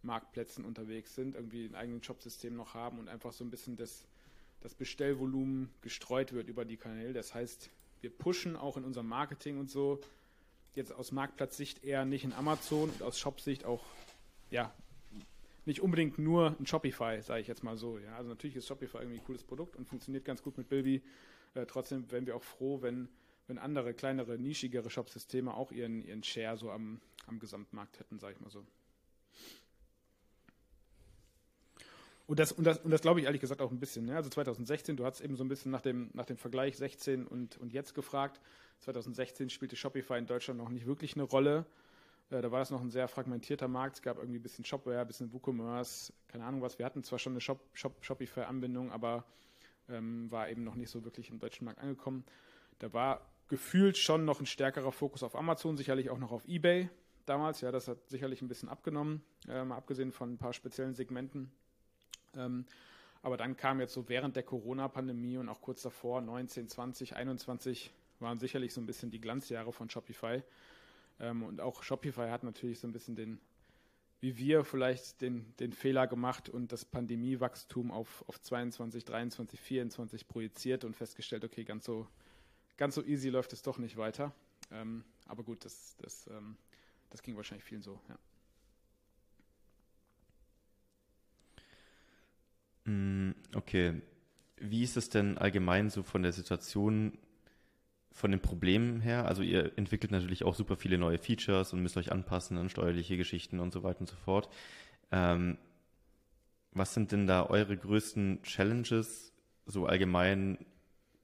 Marktplätzen 0.03 0.65
unterwegs 0.65 1.15
sind, 1.15 1.35
irgendwie 1.35 1.67
ein 1.67 1.75
eigenes 1.75 2.05
Shopsystem 2.05 2.55
noch 2.55 2.75
haben 2.75 2.99
und 2.99 3.09
einfach 3.09 3.33
so 3.33 3.45
ein 3.45 3.51
bisschen 3.51 3.77
das, 3.77 4.07
das 4.61 4.75
Bestellvolumen 4.75 5.71
gestreut 5.81 6.33
wird 6.33 6.49
über 6.49 6.65
die 6.65 6.77
Kanäle. 6.77 7.13
Das 7.13 7.35
heißt, 7.35 7.71
wir 8.01 8.11
pushen 8.11 8.57
auch 8.57 8.77
in 8.77 8.85
unserem 8.85 9.09
Marketing 9.09 9.59
und 9.59 9.71
so 9.71 10.01
jetzt 10.75 10.93
aus 10.93 11.13
Marktplatzsicht 11.13 11.85
eher 11.85 12.05
nicht 12.05 12.25
in 12.25 12.33
Amazon 12.33 12.91
und 12.91 13.03
aus 13.03 13.19
Shopsicht 13.19 13.65
auch 13.65 13.85
ja 14.51 14.73
nicht 15.67 15.81
unbedingt 15.81 16.19
nur 16.19 16.57
ein 16.61 16.67
Shopify, 16.67 17.23
sage 17.23 17.41
ich 17.41 17.47
jetzt 17.47 17.65
mal 17.65 17.77
so. 17.77 17.99
Ja, 17.99 18.17
also 18.17 18.29
natürlich 18.29 18.57
ist 18.57 18.67
Shopify 18.67 18.99
irgendwie 18.99 19.19
ein 19.19 19.25
cooles 19.25 19.43
Produkt 19.43 19.77
und 19.77 19.89
funktioniert 19.89 20.25
ganz 20.25 20.43
gut 20.43 20.59
mit 20.59 20.69
Bilby. 20.69 21.03
Äh, 21.55 21.67
trotzdem 21.67 22.11
wären 22.11 22.27
wir 22.27 22.37
auch 22.37 22.43
froh, 22.43 22.83
wenn 22.83 23.09
wenn 23.47 23.59
andere, 23.59 23.95
kleinere, 23.95 24.39
nischigere 24.39 24.89
Shopsysteme 24.91 25.55
auch 25.55 25.71
ihren, 25.71 26.03
ihren 26.03 26.23
Share 26.23 26.57
so 26.57 26.71
am, 26.71 27.01
am 27.27 27.39
Gesamtmarkt 27.39 28.01
hätten, 28.01 28.19
sage 28.19 28.35
ich 28.35 28.41
mal 28.41 28.51
so. 28.51 28.65
Und 32.27 32.39
das, 32.39 32.53
und 32.53 32.65
das, 32.65 32.79
und 32.79 32.91
das 32.91 33.03
glaube 33.03 33.21
ich 33.21 33.27
ehrlich 33.27 33.43
gesagt 33.43 33.61
auch 33.61 33.71
ein 33.71 33.81
bisschen. 33.81 34.07
Ne? 34.07 34.17
Also 34.17 34.31
2016, 34.31 34.97
du 34.97 35.05
hast 35.05 35.21
eben 35.21 35.37
so 35.37 35.45
ein 35.45 35.49
bisschen 35.49 35.71
nach 35.71 35.83
dem, 35.83 36.11
nach 36.15 36.25
dem 36.25 36.39
Vergleich 36.39 36.77
16 36.79 37.27
und, 37.27 37.59
und 37.59 37.75
jetzt 37.75 37.95
gefragt. 37.95 38.41
2016 38.81 39.51
spielte 39.51 39.77
Shopify 39.77 40.19
in 40.19 40.27
Deutschland 40.27 40.59
noch 40.59 40.69
nicht 40.69 40.87
wirklich 40.87 41.15
eine 41.15 41.25
Rolle. 41.25 41.67
Äh, 42.31 42.43
da 42.43 42.51
war 42.51 42.59
das 42.59 42.71
noch 42.71 42.81
ein 42.81 42.91
sehr 42.91 43.09
fragmentierter 43.09 43.69
Markt. 43.69 43.97
Es 43.97 44.03
gab 44.03 44.19
irgendwie 44.19 44.39
ein 44.39 44.43
bisschen 44.43 44.65
Shopware, 44.65 45.01
ein 45.01 45.07
bisschen 45.07 45.33
WooCommerce, 45.33 46.13
keine 46.29 46.45
Ahnung 46.45 46.63
was. 46.63 46.79
Wir 46.79 46.87
hatten 46.87 47.03
zwar 47.03 47.19
schon 47.19 47.33
eine 47.33 47.41
Shop, 47.41 47.61
Shop, 47.73 48.05
Shopify-Anbindung, 48.05 48.93
aber 48.93 49.25
ähm, 49.89 50.31
war 50.31 50.49
eben 50.49 50.65
noch 50.65 50.75
nicht 50.75 50.91
so 50.91 51.05
wirklich 51.05 51.31
im 51.31 51.39
deutschen 51.39 51.65
Markt 51.65 51.81
angekommen. 51.81 52.25
Da 52.79 52.93
war 52.93 53.21
gefühlt 53.49 53.97
schon 53.99 54.25
noch 54.25 54.41
ein 54.41 54.47
stärkerer 54.47 54.93
Fokus 54.93 55.23
auf 55.23 55.37
Amazon, 55.37 55.77
sicherlich 55.77 56.11
auch 56.11 56.19
noch 56.19 56.33
auf 56.33 56.47
eBay 56.49 56.89
damals. 57.27 57.61
Ja, 57.61 57.71
das 57.71 57.89
hat 57.89 58.09
sicherlich 58.09 58.43
ein 58.43 58.49
bisschen 58.49 58.69
abgenommen, 58.69 59.23
äh, 59.49 59.65
mal 59.65 59.77
abgesehen 59.77 60.13
von 60.13 60.33
ein 60.33 60.39
paar 60.39 60.53
speziellen 60.53 60.95
Segmenten. 60.95 61.51
Ähm, 62.37 62.67
Aber 63.23 63.37
dann 63.39 63.57
kam 63.57 63.81
jetzt 63.81 63.95
so 63.95 64.09
während 64.09 64.37
der 64.37 64.43
Corona-Pandemie 64.43 65.39
und 65.39 65.49
auch 65.49 65.63
kurz 65.63 65.81
davor, 65.81 66.21
19, 66.21 66.69
20, 66.69 67.17
21, 67.17 67.91
waren 68.25 68.41
sicherlich 68.41 68.75
so 68.75 68.81
ein 68.81 68.87
bisschen 68.87 69.11
die 69.11 69.21
Glanzjahre 69.21 69.73
von 69.73 69.89
Shopify. 69.89 70.43
Ähm, 71.21 71.45
und 71.45 71.61
auch 71.61 71.83
Shopify 71.83 72.29
hat 72.29 72.43
natürlich 72.43 72.81
so 72.81 72.89
ein 72.89 72.93
bisschen 72.93 73.15
den, 73.15 73.41
wie 74.21 74.37
wir 74.37 74.65
vielleicht 74.65 75.21
den, 75.21 75.55
den 75.61 75.73
Fehler 75.73 76.07
gemacht 76.07 76.49
und 76.49 76.73
das 76.73 76.85
Pandemiewachstum 76.85 77.93
auf, 77.93 78.25
auf 78.27 78.41
22, 78.41 79.05
23, 79.05 79.61
24 79.61 80.27
projiziert 80.27 80.85
und 80.85 80.97
festgestellt, 80.97 81.45
okay, 81.45 81.63
ganz 81.63 81.85
so, 81.85 82.09
ganz 82.77 82.97
so 82.97 83.05
easy 83.05 83.29
läuft 83.29 83.53
es 83.53 83.63
doch 83.63 83.79
nicht 83.79 83.97
weiter. 83.97 84.33
Ähm, 84.73 85.05
aber 85.27 85.45
gut, 85.45 85.65
das, 85.65 85.97
das, 85.99 86.27
ähm, 86.27 86.57
das 87.11 87.23
ging 87.23 87.37
wahrscheinlich 87.37 87.65
vielen 87.65 87.83
so, 87.83 88.01
ja. 88.09 88.19
Mm, 92.91 93.35
okay. 93.55 94.03
Wie 94.57 94.83
ist 94.83 94.97
es 94.97 95.11
denn 95.11 95.37
allgemein 95.39 95.91
so 95.91 96.03
von 96.03 96.23
der 96.23 96.33
Situation, 96.33 97.19
von 98.15 98.31
den 98.31 98.41
Problemen 98.41 99.01
her? 99.01 99.27
Also 99.27 99.43
ihr 99.43 99.77
entwickelt 99.77 100.13
natürlich 100.13 100.45
auch 100.45 100.55
super 100.55 100.77
viele 100.77 100.97
neue 100.99 101.19
Features 101.19 101.73
und 101.73 101.83
müsst 101.83 101.97
euch 101.97 102.13
anpassen 102.13 102.57
an 102.57 102.71
steuerliche 102.71 103.17
Geschichten 103.17 103.59
und 103.59 103.73
so 103.73 103.83
weiter 103.83 104.01
und 104.01 104.09
so 104.09 104.17
fort. 104.17 104.49
Ähm, 105.11 105.59
was 106.71 106.95
sind 106.95 107.13
denn 107.13 107.27
da 107.27 107.47
eure 107.47 107.77
größten 107.77 108.43
Challenges 108.43 109.33
so 109.67 109.87
allgemein 109.87 110.65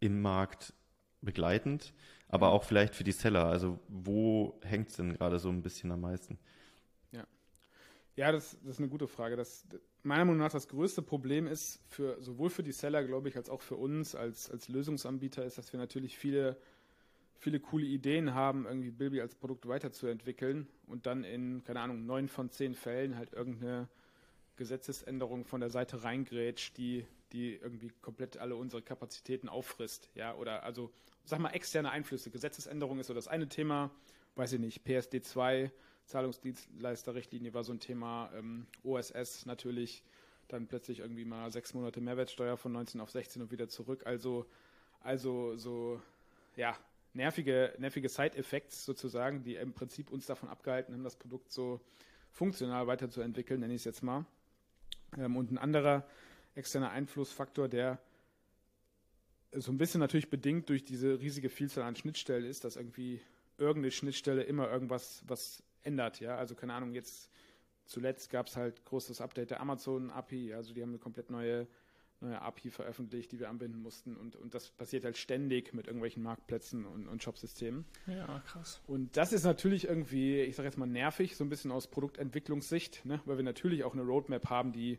im 0.00 0.20
Markt 0.20 0.74
begleitend, 1.22 1.92
aber 2.28 2.50
auch 2.50 2.64
vielleicht 2.64 2.96
für 2.96 3.04
die 3.04 3.12
Seller? 3.12 3.46
Also 3.46 3.78
wo 3.88 4.60
hängt 4.62 4.88
es 4.88 4.96
denn 4.96 5.14
gerade 5.14 5.38
so 5.38 5.48
ein 5.48 5.62
bisschen 5.62 5.92
am 5.92 6.00
meisten? 6.00 6.38
Ja, 7.12 7.24
ja 8.16 8.32
das, 8.32 8.58
das 8.62 8.72
ist 8.72 8.78
eine 8.80 8.88
gute 8.88 9.06
Frage. 9.06 9.36
Das, 9.36 9.64
meiner 10.02 10.24
Meinung 10.24 10.40
nach 10.40 10.52
das 10.52 10.66
größte 10.66 11.02
Problem 11.02 11.46
ist, 11.46 11.80
für, 11.86 12.20
sowohl 12.20 12.50
für 12.50 12.62
die 12.64 12.72
Seller, 12.72 13.04
glaube 13.04 13.28
ich, 13.28 13.36
als 13.36 13.48
auch 13.48 13.60
für 13.60 13.76
uns 13.76 14.14
als, 14.14 14.50
als 14.50 14.68
Lösungsanbieter, 14.68 15.44
ist, 15.44 15.58
dass 15.58 15.72
wir 15.72 15.78
natürlich 15.78 16.16
viele, 16.18 16.56
viele 17.40 17.58
coole 17.58 17.86
Ideen 17.86 18.34
haben, 18.34 18.66
irgendwie 18.66 18.90
Bilby 18.90 19.20
als 19.20 19.34
Produkt 19.34 19.66
weiterzuentwickeln 19.66 20.68
und 20.86 21.06
dann 21.06 21.24
in, 21.24 21.64
keine 21.64 21.80
Ahnung, 21.80 22.04
neun 22.04 22.28
von 22.28 22.50
zehn 22.50 22.74
Fällen 22.74 23.16
halt 23.16 23.32
irgendeine 23.32 23.88
Gesetzesänderung 24.56 25.46
von 25.46 25.60
der 25.60 25.70
Seite 25.70 26.04
reingrätscht, 26.04 26.76
die, 26.76 27.06
die 27.32 27.54
irgendwie 27.54 27.90
komplett 28.02 28.36
alle 28.36 28.56
unsere 28.56 28.82
Kapazitäten 28.82 29.48
auffrisst. 29.48 30.10
Ja, 30.14 30.34
oder 30.34 30.64
also, 30.64 30.92
sag 31.24 31.38
mal, 31.40 31.50
externe 31.50 31.90
Einflüsse. 31.90 32.30
Gesetzesänderung 32.30 33.00
ist 33.00 33.06
so 33.06 33.14
das 33.14 33.26
eine 33.26 33.48
Thema, 33.48 33.90
weiß 34.36 34.52
ich 34.52 34.60
nicht, 34.60 34.84
PSD 34.84 35.22
2 35.22 35.72
Zahlungsdienstleisterrichtlinie 36.04 37.54
war 37.54 37.64
so 37.64 37.72
ein 37.72 37.80
Thema, 37.80 38.30
ähm, 38.34 38.66
OSS 38.82 39.46
natürlich, 39.46 40.02
dann 40.48 40.66
plötzlich 40.66 40.98
irgendwie 40.98 41.24
mal 41.24 41.50
sechs 41.50 41.72
Monate 41.72 42.02
Mehrwertsteuer 42.02 42.58
von 42.58 42.72
19 42.72 43.00
auf 43.00 43.10
16 43.10 43.40
und 43.40 43.50
wieder 43.50 43.68
zurück. 43.68 44.02
Also, 44.04 44.44
also 45.00 45.56
so, 45.56 46.02
ja, 46.56 46.76
nervige, 47.12 47.74
nervige 47.78 48.08
Side-Effects 48.08 48.84
sozusagen, 48.84 49.42
die 49.42 49.56
im 49.56 49.72
Prinzip 49.72 50.10
uns 50.10 50.26
davon 50.26 50.48
abgehalten 50.48 50.94
haben, 50.94 51.04
das 51.04 51.16
Produkt 51.16 51.52
so 51.52 51.80
funktional 52.30 52.86
weiterzuentwickeln, 52.86 53.60
nenne 53.60 53.74
ich 53.74 53.80
es 53.80 53.84
jetzt 53.84 54.02
mal. 54.02 54.24
Ähm, 55.18 55.36
und 55.36 55.50
ein 55.50 55.58
anderer 55.58 56.06
externer 56.54 56.90
Einflussfaktor, 56.90 57.68
der 57.68 57.98
so 59.52 59.72
ein 59.72 59.78
bisschen 59.78 60.00
natürlich 60.00 60.30
bedingt 60.30 60.68
durch 60.68 60.84
diese 60.84 61.20
riesige 61.20 61.50
Vielzahl 61.50 61.84
an 61.84 61.96
Schnittstellen 61.96 62.44
ist, 62.44 62.64
dass 62.64 62.76
irgendwie 62.76 63.20
irgendeine 63.58 63.90
Schnittstelle 63.90 64.42
immer 64.42 64.70
irgendwas 64.70 65.24
was 65.26 65.62
ändert. 65.82 66.20
Ja, 66.20 66.36
also 66.36 66.54
keine 66.54 66.74
Ahnung, 66.74 66.94
jetzt 66.94 67.30
zuletzt 67.84 68.30
gab 68.30 68.46
es 68.46 68.56
halt 68.56 68.84
großes 68.84 69.20
Update 69.20 69.50
der 69.50 69.60
Amazon 69.60 70.10
API, 70.10 70.54
also 70.54 70.72
die 70.72 70.82
haben 70.82 70.90
eine 70.90 70.98
komplett 70.98 71.30
neue, 71.30 71.66
neue 72.20 72.40
API 72.40 72.70
veröffentlicht, 72.70 73.32
die 73.32 73.40
wir 73.40 73.48
anbinden 73.48 73.80
mussten 73.82 74.16
und, 74.16 74.36
und 74.36 74.54
das 74.54 74.70
passiert 74.70 75.04
halt 75.04 75.16
ständig 75.16 75.72
mit 75.72 75.86
irgendwelchen 75.86 76.22
Marktplätzen 76.22 76.84
und, 76.84 77.08
und 77.08 77.22
Shopsystemen. 77.22 77.84
Ja, 78.06 78.42
krass. 78.46 78.80
Und 78.86 79.16
das 79.16 79.32
ist 79.32 79.44
natürlich 79.44 79.88
irgendwie, 79.88 80.40
ich 80.40 80.56
sage 80.56 80.68
jetzt 80.68 80.78
mal 80.78 80.86
nervig, 80.86 81.36
so 81.36 81.44
ein 81.44 81.48
bisschen 81.48 81.70
aus 81.70 81.86
Produktentwicklungssicht, 81.86 83.04
ne? 83.06 83.20
weil 83.24 83.36
wir 83.36 83.44
natürlich 83.44 83.84
auch 83.84 83.94
eine 83.94 84.02
Roadmap 84.02 84.48
haben, 84.50 84.72
die 84.72 84.98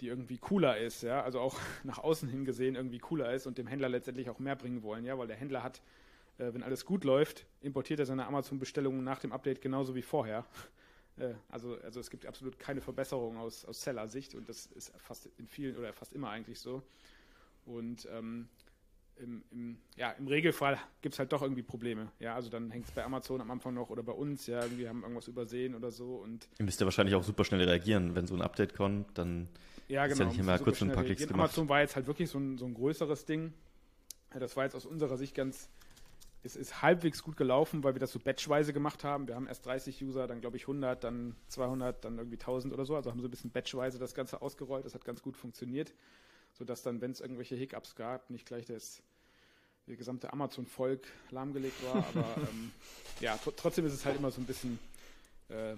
die 0.00 0.06
irgendwie 0.06 0.38
cooler 0.38 0.78
ist, 0.78 1.02
ja, 1.02 1.22
also 1.22 1.40
auch 1.40 1.60
nach 1.84 1.98
außen 1.98 2.26
hin 2.26 2.46
gesehen 2.46 2.74
irgendwie 2.74 2.98
cooler 2.98 3.34
ist 3.34 3.46
und 3.46 3.58
dem 3.58 3.66
Händler 3.66 3.90
letztendlich 3.90 4.30
auch 4.30 4.38
mehr 4.38 4.56
bringen 4.56 4.82
wollen, 4.82 5.04
ja, 5.04 5.18
weil 5.18 5.26
der 5.26 5.36
Händler 5.36 5.62
hat 5.62 5.82
äh, 6.40 6.54
wenn 6.54 6.62
alles 6.62 6.84
gut 6.84 7.04
läuft, 7.04 7.46
importiert 7.60 8.00
er 8.00 8.06
seine 8.06 8.26
Amazon-Bestellungen 8.26 9.04
nach 9.04 9.20
dem 9.20 9.32
Update 9.32 9.60
genauso 9.60 9.94
wie 9.94 10.02
vorher. 10.02 10.46
Äh, 11.20 11.34
also, 11.48 11.76
also 11.82 12.00
es 12.00 12.10
gibt 12.10 12.26
absolut 12.26 12.58
keine 12.58 12.80
Verbesserung 12.80 13.36
aus, 13.36 13.64
aus 13.64 13.82
Seller-Sicht 13.82 14.34
und 14.34 14.48
das 14.48 14.66
ist 14.66 14.92
fast 14.98 15.28
in 15.38 15.46
vielen 15.46 15.76
oder 15.76 15.92
fast 15.92 16.12
immer 16.12 16.30
eigentlich 16.30 16.58
so. 16.58 16.82
Und 17.66 18.08
ähm, 18.10 18.48
im, 19.16 19.42
im, 19.50 19.78
ja, 19.96 20.12
im 20.12 20.26
Regelfall 20.26 20.78
gibt 21.02 21.14
es 21.14 21.18
halt 21.18 21.32
doch 21.32 21.42
irgendwie 21.42 21.62
Probleme. 21.62 22.10
Ja, 22.18 22.34
also 22.34 22.48
dann 22.48 22.70
hängt 22.70 22.86
es 22.86 22.92
bei 22.92 23.04
Amazon 23.04 23.40
am 23.40 23.50
Anfang 23.50 23.74
noch 23.74 23.90
oder 23.90 24.02
bei 24.02 24.12
uns, 24.12 24.46
ja, 24.46 24.62
irgendwie 24.62 24.88
haben 24.88 25.02
irgendwas 25.02 25.28
übersehen 25.28 25.74
oder 25.74 25.90
so. 25.90 26.16
Und 26.16 26.48
Ihr 26.58 26.64
müsst 26.64 26.80
ja 26.80 26.86
wahrscheinlich 26.86 27.14
auch 27.14 27.22
super 27.22 27.44
schnell 27.44 27.62
reagieren, 27.62 28.14
wenn 28.14 28.26
so 28.26 28.34
ein 28.34 28.42
Update 28.42 28.74
kommt, 28.74 29.18
dann 29.18 29.48
ja, 29.88 30.06
genau, 30.06 30.12
ist 30.12 30.18
ja 30.20 30.26
nicht 30.26 30.38
immer 30.38 30.58
kurz 30.58 30.82
ein 30.82 30.92
paar 30.92 31.04
Klicks 31.04 31.26
gemacht. 31.26 31.34
Amazon 31.34 31.68
war 31.68 31.80
jetzt 31.80 31.96
halt 31.96 32.06
wirklich 32.06 32.30
so 32.30 32.38
ein, 32.38 32.58
so 32.58 32.64
ein 32.64 32.74
größeres 32.74 33.26
Ding. 33.26 33.52
Das 34.38 34.56
war 34.56 34.64
jetzt 34.64 34.76
aus 34.76 34.86
unserer 34.86 35.16
Sicht 35.16 35.34
ganz, 35.34 35.68
es 36.42 36.56
ist 36.56 36.80
halbwegs 36.82 37.22
gut 37.22 37.36
gelaufen, 37.36 37.84
weil 37.84 37.94
wir 37.94 38.00
das 38.00 38.12
so 38.12 38.18
batchweise 38.18 38.72
gemacht 38.72 39.04
haben. 39.04 39.28
Wir 39.28 39.34
haben 39.34 39.46
erst 39.46 39.66
30 39.66 40.02
User, 40.02 40.26
dann 40.26 40.40
glaube 40.40 40.56
ich 40.56 40.62
100, 40.64 41.04
dann 41.04 41.36
200, 41.48 42.04
dann 42.04 42.18
irgendwie 42.18 42.38
1000 42.38 42.72
oder 42.72 42.84
so. 42.84 42.96
Also 42.96 43.10
haben 43.10 43.20
so 43.20 43.28
ein 43.28 43.30
bisschen 43.30 43.50
batchweise 43.50 43.98
das 43.98 44.14
Ganze 44.14 44.40
ausgerollt. 44.40 44.84
Das 44.84 44.94
hat 44.94 45.04
ganz 45.04 45.22
gut 45.22 45.36
funktioniert, 45.36 45.92
sodass 46.54 46.82
dann, 46.82 47.00
wenn 47.00 47.10
es 47.10 47.20
irgendwelche 47.20 47.56
Hiccups 47.56 47.94
gab, 47.94 48.30
nicht 48.30 48.46
gleich 48.46 48.64
das 48.64 49.02
der 49.86 49.96
gesamte 49.96 50.32
Amazon-Volk 50.32 51.06
lahmgelegt 51.30 51.84
war. 51.84 51.96
Aber 51.96 52.36
ähm, 52.50 52.70
ja, 53.20 53.38
trotzdem 53.56 53.84
ist 53.86 53.92
es 53.92 54.04
halt 54.04 54.16
immer 54.16 54.30
so 54.30 54.40
ein 54.40 54.46
bisschen, 54.46 54.78
äh, 55.48 55.74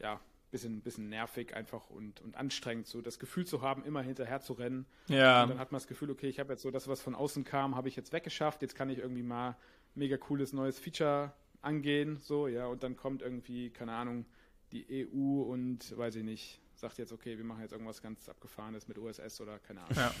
ja, 0.00 0.20
bisschen, 0.50 0.80
bisschen 0.80 1.08
nervig 1.08 1.54
einfach 1.54 1.88
und, 1.90 2.20
und 2.20 2.36
anstrengend, 2.36 2.86
so 2.86 3.00
das 3.00 3.18
Gefühl 3.18 3.46
zu 3.46 3.62
haben, 3.62 3.84
immer 3.84 4.02
hinterher 4.02 4.40
zu 4.40 4.52
rennen. 4.54 4.86
Ja. 5.08 5.42
Und 5.42 5.50
dann 5.50 5.58
hat 5.58 5.72
man 5.72 5.78
das 5.78 5.86
Gefühl, 5.86 6.10
okay, 6.10 6.28
ich 6.28 6.40
habe 6.40 6.52
jetzt 6.52 6.62
so 6.62 6.70
das, 6.70 6.88
was 6.88 7.00
von 7.00 7.14
außen 7.14 7.44
kam, 7.44 7.74
habe 7.76 7.88
ich 7.88 7.96
jetzt 7.96 8.12
weggeschafft. 8.12 8.62
Jetzt 8.62 8.74
kann 8.74 8.90
ich 8.90 8.98
irgendwie 8.98 9.22
mal 9.22 9.56
mega 9.94 10.16
cooles 10.16 10.52
neues 10.52 10.78
Feature 10.78 11.32
angehen, 11.60 12.18
so, 12.22 12.48
ja, 12.48 12.66
und 12.66 12.82
dann 12.82 12.96
kommt 12.96 13.22
irgendwie, 13.22 13.70
keine 13.70 13.92
Ahnung, 13.92 14.24
die 14.72 15.06
EU 15.06 15.42
und, 15.42 15.96
weiß 15.96 16.16
ich 16.16 16.24
nicht, 16.24 16.60
sagt 16.74 16.98
jetzt, 16.98 17.12
okay, 17.12 17.36
wir 17.36 17.44
machen 17.44 17.62
jetzt 17.62 17.72
irgendwas 17.72 18.02
ganz 18.02 18.28
Abgefahrenes 18.28 18.88
mit 18.88 18.98
OSS 18.98 19.40
oder 19.40 19.58
keine 19.60 19.82
Ahnung. 19.82 19.96
Ja. 19.96 20.12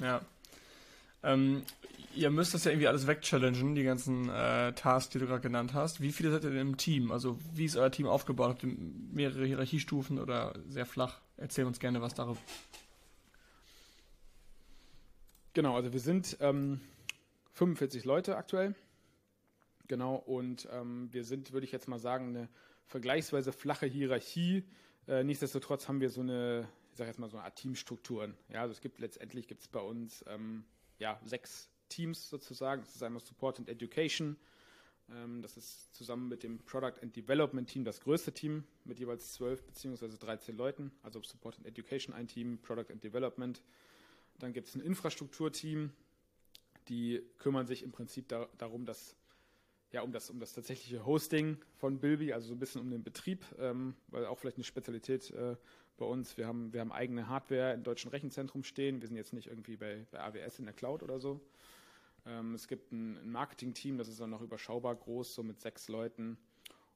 ja. 0.00 0.20
Ähm, 1.22 1.62
ihr 2.14 2.30
müsst 2.30 2.54
das 2.54 2.64
ja 2.64 2.70
irgendwie 2.70 2.88
alles 2.88 3.06
wegchallengen, 3.06 3.74
die 3.74 3.82
ganzen 3.82 4.28
äh, 4.28 4.72
Tasks, 4.74 5.10
die 5.10 5.18
du 5.18 5.26
gerade 5.26 5.40
genannt 5.40 5.74
hast. 5.74 6.00
Wie 6.00 6.12
viele 6.12 6.30
seid 6.30 6.44
ihr 6.44 6.50
denn 6.50 6.60
im 6.60 6.76
Team? 6.76 7.10
Also, 7.10 7.38
wie 7.52 7.64
ist 7.64 7.76
euer 7.76 7.90
Team 7.90 8.06
aufgebaut? 8.06 8.50
Habt 8.50 8.62
ihr 8.62 8.76
mehrere 9.12 9.44
Hierarchiestufen 9.44 10.18
oder 10.18 10.54
sehr 10.68 10.86
flach? 10.86 11.20
Erzähl 11.36 11.64
uns 11.64 11.80
gerne 11.80 12.00
was 12.00 12.14
darüber. 12.14 12.38
Genau, 15.52 15.74
also 15.74 15.92
wir 15.92 16.00
sind 16.00 16.36
ähm, 16.40 16.80
45 17.56 18.04
Leute 18.04 18.36
aktuell. 18.36 18.74
Genau, 19.88 20.16
und 20.16 20.68
ähm, 20.70 21.08
wir 21.12 21.24
sind, 21.24 21.52
würde 21.52 21.64
ich 21.64 21.72
jetzt 21.72 21.88
mal 21.88 21.98
sagen, 21.98 22.28
eine 22.28 22.48
vergleichsweise 22.84 23.50
flache 23.50 23.86
Hierarchie. 23.86 24.64
Äh, 25.08 25.24
nichtsdestotrotz 25.24 25.88
haben 25.88 26.00
wir 26.02 26.10
so 26.10 26.20
eine, 26.20 26.68
ich 26.90 26.98
sage 26.98 27.08
jetzt 27.08 27.18
mal 27.18 27.30
so 27.30 27.38
eine 27.38 27.46
Art 27.46 27.56
Teamstrukturen. 27.56 28.36
Ja, 28.50 28.60
also 28.60 28.72
es 28.72 28.82
gibt 28.82 28.98
letztendlich 28.98 29.48
gibt 29.48 29.70
bei 29.72 29.80
uns 29.80 30.22
ähm, 30.28 30.64
ja, 30.98 31.18
sechs 31.24 31.70
Teams 31.88 32.28
sozusagen. 32.28 32.82
Das 32.82 32.94
ist 32.94 33.02
einmal 33.02 33.22
Support 33.22 33.58
and 33.58 33.70
Education. 33.70 34.36
Ähm, 35.10 35.40
das 35.40 35.56
ist 35.56 35.94
zusammen 35.94 36.28
mit 36.28 36.42
dem 36.42 36.58
Product 36.58 37.00
and 37.00 37.16
Development 37.16 37.66
Team 37.66 37.84
das 37.84 38.00
größte 38.00 38.32
Team 38.32 38.64
mit 38.84 38.98
jeweils 38.98 39.32
zwölf 39.32 39.64
beziehungsweise 39.64 40.18
13 40.18 40.54
Leuten. 40.58 40.92
Also 41.02 41.22
Support 41.22 41.56
and 41.56 41.66
Education 41.66 42.14
ein 42.14 42.28
Team, 42.28 42.58
Product 42.60 42.90
and 42.92 43.02
Development. 43.02 43.62
Dann 44.38 44.52
gibt 44.52 44.68
es 44.68 44.74
ein 44.74 44.82
Infrastrukturteam, 44.82 45.92
die 46.88 47.22
kümmern 47.38 47.66
sich 47.66 47.82
im 47.82 47.92
Prinzip 47.92 48.28
da, 48.28 48.48
darum, 48.58 48.84
dass 48.86 49.16
ja, 49.92 50.02
um 50.02 50.12
das, 50.12 50.30
um 50.30 50.40
das 50.40 50.52
tatsächliche 50.52 51.06
Hosting 51.06 51.58
von 51.76 52.00
Bilby, 52.00 52.32
also 52.32 52.48
so 52.48 52.54
ein 52.54 52.58
bisschen 52.58 52.80
um 52.80 52.90
den 52.90 53.02
Betrieb, 53.02 53.44
ähm, 53.58 53.94
weil 54.08 54.26
auch 54.26 54.38
vielleicht 54.38 54.56
eine 54.56 54.64
Spezialität 54.64 55.30
äh, 55.30 55.56
bei 55.96 56.04
uns. 56.04 56.36
Wir 56.36 56.46
haben, 56.46 56.72
wir 56.72 56.80
haben 56.80 56.92
eigene 56.92 57.28
Hardware 57.28 57.72
im 57.72 57.82
deutschen 57.82 58.10
Rechenzentrum 58.10 58.64
stehen. 58.64 59.00
Wir 59.00 59.08
sind 59.08 59.16
jetzt 59.16 59.32
nicht 59.32 59.46
irgendwie 59.46 59.76
bei, 59.76 60.06
bei 60.10 60.20
AWS 60.20 60.58
in 60.58 60.66
der 60.66 60.74
Cloud 60.74 61.02
oder 61.02 61.20
so. 61.20 61.40
Ähm, 62.26 62.54
es 62.54 62.68
gibt 62.68 62.92
ein, 62.92 63.16
ein 63.18 63.30
Marketing-Team, 63.30 63.96
das 63.96 64.08
ist 64.08 64.20
dann 64.20 64.30
noch 64.30 64.42
überschaubar 64.42 64.94
groß, 64.96 65.34
so 65.34 65.42
mit 65.42 65.60
sechs 65.60 65.88
Leuten 65.88 66.36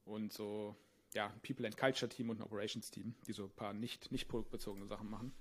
und 0.05 0.33
so, 0.33 0.77
ja, 1.15 1.29
ein 1.29 1.41
People 1.41 1.67
and 1.67 1.77
Culture 1.77 2.09
Team 2.09 2.31
und 2.31 2.41
ein 2.41 2.43
Operations 2.43 2.91
Team, 2.91 3.15
die 3.27 3.33
so 3.33 3.45
ein 3.45 3.51
paar 3.51 3.73
nicht, 3.73 4.11
nicht 4.11 4.29
produktbezogene 4.29 4.87
Sachen 4.87 5.09
machen. 5.09 5.33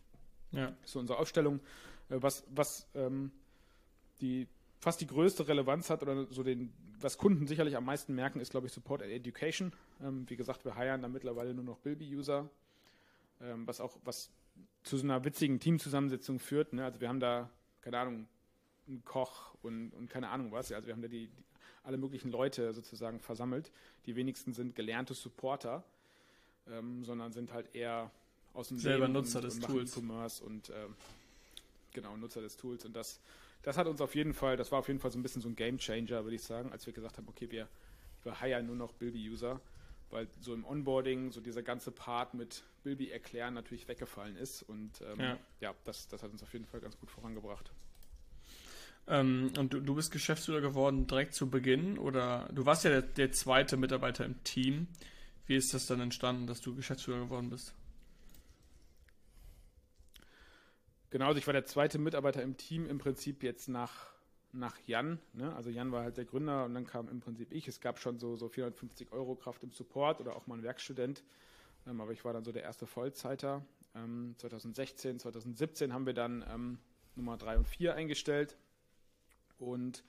Ja. 0.51 0.75
So 0.83 0.99
unsere 0.99 1.19
Aufstellung. 1.19 1.59
Äh, 2.09 2.21
was, 2.21 2.43
was 2.49 2.87
ähm, 2.93 3.31
die 4.21 4.47
fast 4.79 5.01
die 5.01 5.07
größte 5.07 5.47
Relevanz 5.47 5.89
hat 5.89 6.01
oder 6.01 6.25
so 6.31 6.43
den, 6.43 6.71
was 6.99 7.17
Kunden 7.17 7.47
sicherlich 7.47 7.75
am 7.75 7.85
meisten 7.85 8.15
merken, 8.15 8.39
ist, 8.39 8.51
glaube 8.51 8.67
ich, 8.67 8.73
Support 8.73 9.03
and 9.03 9.11
Education. 9.11 9.73
Ähm, 10.01 10.25
wie 10.29 10.35
gesagt, 10.35 10.63
wir 10.65 10.75
heiern 10.75 11.01
da 11.01 11.07
mittlerweile 11.07 11.53
nur 11.53 11.65
noch 11.65 11.79
Bilby-User, 11.79 12.49
ähm, 13.41 13.67
was 13.67 13.81
auch, 13.81 13.97
was 14.05 14.29
zu 14.83 14.97
so 14.97 15.03
einer 15.03 15.23
witzigen 15.25 15.59
Teamzusammensetzung 15.59 16.39
führt. 16.39 16.73
Ne? 16.73 16.85
Also 16.85 17.01
wir 17.01 17.09
haben 17.09 17.19
da, 17.19 17.49
keine 17.81 17.99
Ahnung, 17.99 18.27
einen 18.87 19.03
Koch 19.05 19.53
und, 19.61 19.91
und 19.93 20.09
keine 20.09 20.29
Ahnung 20.29 20.51
was. 20.51 20.71
Also 20.71 20.87
wir 20.87 20.93
haben 20.93 21.01
da 21.01 21.07
die, 21.07 21.27
die 21.27 21.43
alle 21.83 21.97
möglichen 21.97 22.31
Leute 22.31 22.73
sozusagen 22.73 23.19
versammelt. 23.19 23.71
Die 24.05 24.15
wenigsten 24.15 24.53
sind 24.53 24.75
gelernte 24.75 25.13
Supporter, 25.13 25.83
ähm, 26.67 27.03
sondern 27.03 27.31
sind 27.31 27.51
halt 27.51 27.73
eher 27.75 28.11
aus 28.53 28.69
dem 28.69 28.77
selber 28.77 29.05
Leben 29.05 29.13
Nutzer 29.13 29.39
und, 29.39 29.45
des 29.45 29.55
und 29.55 29.65
Tools. 29.65 29.97
E-Commerce 29.97 30.43
und 30.43 30.69
ähm, 30.69 30.95
genau 31.93 32.15
Nutzer 32.17 32.41
des 32.41 32.57
Tools. 32.57 32.85
Und 32.85 32.95
das, 32.95 33.19
das 33.61 33.77
hat 33.77 33.87
uns 33.87 34.01
auf 34.01 34.15
jeden 34.15 34.33
Fall, 34.33 34.57
das 34.57 34.71
war 34.71 34.79
auf 34.79 34.87
jeden 34.87 34.99
Fall 34.99 35.11
so 35.11 35.19
ein 35.19 35.23
bisschen 35.23 35.41
so 35.41 35.49
ein 35.49 35.55
Game 35.55 35.77
Changer, 35.77 36.23
würde 36.23 36.35
ich 36.35 36.43
sagen, 36.43 36.71
als 36.71 36.85
wir 36.85 36.93
gesagt 36.93 37.17
haben, 37.17 37.27
okay, 37.27 37.49
wir, 37.51 37.67
wir 38.23 38.39
hiren 38.41 38.65
nur 38.65 38.75
noch 38.75 38.93
Bilby-User, 38.93 39.59
weil 40.09 40.27
so 40.39 40.53
im 40.53 40.65
Onboarding 40.65 41.31
so 41.31 41.41
dieser 41.41 41.61
ganze 41.61 41.91
Part 41.91 42.33
mit 42.33 42.63
Bilby 42.83 43.09
erklären 43.09 43.53
natürlich 43.53 43.87
weggefallen 43.87 44.37
ist 44.37 44.63
und 44.63 45.01
ähm, 45.01 45.19
ja, 45.19 45.37
ja 45.59 45.75
das, 45.83 46.07
das 46.07 46.23
hat 46.23 46.31
uns 46.31 46.41
auf 46.41 46.53
jeden 46.53 46.65
Fall 46.65 46.79
ganz 46.79 46.97
gut 46.97 47.11
vorangebracht. 47.11 47.71
Ähm, 49.07 49.51
und 49.57 49.73
du, 49.73 49.81
du 49.81 49.95
bist 49.95 50.11
Geschäftsführer 50.11 50.61
geworden 50.61 51.07
direkt 51.07 51.33
zu 51.33 51.49
Beginn 51.49 51.97
oder 51.97 52.47
du 52.53 52.65
warst 52.65 52.83
ja 52.83 52.91
der, 52.91 53.01
der 53.01 53.31
zweite 53.31 53.75
Mitarbeiter 53.75 54.23
im 54.25 54.41
Team. 54.43 54.87
Wie 55.47 55.55
ist 55.55 55.73
das 55.73 55.87
dann 55.87 55.99
entstanden, 55.99 56.45
dass 56.47 56.61
du 56.61 56.75
Geschäftsführer 56.75 57.21
geworden 57.21 57.49
bist? 57.49 57.73
Genau, 61.09 61.27
also 61.27 61.39
ich 61.39 61.47
war 61.47 61.53
der 61.53 61.65
zweite 61.65 61.97
Mitarbeiter 61.97 62.43
im 62.43 62.57
Team, 62.57 62.85
im 62.85 62.99
Prinzip 62.99 63.41
jetzt 63.41 63.67
nach, 63.67 64.13
nach 64.51 64.77
Jan. 64.85 65.19
Ne? 65.33 65.55
Also 65.55 65.69
Jan 65.69 65.91
war 65.91 66.03
halt 66.03 66.17
der 66.17 66.25
Gründer 66.25 66.65
und 66.65 66.75
dann 66.75 66.85
kam 66.85 67.09
im 67.09 67.19
Prinzip 67.19 67.51
ich. 67.51 67.67
Es 67.67 67.81
gab 67.81 67.99
schon 67.99 68.19
so, 68.19 68.35
so 68.35 68.47
450 68.47 69.11
Euro 69.11 69.35
Kraft 69.35 69.63
im 69.63 69.71
Support 69.71 70.21
oder 70.21 70.35
auch 70.35 70.45
mal 70.45 70.57
ein 70.57 70.63
Werkstudent. 70.63 71.23
Ähm, 71.87 71.99
aber 72.01 72.11
ich 72.11 72.23
war 72.25 72.33
dann 72.33 72.43
so 72.43 72.51
der 72.51 72.63
erste 72.63 72.85
Vollzeiter. 72.85 73.65
Ähm, 73.95 74.35
2016, 74.37 75.19
2017 75.19 75.93
haben 75.93 76.05
wir 76.05 76.13
dann 76.13 76.45
ähm, 76.47 76.79
Nummer 77.15 77.37
3 77.37 77.57
und 77.57 77.67
4 77.67 77.95
eingestellt. 77.95 78.55
Und 79.57 80.03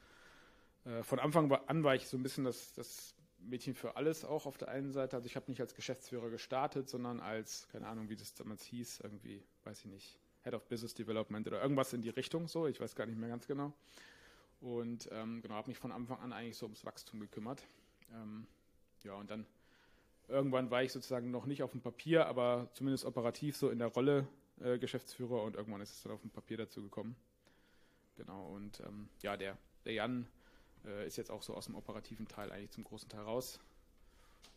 äh, 0.84 1.02
von 1.02 1.18
Anfang 1.18 1.50
an 1.50 1.82
war 1.82 1.94
ich 1.94 2.08
so 2.08 2.18
ein 2.18 2.22
bisschen 2.22 2.44
das, 2.44 2.74
das 2.74 3.14
Mädchen 3.38 3.74
für 3.74 3.96
alles 3.96 4.24
auch 4.24 4.44
auf 4.44 4.58
der 4.58 4.68
einen 4.68 4.92
Seite. 4.92 5.16
Also 5.16 5.26
ich 5.26 5.36
habe 5.36 5.50
nicht 5.50 5.60
als 5.62 5.74
Geschäftsführer 5.74 6.28
gestartet, 6.28 6.88
sondern 6.88 7.20
als, 7.20 7.68
keine 7.68 7.86
Ahnung, 7.86 8.10
wie 8.10 8.16
das 8.16 8.34
damals 8.34 8.64
hieß, 8.64 9.00
irgendwie, 9.00 9.42
weiß 9.64 9.80
ich 9.80 9.86
nicht, 9.86 10.18
Head 10.42 10.54
of 10.54 10.66
Business 10.68 10.94
Development 10.94 11.46
oder 11.46 11.62
irgendwas 11.62 11.92
in 11.92 12.02
die 12.02 12.10
Richtung 12.10 12.48
so. 12.48 12.66
Ich 12.66 12.80
weiß 12.80 12.94
gar 12.94 13.06
nicht 13.06 13.18
mehr 13.18 13.28
ganz 13.28 13.46
genau. 13.46 13.72
Und 14.60 15.08
ähm, 15.12 15.40
genau, 15.42 15.54
habe 15.54 15.68
mich 15.68 15.78
von 15.78 15.92
Anfang 15.92 16.18
an 16.20 16.32
eigentlich 16.32 16.56
so 16.56 16.66
ums 16.66 16.84
Wachstum 16.84 17.20
gekümmert. 17.20 17.62
Ähm, 18.12 18.46
ja, 19.02 19.14
und 19.14 19.30
dann 19.30 19.46
irgendwann 20.28 20.70
war 20.70 20.82
ich 20.82 20.92
sozusagen 20.92 21.30
noch 21.30 21.46
nicht 21.46 21.62
auf 21.62 21.72
dem 21.72 21.80
Papier, 21.80 22.26
aber 22.26 22.68
zumindest 22.74 23.04
operativ 23.04 23.56
so 23.56 23.70
in 23.70 23.78
der 23.78 23.88
Rolle 23.88 24.28
äh, 24.60 24.78
Geschäftsführer 24.78 25.42
und 25.42 25.56
irgendwann 25.56 25.80
ist 25.80 25.92
es 25.92 26.02
dann 26.02 26.12
auf 26.12 26.20
dem 26.20 26.30
Papier 26.30 26.58
dazu 26.58 26.82
gekommen. 26.82 27.16
Genau, 28.16 28.48
und 28.48 28.80
ähm, 28.80 29.08
ja, 29.22 29.36
der, 29.36 29.56
der 29.84 29.94
Jan 29.94 30.26
äh, 30.84 31.06
ist 31.06 31.16
jetzt 31.16 31.30
auch 31.30 31.42
so 31.42 31.54
aus 31.54 31.66
dem 31.66 31.74
operativen 31.74 32.28
Teil 32.28 32.52
eigentlich 32.52 32.70
zum 32.70 32.84
großen 32.84 33.08
Teil 33.08 33.22
raus. 33.22 33.60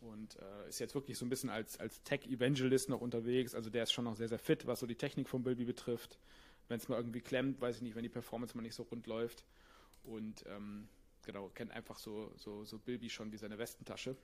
Und 0.00 0.36
äh, 0.36 0.68
ist 0.68 0.80
jetzt 0.80 0.94
wirklich 0.94 1.16
so 1.16 1.24
ein 1.24 1.30
bisschen 1.30 1.50
als, 1.50 1.80
als 1.80 2.02
Tech-Evangelist 2.02 2.88
noch 2.90 3.00
unterwegs. 3.00 3.54
Also 3.54 3.70
der 3.70 3.84
ist 3.84 3.92
schon 3.92 4.04
noch 4.04 4.16
sehr, 4.16 4.28
sehr 4.28 4.38
fit, 4.38 4.66
was 4.66 4.80
so 4.80 4.86
die 4.86 4.96
Technik 4.96 5.28
von 5.28 5.42
Bilby 5.42 5.64
betrifft. 5.64 6.18
Wenn 6.68 6.78
es 6.78 6.88
mal 6.88 6.96
irgendwie 6.96 7.20
klemmt, 7.20 7.60
weiß 7.60 7.76
ich 7.76 7.82
nicht, 7.82 7.94
wenn 7.94 8.02
die 8.02 8.08
Performance 8.08 8.56
mal 8.56 8.62
nicht 8.62 8.74
so 8.74 8.82
rund 8.82 9.06
läuft. 9.06 9.44
Und 10.02 10.44
ähm, 10.46 10.88
genau, 11.24 11.50
kennt 11.54 11.70
einfach 11.70 11.98
so, 11.98 12.32
so, 12.36 12.64
so 12.64 12.78
Bilby 12.78 13.08
schon 13.08 13.32
wie 13.32 13.38
seine 13.38 13.58
Westentasche. 13.58 14.16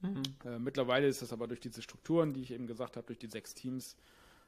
Mhm. 0.00 0.22
Äh, 0.44 0.58
mittlerweile 0.58 1.06
ist 1.06 1.22
das 1.22 1.32
aber 1.32 1.46
durch 1.46 1.60
diese 1.60 1.82
Strukturen, 1.82 2.32
die 2.32 2.42
ich 2.42 2.52
eben 2.52 2.66
gesagt 2.66 2.96
habe, 2.96 3.06
durch 3.06 3.18
die 3.18 3.28
sechs 3.28 3.54
Teams, 3.54 3.96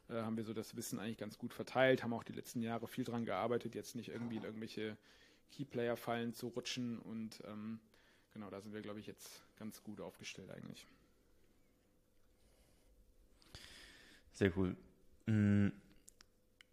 äh, 0.09 0.15
haben 0.15 0.37
wir 0.37 0.45
so 0.45 0.55
das 0.55 0.77
Wissen 0.77 0.99
eigentlich 0.99 1.19
ganz 1.19 1.39
gut 1.39 1.55
verteilt, 1.55 2.03
haben 2.03 2.13
auch 2.13 2.25
die 2.25 2.33
letzten 2.33 2.63
Jahre 2.63 2.89
viel 2.89 3.05
dran 3.05 3.25
gearbeitet, 3.25 3.75
jetzt 3.75 3.95
nicht 3.95 4.09
irgendwie 4.09 4.37
in 4.37 4.45
irgendwelche 4.45 4.97
Keyplayer-Fallen 5.53 6.35
zu 6.35 6.49
rutschen 6.49 6.99
und 6.99 7.43
ähm, 7.47 7.81
genau, 8.33 8.51
da 8.51 8.61
sind 8.61 8.75
wir, 8.75 8.83
glaube 8.83 9.01
ich, 9.01 9.07
jetzt 9.07 9.43
ganz 9.59 9.83
gut 9.83 10.01
aufgestellt 10.01 10.51
eigentlich. 10.51 10.87
Sehr 14.33 14.57
cool. 14.57 14.77
Mm, 15.27 15.69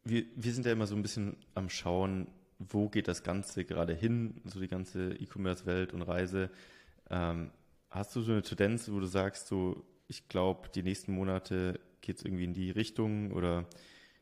wir, 0.04 0.26
wir 0.36 0.54
sind 0.54 0.65
ja 0.65 0.71
immer 0.71 0.88
so 0.88 0.95
ein 0.95 1.02
bisschen 1.02 1.36
am 1.56 1.69
Schauen, 1.69 2.28
wo 2.60 2.89
geht 2.89 3.08
das 3.08 3.24
Ganze 3.24 3.65
gerade 3.65 3.93
hin, 3.93 4.41
so 4.45 4.60
die 4.60 4.67
ganze 4.67 5.13
E-Commerce-Welt 5.13 5.93
und 5.93 6.04
Reise. 6.04 6.50
Ähm, 7.10 7.52
hast 7.89 8.15
du 8.15 8.21
so 8.21 8.32
eine 8.32 8.43
Tendenz, 8.43 8.89
wo 8.89 9.00
du 9.00 9.08
sagst, 9.08 9.48
so, 9.48 9.84
ich 10.08 10.30
glaube, 10.30 10.69
die 10.69 10.84
nächsten 10.84 11.13
Monate 11.13 11.80
geht 12.02 12.17
es 12.17 12.24
irgendwie 12.24 12.43
in 12.43 12.54
die 12.54 12.69
Richtung 12.71 13.32
oder 13.32 13.65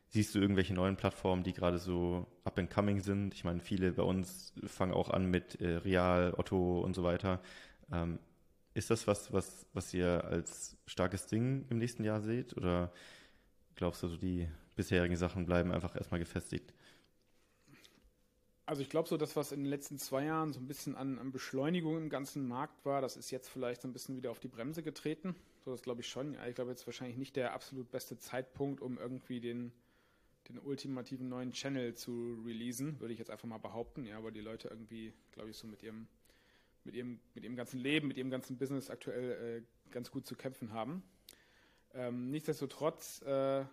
siehst 0.08 0.34
du 0.34 0.38
irgendwelche 0.38 0.74
neuen 0.74 0.96
Plattformen, 0.96 1.42
die 1.42 1.52
gerade 1.52 1.78
so 1.78 2.26
up 2.44 2.58
and 2.58 2.70
coming 2.70 3.00
sind? 3.00 3.34
Ich 3.34 3.44
meine, 3.44 3.60
viele 3.60 3.92
bei 3.92 4.02
uns 4.02 4.52
fangen 4.64 4.94
auch 4.94 5.10
an 5.10 5.30
mit 5.30 5.60
äh, 5.60 5.76
Real, 5.76 6.34
Otto 6.34 6.80
und 6.80 6.94
so 6.94 7.02
weiter. 7.02 7.40
Ähm, 7.92 8.18
ist 8.74 8.90
das 8.90 9.06
was, 9.06 9.32
was, 9.32 9.66
was 9.72 9.94
ihr 9.94 10.24
als 10.24 10.76
starkes 10.86 11.26
Ding 11.26 11.66
im 11.70 11.78
nächsten 11.78 12.04
Jahr 12.04 12.20
seht 12.20 12.56
oder 12.56 12.92
glaubst 13.76 14.02
du, 14.02 14.08
die 14.16 14.48
bisherigen 14.74 15.16
Sachen 15.16 15.46
bleiben 15.46 15.72
einfach 15.72 15.94
erstmal 15.96 16.20
gefestigt? 16.20 16.74
Also 18.66 18.80
ich 18.80 18.88
glaube 18.88 19.08
so, 19.08 19.16
dass 19.16 19.36
was 19.36 19.52
in 19.52 19.60
den 19.60 19.68
letzten 19.68 19.98
zwei 19.98 20.24
Jahren 20.24 20.52
so 20.52 20.58
ein 20.58 20.66
bisschen 20.66 20.96
an, 20.96 21.18
an, 21.18 21.32
Beschleunigung 21.32 21.98
im 21.98 22.08
ganzen 22.08 22.48
Markt 22.48 22.84
war, 22.86 23.02
das 23.02 23.16
ist 23.16 23.30
jetzt 23.30 23.48
vielleicht 23.48 23.82
so 23.82 23.88
ein 23.88 23.92
bisschen 23.92 24.16
wieder 24.16 24.30
auf 24.30 24.40
die 24.40 24.48
Bremse 24.48 24.82
getreten. 24.82 25.34
So, 25.64 25.70
das 25.70 25.82
glaube 25.82 26.00
ich 26.00 26.08
schon. 26.08 26.36
Ich 26.48 26.54
glaube 26.54 26.70
jetzt 26.70 26.86
wahrscheinlich 26.86 27.18
nicht 27.18 27.36
der 27.36 27.52
absolut 27.52 27.90
beste 27.90 28.18
Zeitpunkt, 28.18 28.80
um 28.80 28.96
irgendwie 28.96 29.40
den, 29.40 29.70
den 30.48 30.58
ultimativen 30.58 31.28
neuen 31.28 31.52
Channel 31.52 31.94
zu 31.94 32.42
releasen, 32.46 32.98
würde 33.00 33.12
ich 33.12 33.18
jetzt 33.18 33.30
einfach 33.30 33.48
mal 33.48 33.58
behaupten. 33.58 34.06
Ja, 34.06 34.24
weil 34.24 34.32
die 34.32 34.40
Leute 34.40 34.68
irgendwie, 34.68 35.12
glaube 35.32 35.50
ich, 35.50 35.58
so 35.58 35.66
mit 35.66 35.82
ihrem, 35.82 36.06
mit 36.84 36.94
ihrem, 36.94 37.20
mit 37.34 37.44
ihrem 37.44 37.56
ganzen 37.56 37.80
Leben, 37.80 38.08
mit 38.08 38.16
ihrem 38.16 38.30
ganzen 38.30 38.58
Business 38.58 38.90
aktuell 38.90 39.64
äh, 39.64 39.90
ganz 39.90 40.10
gut 40.10 40.26
zu 40.26 40.34
kämpfen 40.36 40.72
haben. 40.72 41.02
Ähm, 41.94 42.30
nichtsdestotrotz 42.30 43.22
äh, 43.22 43.64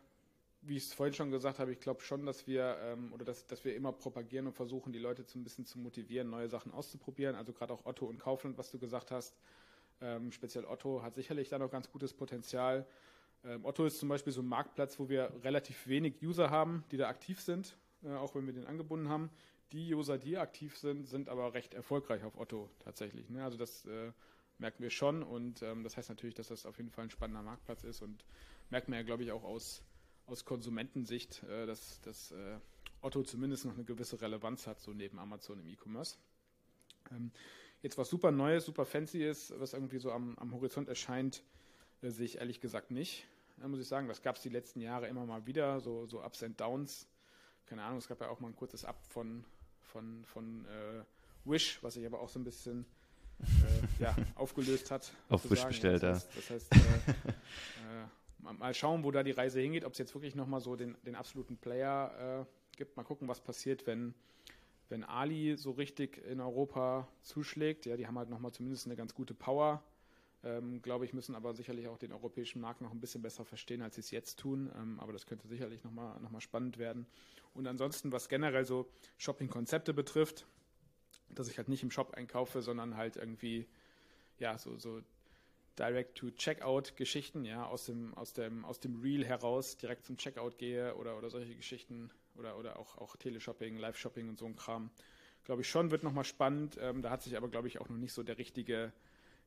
wie 0.61 0.77
ich 0.77 0.83
es 0.83 0.93
vorhin 0.93 1.13
schon 1.13 1.31
gesagt 1.31 1.59
habe, 1.59 1.71
ich 1.71 1.79
glaube 1.79 2.01
schon, 2.01 2.25
dass 2.25 2.45
wir 2.45 2.77
ähm, 2.81 3.11
oder 3.13 3.25
dass, 3.25 3.47
dass 3.47 3.65
wir 3.65 3.75
immer 3.75 3.91
propagieren 3.91 4.47
und 4.47 4.53
versuchen, 4.53 4.93
die 4.93 4.99
Leute 4.99 5.23
so 5.23 5.39
ein 5.39 5.43
bisschen 5.43 5.65
zu 5.65 5.79
motivieren, 5.79 6.29
neue 6.29 6.49
Sachen 6.49 6.71
auszuprobieren. 6.71 7.35
Also 7.35 7.51
gerade 7.51 7.73
auch 7.73 7.85
Otto 7.85 8.05
und 8.05 8.19
Kaufland, 8.19 8.57
was 8.57 8.69
du 8.69 8.77
gesagt 8.77 9.11
hast. 9.11 9.35
Ähm, 10.01 10.31
speziell 10.31 10.65
Otto 10.65 11.01
hat 11.01 11.15
sicherlich 11.15 11.49
da 11.49 11.57
noch 11.57 11.71
ganz 11.71 11.91
gutes 11.91 12.13
Potenzial. 12.13 12.85
Ähm, 13.43 13.65
Otto 13.65 13.85
ist 13.85 13.99
zum 13.99 14.09
Beispiel 14.09 14.33
so 14.33 14.41
ein 14.41 14.47
Marktplatz, 14.47 14.99
wo 14.99 15.09
wir 15.09 15.31
relativ 15.43 15.87
wenig 15.87 16.21
User 16.21 16.51
haben, 16.51 16.83
die 16.91 16.97
da 16.97 17.07
aktiv 17.09 17.41
sind, 17.41 17.75
äh, 18.03 18.13
auch 18.13 18.35
wenn 18.35 18.45
wir 18.45 18.53
den 18.53 18.67
angebunden 18.67 19.09
haben. 19.09 19.31
Die 19.71 19.93
User, 19.93 20.17
die 20.17 20.37
aktiv 20.37 20.77
sind, 20.77 21.07
sind 21.07 21.29
aber 21.29 21.53
recht 21.53 21.73
erfolgreich 21.73 22.23
auf 22.23 22.37
Otto 22.37 22.69
tatsächlich. 22.79 23.29
Ne? 23.29 23.43
Also 23.43 23.57
das 23.57 23.85
äh, 23.85 24.11
merken 24.57 24.83
wir 24.83 24.89
schon 24.89 25.23
und 25.23 25.61
ähm, 25.61 25.83
das 25.83 25.97
heißt 25.97 26.09
natürlich, 26.09 26.35
dass 26.35 26.49
das 26.49 26.65
auf 26.65 26.77
jeden 26.77 26.89
Fall 26.89 27.05
ein 27.05 27.09
spannender 27.09 27.41
Marktplatz 27.41 27.83
ist 27.83 28.01
und 28.01 28.25
merkt 28.69 28.89
man 28.89 28.97
ja, 28.97 29.03
glaube 29.03 29.23
ich, 29.23 29.31
auch 29.31 29.43
aus 29.43 29.83
aus 30.31 30.45
Konsumentensicht, 30.45 31.43
äh, 31.43 31.65
dass, 31.65 31.99
dass 32.01 32.31
äh, 32.31 32.57
Otto 33.01 33.23
zumindest 33.23 33.65
noch 33.65 33.73
eine 33.73 33.83
gewisse 33.83 34.21
Relevanz 34.21 34.67
hat, 34.67 34.79
so 34.79 34.93
neben 34.93 35.19
Amazon 35.19 35.59
im 35.59 35.67
E-Commerce. 35.67 36.17
Ähm, 37.11 37.31
jetzt 37.81 37.97
was 37.97 38.09
super 38.09 38.31
Neues, 38.31 38.65
super 38.65 38.85
fancy 38.85 39.23
ist, 39.23 39.57
was 39.59 39.73
irgendwie 39.73 39.99
so 39.99 40.11
am, 40.11 40.37
am 40.37 40.53
Horizont 40.53 40.87
erscheint, 40.87 41.43
äh, 42.01 42.09
sehe 42.09 42.25
ich 42.25 42.37
ehrlich 42.37 42.61
gesagt 42.61 42.91
nicht. 42.91 43.27
Da 43.57 43.67
muss 43.67 43.79
ich 43.79 43.87
sagen, 43.87 44.07
das 44.07 44.21
gab 44.21 44.37
es 44.37 44.41
die 44.41 44.49
letzten 44.49 44.79
Jahre 44.79 45.07
immer 45.07 45.25
mal 45.25 45.45
wieder, 45.45 45.81
so, 45.81 46.07
so 46.07 46.23
Ups 46.23 46.41
and 46.41 46.59
Downs. 46.59 47.07
Keine 47.65 47.83
Ahnung, 47.83 47.99
es 47.99 48.07
gab 48.07 48.21
ja 48.21 48.29
auch 48.29 48.39
mal 48.39 48.47
ein 48.47 48.55
kurzes 48.55 48.85
Up 48.85 49.05
von, 49.05 49.45
von, 49.83 50.23
von 50.25 50.65
äh, 50.65 51.03
Wish, 51.45 51.81
was 51.81 51.95
sich 51.95 52.05
aber 52.05 52.19
auch 52.19 52.29
so 52.29 52.39
ein 52.39 52.43
bisschen 52.43 52.85
äh, 53.39 54.03
ja, 54.03 54.15
aufgelöst 54.35 54.91
hat. 54.91 55.11
Auf 55.29 55.49
Wish 55.49 55.63
bestellt, 55.63 56.03
ja. 56.03 56.11
Das 56.11 56.25
heißt, 56.25 56.37
das 56.37 56.49
heißt 56.49 56.75
äh, 56.75 57.29
äh, 58.49 58.53
mal 58.53 58.73
schauen, 58.73 59.03
wo 59.03 59.11
da 59.11 59.23
die 59.23 59.31
Reise 59.31 59.59
hingeht, 59.59 59.85
ob 59.85 59.93
es 59.93 59.99
jetzt 59.99 60.13
wirklich 60.13 60.35
nochmal 60.35 60.61
so 60.61 60.75
den, 60.75 60.95
den 61.05 61.15
absoluten 61.15 61.57
Player 61.57 62.45
äh, 62.47 62.77
gibt. 62.77 62.97
Mal 62.97 63.03
gucken, 63.03 63.27
was 63.27 63.41
passiert, 63.41 63.87
wenn, 63.87 64.13
wenn 64.89 65.03
Ali 65.03 65.57
so 65.57 65.71
richtig 65.71 66.17
in 66.25 66.39
Europa 66.39 67.07
zuschlägt. 67.21 67.85
Ja, 67.85 67.97
die 67.97 68.07
haben 68.07 68.17
halt 68.17 68.29
nochmal 68.29 68.51
zumindest 68.51 68.85
eine 68.85 68.95
ganz 68.95 69.13
gute 69.13 69.33
Power. 69.33 69.83
Ähm, 70.43 70.81
glaube 70.81 71.05
ich, 71.05 71.13
müssen 71.13 71.35
aber 71.35 71.53
sicherlich 71.53 71.87
auch 71.87 71.97
den 71.97 72.11
europäischen 72.11 72.61
Markt 72.61 72.81
noch 72.81 72.91
ein 72.91 72.99
bisschen 72.99 73.21
besser 73.21 73.45
verstehen, 73.45 73.81
als 73.81 73.95
sie 73.95 74.01
es 74.01 74.11
jetzt 74.11 74.39
tun. 74.39 74.71
Ähm, 74.75 74.99
aber 74.99 75.13
das 75.13 75.25
könnte 75.25 75.47
sicherlich 75.47 75.83
nochmal 75.83 76.19
noch 76.19 76.31
mal 76.31 76.41
spannend 76.41 76.77
werden. 76.77 77.05
Und 77.53 77.67
ansonsten, 77.67 78.11
was 78.11 78.29
generell 78.29 78.65
so 78.65 78.89
Shopping-Konzepte 79.17 79.93
betrifft, 79.93 80.47
dass 81.29 81.47
ich 81.47 81.57
halt 81.57 81.69
nicht 81.69 81.83
im 81.83 81.91
Shop 81.91 82.13
einkaufe, 82.15 82.61
sondern 82.61 82.97
halt 82.97 83.17
irgendwie, 83.17 83.67
ja, 84.39 84.57
so, 84.57 84.77
so 84.77 85.01
Direct-to-Checkout-Geschichten, 85.77 87.45
ja, 87.45 87.65
aus 87.65 87.85
dem, 87.85 88.13
aus 88.15 88.33
dem, 88.33 88.65
aus 88.65 88.79
dem 88.79 88.99
Reel 89.01 89.25
heraus 89.25 89.77
direkt 89.77 90.05
zum 90.05 90.17
Checkout 90.17 90.57
gehe 90.57 90.95
oder, 90.95 91.17
oder 91.17 91.29
solche 91.29 91.55
Geschichten 91.55 92.11
oder, 92.35 92.57
oder 92.57 92.77
auch, 92.77 92.97
auch 92.97 93.15
Teleshopping, 93.15 93.77
Live-Shopping 93.77 94.29
und 94.29 94.37
so 94.37 94.45
ein 94.45 94.55
Kram. 94.55 94.89
Glaube 95.43 95.61
ich 95.61 95.69
schon, 95.69 95.91
wird 95.91 96.03
nochmal 96.03 96.23
spannend. 96.23 96.77
Ähm, 96.79 97.01
da 97.01 97.09
hat 97.09 97.21
sich 97.21 97.37
aber, 97.37 97.47
glaube 97.47 97.67
ich, 97.67 97.79
auch 97.79 97.89
noch 97.89 97.97
nicht 97.97 98.13
so 98.13 98.21
der 98.21 98.37
richtige, 98.37 98.91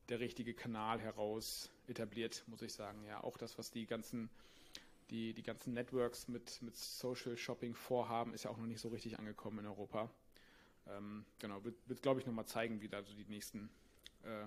der 0.09 0.19
richtige 0.19 0.53
Kanal 0.53 0.99
heraus 0.99 1.71
etabliert, 1.87 2.43
muss 2.47 2.61
ich 2.61 2.73
sagen. 2.73 3.03
Ja, 3.05 3.23
auch 3.23 3.37
das, 3.37 3.57
was 3.57 3.71
die 3.71 3.85
ganzen 3.85 4.29
die, 5.09 5.33
die 5.33 5.43
ganzen 5.43 5.73
Networks 5.73 6.27
mit, 6.27 6.61
mit 6.61 6.75
Social 6.75 7.37
Shopping 7.37 7.73
vorhaben, 7.73 8.33
ist 8.33 8.43
ja 8.43 8.51
auch 8.51 8.57
noch 8.57 8.65
nicht 8.65 8.81
so 8.81 8.89
richtig 8.89 9.19
angekommen 9.19 9.59
in 9.59 9.67
Europa. 9.67 10.09
Ähm, 10.87 11.25
genau, 11.39 11.63
wird, 11.63 11.75
wird 11.87 12.01
glaube 12.01 12.19
ich, 12.19 12.25
nochmal 12.25 12.45
zeigen, 12.45 12.81
wie 12.81 12.87
da 12.87 13.03
so 13.03 13.13
die 13.13 13.25
nächsten, 13.25 13.69
äh, 14.23 14.45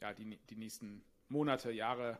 ja, 0.00 0.12
die, 0.12 0.38
die 0.50 0.56
nächsten 0.56 1.04
Monate, 1.28 1.70
Jahre, 1.70 2.18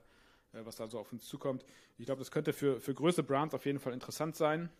äh, 0.53 0.65
was 0.65 0.77
da 0.77 0.87
so 0.87 0.99
auf 0.99 1.13
uns 1.13 1.27
zukommt. 1.27 1.65
Ich 1.99 2.07
glaube, 2.07 2.21
das 2.21 2.31
könnte 2.31 2.53
für, 2.53 2.81
für 2.81 2.95
größere 2.95 3.25
Brands 3.25 3.55
auf 3.55 3.67
jeden 3.67 3.79
Fall 3.79 3.93
interessant 3.93 4.37
sein, 4.37 4.71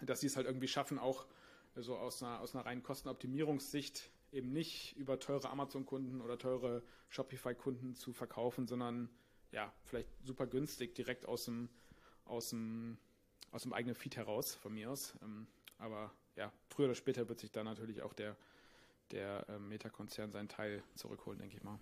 dass 0.00 0.20
sie 0.20 0.26
es 0.26 0.36
halt 0.36 0.46
irgendwie 0.46 0.68
schaffen, 0.68 0.98
auch 0.98 1.26
so 1.76 1.96
aus 1.96 2.22
einer, 2.22 2.40
aus 2.40 2.54
einer 2.54 2.66
reinen 2.66 2.82
Kostenoptimierungssicht 2.82 4.10
eben 4.32 4.52
nicht 4.52 4.96
über 4.96 5.20
teure 5.20 5.50
Amazon-Kunden 5.50 6.20
oder 6.20 6.38
teure 6.38 6.82
Shopify-Kunden 7.10 7.94
zu 7.94 8.12
verkaufen, 8.12 8.66
sondern 8.66 9.08
ja, 9.52 9.72
vielleicht 9.84 10.08
super 10.24 10.46
günstig 10.46 10.94
direkt 10.94 11.26
aus 11.26 11.44
dem, 11.44 11.68
aus 12.24 12.50
dem, 12.50 12.96
aus 13.50 13.62
dem 13.62 13.72
eigenen 13.72 13.94
Feed 13.94 14.16
heraus, 14.16 14.54
von 14.54 14.72
mir 14.72 14.90
aus. 14.90 15.14
Ähm, 15.22 15.46
aber 15.78 16.12
ja, 16.36 16.52
früher 16.68 16.86
oder 16.86 16.94
später 16.94 17.28
wird 17.28 17.40
sich 17.40 17.52
da 17.52 17.62
natürlich 17.62 18.02
auch 18.02 18.14
der, 18.14 18.36
der 19.10 19.46
äh, 19.48 19.58
Meta-Konzern 19.58 20.32
seinen 20.32 20.48
Teil 20.48 20.82
zurückholen, 20.94 21.38
denke 21.38 21.56
ich 21.56 21.62
mal. 21.62 21.78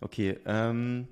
Okay, 0.00 0.38
ähm, 0.44 1.08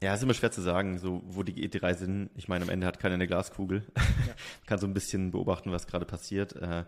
ja, 0.00 0.14
ist 0.14 0.22
immer 0.22 0.34
schwer 0.34 0.50
zu 0.50 0.62
sagen, 0.62 0.98
so 0.98 1.22
wo 1.24 1.42
die 1.42 1.52
geht 1.52 1.74
die 1.74 1.78
Reise 1.78 2.06
hin. 2.06 2.30
Ich 2.34 2.48
meine, 2.48 2.64
am 2.64 2.70
Ende 2.70 2.86
hat 2.86 2.98
keiner 2.98 3.14
eine 3.14 3.26
Glaskugel. 3.26 3.86
Ja. 3.96 4.34
Kann 4.66 4.78
so 4.78 4.86
ein 4.86 4.94
bisschen 4.94 5.30
beobachten, 5.30 5.70
was 5.70 5.86
gerade 5.86 6.06
passiert, 6.06 6.54
äh, 6.56 6.84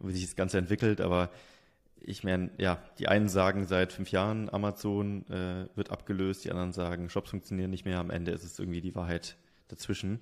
wie 0.00 0.12
sich 0.12 0.26
das 0.26 0.36
Ganze 0.36 0.58
entwickelt, 0.58 1.00
aber 1.00 1.30
ich 2.00 2.22
meine, 2.22 2.50
ja, 2.58 2.78
die 2.98 3.08
einen 3.08 3.28
sagen 3.28 3.66
seit 3.66 3.92
fünf 3.92 4.10
Jahren, 4.12 4.48
Amazon 4.48 5.26
äh, 5.28 5.66
wird 5.74 5.90
abgelöst, 5.90 6.44
die 6.44 6.50
anderen 6.50 6.72
sagen, 6.72 7.10
Shops 7.10 7.30
funktionieren 7.30 7.70
nicht 7.70 7.84
mehr. 7.84 7.98
Am 7.98 8.10
Ende 8.10 8.30
ist 8.30 8.44
es 8.44 8.58
irgendwie 8.58 8.80
die 8.80 8.94
Wahrheit 8.94 9.36
dazwischen. 9.68 10.20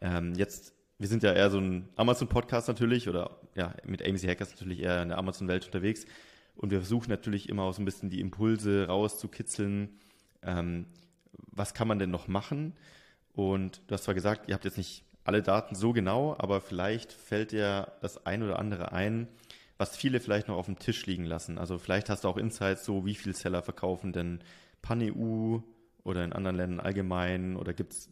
Ähm, 0.00 0.34
jetzt, 0.34 0.74
wir 0.98 1.08
sind 1.08 1.22
ja 1.22 1.32
eher 1.32 1.50
so 1.50 1.58
ein 1.58 1.88
Amazon-Podcast 1.96 2.68
natürlich 2.68 3.08
oder 3.08 3.38
ja, 3.54 3.74
mit 3.86 4.06
AMC 4.06 4.24
Hackers 4.28 4.50
natürlich 4.50 4.80
eher 4.80 5.02
in 5.02 5.08
der 5.08 5.18
Amazon-Welt 5.18 5.64
unterwegs. 5.64 6.04
Und 6.56 6.70
wir 6.70 6.80
versuchen 6.80 7.10
natürlich 7.10 7.48
immer 7.48 7.62
auch 7.62 7.72
so 7.72 7.82
ein 7.82 7.86
bisschen 7.86 8.10
die 8.10 8.20
Impulse 8.20 8.86
rauszukitzeln. 8.86 9.98
Ähm, 10.42 10.86
was 11.32 11.74
kann 11.74 11.88
man 11.88 11.98
denn 11.98 12.10
noch 12.10 12.28
machen? 12.28 12.74
Und 13.32 13.82
du 13.86 13.94
hast 13.94 14.04
zwar 14.04 14.14
gesagt, 14.14 14.48
ihr 14.48 14.54
habt 14.54 14.64
jetzt 14.64 14.78
nicht 14.78 15.04
alle 15.24 15.42
Daten 15.42 15.74
so 15.74 15.92
genau, 15.92 16.36
aber 16.38 16.60
vielleicht 16.60 17.12
fällt 17.12 17.52
dir 17.52 17.92
das 18.00 18.26
ein 18.26 18.42
oder 18.42 18.58
andere 18.58 18.92
ein, 18.92 19.28
was 19.78 19.96
viele 19.96 20.20
vielleicht 20.20 20.48
noch 20.48 20.56
auf 20.56 20.66
dem 20.66 20.78
Tisch 20.78 21.06
liegen 21.06 21.24
lassen. 21.24 21.58
Also 21.58 21.78
vielleicht 21.78 22.10
hast 22.10 22.24
du 22.24 22.28
auch 22.28 22.36
Insights, 22.36 22.84
so 22.84 23.04
wie 23.06 23.14
viel 23.14 23.34
Seller 23.34 23.62
verkaufen 23.62 24.12
denn 24.12 24.40
Pan-EU 24.82 25.58
oder 26.04 26.24
in 26.24 26.32
anderen 26.32 26.56
Ländern 26.56 26.80
allgemein 26.80 27.56
oder 27.56 27.72
gibt 27.72 27.94
es 27.94 28.10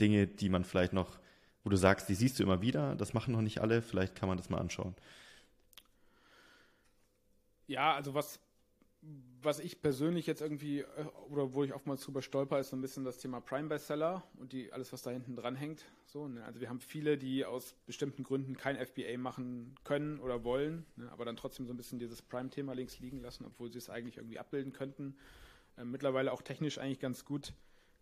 Dinge, 0.00 0.26
die 0.26 0.48
man 0.48 0.64
vielleicht 0.64 0.92
noch, 0.92 1.18
wo 1.62 1.70
du 1.70 1.76
sagst, 1.76 2.08
die 2.08 2.14
siehst 2.14 2.38
du 2.38 2.42
immer 2.42 2.60
wieder, 2.60 2.96
das 2.96 3.14
machen 3.14 3.32
noch 3.32 3.42
nicht 3.42 3.60
alle, 3.60 3.80
vielleicht 3.80 4.16
kann 4.16 4.28
man 4.28 4.36
das 4.36 4.50
mal 4.50 4.58
anschauen. 4.58 4.94
Ja, 7.68 7.94
also 7.94 8.14
was 8.14 8.40
was 9.42 9.58
ich 9.58 9.80
persönlich 9.80 10.26
jetzt 10.26 10.42
irgendwie, 10.42 10.80
äh, 10.80 11.04
oder 11.30 11.54
wo 11.54 11.64
ich 11.64 11.72
oftmals 11.72 12.02
drüber 12.02 12.20
stolper, 12.20 12.60
ist 12.60 12.70
so 12.70 12.76
ein 12.76 12.82
bisschen 12.82 13.04
das 13.04 13.18
Thema 13.18 13.40
Prime 13.40 13.68
Bestseller 13.68 14.22
und 14.38 14.52
die, 14.52 14.72
alles, 14.72 14.92
was 14.92 15.02
da 15.02 15.10
hinten 15.10 15.36
dran 15.36 15.56
hängt. 15.56 15.84
So, 16.06 16.28
ne? 16.28 16.44
Also 16.44 16.60
wir 16.60 16.68
haben 16.68 16.80
viele, 16.80 17.16
die 17.16 17.44
aus 17.44 17.74
bestimmten 17.86 18.22
Gründen 18.22 18.56
kein 18.56 18.76
FBA 18.76 19.16
machen 19.16 19.74
können 19.84 20.20
oder 20.20 20.44
wollen, 20.44 20.84
ne? 20.96 21.10
aber 21.12 21.24
dann 21.24 21.36
trotzdem 21.36 21.66
so 21.66 21.72
ein 21.72 21.76
bisschen 21.76 21.98
dieses 21.98 22.20
Prime-Thema 22.20 22.74
links 22.74 22.98
liegen 23.00 23.20
lassen, 23.20 23.46
obwohl 23.46 23.72
sie 23.72 23.78
es 23.78 23.88
eigentlich 23.88 24.18
irgendwie 24.18 24.38
abbilden 24.38 24.72
könnten. 24.72 25.16
Äh, 25.78 25.84
mittlerweile 25.84 26.32
auch 26.32 26.42
technisch 26.42 26.78
eigentlich 26.78 27.00
ganz 27.00 27.24
gut 27.24 27.54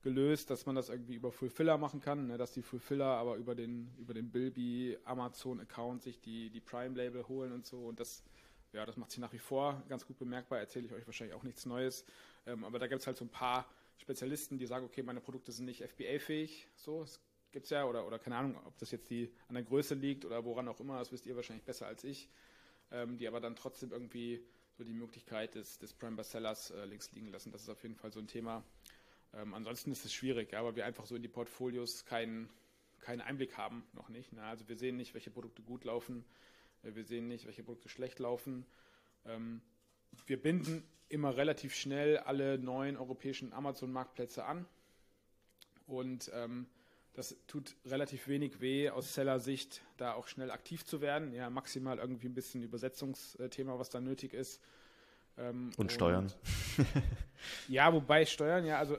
gelöst, 0.03 0.51
dass 0.51 0.66
man 0.66 0.74
das 0.74 0.88
irgendwie 0.88 1.14
über 1.14 1.30
Fulfiller 1.30 1.78
machen 1.78 2.01
kann, 2.01 2.26
ne? 2.26 2.38
dass 2.38 2.53
die 2.53 2.62
Fulfiller 2.62 3.07
aber 3.07 3.36
über 3.36 3.55
den, 3.55 3.92
über 3.99 4.14
den 4.14 4.30
Bilby 4.30 4.96
Amazon-Account 5.05 6.03
sich 6.03 6.20
die, 6.20 6.51
die 6.51 6.61
Prime-Label 6.61 7.28
holen 7.28 7.53
und 7.53 7.66
so 7.66 7.86
und 7.86 8.01
das 8.01 8.24
ja, 8.72 8.84
das 8.86 8.96
macht 8.96 9.10
sich 9.10 9.20
nach 9.20 9.32
wie 9.32 9.38
vor 9.38 9.82
ganz 9.88 10.06
gut 10.06 10.18
bemerkbar, 10.18 10.58
erzähle 10.58 10.86
ich 10.86 10.92
euch 10.92 11.06
wahrscheinlich 11.06 11.34
auch 11.34 11.42
nichts 11.42 11.66
Neues. 11.66 12.04
Ähm, 12.46 12.64
aber 12.64 12.78
da 12.78 12.86
gibt 12.86 13.00
es 13.00 13.06
halt 13.06 13.16
so 13.16 13.24
ein 13.24 13.30
paar 13.30 13.66
Spezialisten, 13.96 14.58
die 14.58 14.66
sagen, 14.66 14.84
okay, 14.84 15.02
meine 15.02 15.20
Produkte 15.20 15.52
sind 15.52 15.66
nicht 15.66 15.82
FBA-fähig. 15.82 16.68
So, 16.76 17.02
es 17.02 17.20
gibt 17.50 17.64
es 17.64 17.70
ja, 17.70 17.84
oder, 17.84 18.06
oder 18.06 18.18
keine 18.18 18.36
Ahnung, 18.36 18.56
ob 18.64 18.76
das 18.78 18.90
jetzt 18.90 19.10
die 19.10 19.32
an 19.48 19.54
der 19.54 19.64
Größe 19.64 19.94
liegt 19.94 20.24
oder 20.24 20.44
woran 20.44 20.68
auch 20.68 20.80
immer, 20.80 20.98
das 20.98 21.12
wisst 21.12 21.26
ihr 21.26 21.36
wahrscheinlich 21.36 21.64
besser 21.64 21.86
als 21.86 22.04
ich. 22.04 22.28
Ähm, 22.90 23.18
die 23.18 23.28
aber 23.28 23.40
dann 23.40 23.54
trotzdem 23.54 23.92
irgendwie 23.92 24.42
so 24.72 24.84
die 24.84 24.94
Möglichkeit 24.94 25.54
des, 25.54 25.78
des 25.78 25.92
Prime 25.92 26.16
Bestsellers 26.16 26.70
äh, 26.70 26.84
links 26.86 27.12
liegen 27.12 27.30
lassen. 27.30 27.52
Das 27.52 27.62
ist 27.62 27.68
auf 27.68 27.82
jeden 27.82 27.96
Fall 27.96 28.12
so 28.12 28.20
ein 28.20 28.28
Thema. 28.28 28.64
Ähm, 29.34 29.52
ansonsten 29.52 29.92
ist 29.92 30.04
es 30.04 30.12
schwierig, 30.12 30.52
ja, 30.52 30.64
weil 30.64 30.76
wir 30.76 30.86
einfach 30.86 31.04
so 31.04 31.16
in 31.16 31.22
die 31.22 31.28
Portfolios 31.28 32.06
keinen 32.06 32.48
keinen 33.00 33.20
Einblick 33.20 33.56
haben, 33.56 33.84
noch 33.92 34.08
nicht. 34.08 34.32
Na, 34.32 34.50
also 34.50 34.68
wir 34.68 34.76
sehen 34.76 34.96
nicht, 34.96 35.14
welche 35.14 35.30
Produkte 35.30 35.62
gut 35.62 35.84
laufen, 35.84 36.24
wir 36.82 37.04
sehen 37.04 37.28
nicht, 37.28 37.46
welche 37.46 37.62
Produkte 37.62 37.88
schlecht 37.88 38.18
laufen. 38.18 38.66
Ähm, 39.26 39.60
wir 40.26 40.40
binden 40.40 40.82
immer 41.08 41.36
relativ 41.36 41.74
schnell 41.74 42.18
alle 42.18 42.58
neuen 42.58 42.96
europäischen 42.96 43.52
Amazon-Marktplätze 43.52 44.44
an. 44.44 44.66
Und 45.86 46.30
ähm, 46.34 46.66
das 47.14 47.36
tut 47.46 47.74
relativ 47.84 48.28
wenig 48.28 48.60
weh, 48.60 48.90
aus 48.90 49.14
Seller-Sicht 49.14 49.82
da 49.96 50.12
auch 50.12 50.28
schnell 50.28 50.50
aktiv 50.50 50.84
zu 50.84 51.00
werden. 51.00 51.32
Ja, 51.32 51.50
maximal 51.50 51.98
irgendwie 51.98 52.28
ein 52.28 52.34
bisschen 52.34 52.62
Übersetzungsthema, 52.62 53.78
was 53.78 53.90
da 53.90 54.00
nötig 54.00 54.34
ist. 54.34 54.60
Ähm, 55.36 55.70
und, 55.70 55.78
und 55.78 55.92
Steuern. 55.92 56.32
ja, 57.68 57.92
wobei 57.92 58.24
Steuern, 58.26 58.64
ja, 58.64 58.78
also 58.78 58.98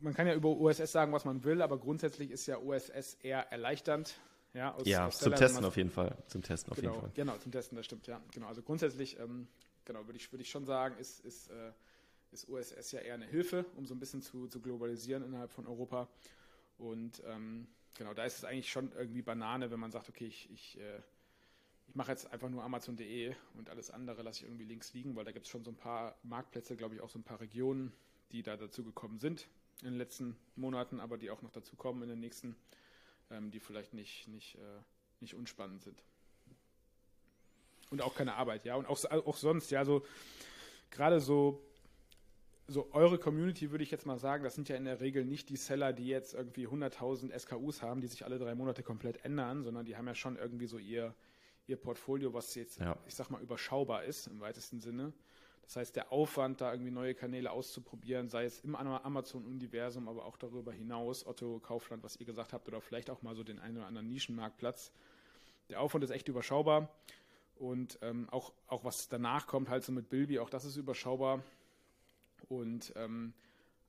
man 0.00 0.14
kann 0.14 0.26
ja 0.26 0.34
über 0.34 0.48
USS 0.48 0.90
sagen, 0.90 1.12
was 1.12 1.24
man 1.24 1.44
will, 1.44 1.62
aber 1.62 1.78
grundsätzlich 1.78 2.30
ist 2.30 2.46
ja 2.46 2.58
USS 2.58 3.14
eher 3.22 3.52
erleichternd. 3.52 4.18
Ja, 4.54 4.74
aus, 4.74 4.86
ja 4.86 5.06
aus 5.06 5.18
zum 5.18 5.34
Testen 5.34 5.64
auf 5.64 5.76
jeden 5.76 5.90
Fall. 5.90 6.16
Zum 6.26 6.42
Testen 6.42 6.72
auf 6.72 6.78
genau, 6.78 6.92
jeden 6.92 7.00
Fall. 7.02 7.12
Genau, 7.14 7.36
zum 7.38 7.52
Testen, 7.52 7.76
das 7.76 7.86
stimmt, 7.86 8.06
ja. 8.06 8.20
Genau, 8.32 8.48
also 8.48 8.62
grundsätzlich, 8.62 9.18
ähm, 9.18 9.48
genau, 9.84 10.06
würde 10.06 10.18
ich, 10.18 10.30
würde 10.30 10.42
ich 10.42 10.50
schon 10.50 10.66
sagen, 10.66 10.96
ist, 10.98 11.20
ist, 11.20 11.50
äh, 11.50 11.72
ist 12.32 12.48
USS 12.48 12.92
ja 12.92 13.00
eher 13.00 13.14
eine 13.14 13.26
Hilfe, 13.26 13.64
um 13.76 13.86
so 13.86 13.94
ein 13.94 13.98
bisschen 13.98 14.22
zu, 14.22 14.48
zu 14.48 14.60
globalisieren 14.60 15.24
innerhalb 15.24 15.50
von 15.50 15.66
Europa. 15.66 16.08
Und 16.76 17.22
ähm, 17.26 17.66
genau, 17.94 18.12
da 18.12 18.24
ist 18.24 18.38
es 18.38 18.44
eigentlich 18.44 18.70
schon 18.70 18.92
irgendwie 18.92 19.22
Banane, 19.22 19.70
wenn 19.70 19.80
man 19.80 19.90
sagt, 19.90 20.08
okay, 20.08 20.26
ich, 20.26 20.50
ich, 20.50 20.78
äh, 20.78 21.00
ich 21.86 21.94
mache 21.94 22.10
jetzt 22.10 22.30
einfach 22.30 22.50
nur 22.50 22.62
Amazon.de 22.62 23.34
und 23.54 23.70
alles 23.70 23.90
andere 23.90 24.22
lasse 24.22 24.40
ich 24.40 24.46
irgendwie 24.46 24.64
links 24.64 24.92
liegen, 24.92 25.16
weil 25.16 25.24
da 25.24 25.32
gibt 25.32 25.46
es 25.46 25.50
schon 25.50 25.64
so 25.64 25.70
ein 25.70 25.76
paar 25.76 26.16
Marktplätze, 26.22 26.76
glaube 26.76 26.94
ich, 26.94 27.00
auch 27.00 27.10
so 27.10 27.18
ein 27.18 27.24
paar 27.24 27.40
Regionen, 27.40 27.92
die 28.32 28.42
da 28.42 28.56
dazu 28.56 28.84
gekommen 28.84 29.18
sind 29.18 29.48
in 29.82 29.88
den 29.88 29.98
letzten 29.98 30.36
Monaten, 30.56 31.00
aber 31.00 31.18
die 31.18 31.30
auch 31.30 31.42
noch 31.42 31.50
dazu 31.50 31.76
kommen 31.76 32.02
in 32.02 32.08
den 32.08 32.20
nächsten 32.20 32.56
ähm, 33.32 33.50
die 33.50 33.60
vielleicht 33.60 33.94
nicht, 33.94 34.28
nicht, 34.28 34.56
äh, 34.56 34.80
nicht 35.20 35.34
unspannend 35.34 35.82
sind. 35.82 36.02
Und 37.90 38.00
auch 38.00 38.14
keine 38.14 38.34
Arbeit, 38.34 38.64
ja. 38.64 38.76
Und 38.76 38.86
auch, 38.86 39.04
auch 39.04 39.36
sonst, 39.36 39.70
ja, 39.70 39.84
so 39.84 40.04
gerade 40.90 41.20
so, 41.20 41.62
so 42.68 42.88
eure 42.92 43.18
Community 43.18 43.70
würde 43.70 43.84
ich 43.84 43.90
jetzt 43.90 44.06
mal 44.06 44.18
sagen, 44.18 44.44
das 44.44 44.54
sind 44.54 44.68
ja 44.68 44.76
in 44.76 44.84
der 44.84 45.00
Regel 45.00 45.24
nicht 45.24 45.48
die 45.48 45.56
Seller, 45.56 45.92
die 45.92 46.06
jetzt 46.06 46.34
irgendwie 46.34 46.66
100.000 46.66 47.36
SKUs 47.38 47.82
haben, 47.82 48.00
die 48.00 48.06
sich 48.06 48.24
alle 48.24 48.38
drei 48.38 48.54
Monate 48.54 48.82
komplett 48.82 49.24
ändern, 49.24 49.62
sondern 49.62 49.84
die 49.84 49.96
haben 49.96 50.06
ja 50.06 50.14
schon 50.14 50.36
irgendwie 50.36 50.66
so 50.66 50.78
ihr, 50.78 51.14
ihr 51.66 51.76
Portfolio, 51.76 52.32
was 52.32 52.54
jetzt, 52.54 52.78
ja. 52.78 52.96
ich 53.06 53.14
sag 53.14 53.30
mal, 53.30 53.42
überschaubar 53.42 54.04
ist 54.04 54.26
im 54.26 54.40
weitesten 54.40 54.80
Sinne. 54.80 55.12
Das 55.62 55.76
heißt, 55.76 55.96
der 55.96 56.12
Aufwand, 56.12 56.60
da 56.60 56.72
irgendwie 56.72 56.90
neue 56.90 57.14
Kanäle 57.14 57.50
auszuprobieren, 57.50 58.28
sei 58.28 58.44
es 58.44 58.60
im 58.60 58.74
Amazon-Universum, 58.74 60.08
aber 60.08 60.24
auch 60.24 60.36
darüber 60.36 60.72
hinaus, 60.72 61.26
Otto, 61.26 61.60
Kaufland, 61.60 62.02
was 62.02 62.16
ihr 62.16 62.26
gesagt 62.26 62.52
habt, 62.52 62.68
oder 62.68 62.80
vielleicht 62.80 63.10
auch 63.10 63.22
mal 63.22 63.34
so 63.34 63.44
den 63.44 63.58
einen 63.58 63.78
oder 63.78 63.86
anderen 63.86 64.08
Nischenmarktplatz. 64.08 64.92
Der 65.70 65.80
Aufwand 65.80 66.04
ist 66.04 66.10
echt 66.10 66.28
überschaubar. 66.28 66.88
Und 67.56 67.98
ähm, 68.02 68.28
auch, 68.30 68.52
auch 68.66 68.84
was 68.84 69.08
danach 69.08 69.46
kommt, 69.46 69.68
halt 69.68 69.84
so 69.84 69.92
mit 69.92 70.10
Bilby, 70.10 70.40
auch 70.40 70.50
das 70.50 70.64
ist 70.64 70.76
überschaubar. 70.76 71.42
Und 72.48 72.92
ähm, 72.96 73.32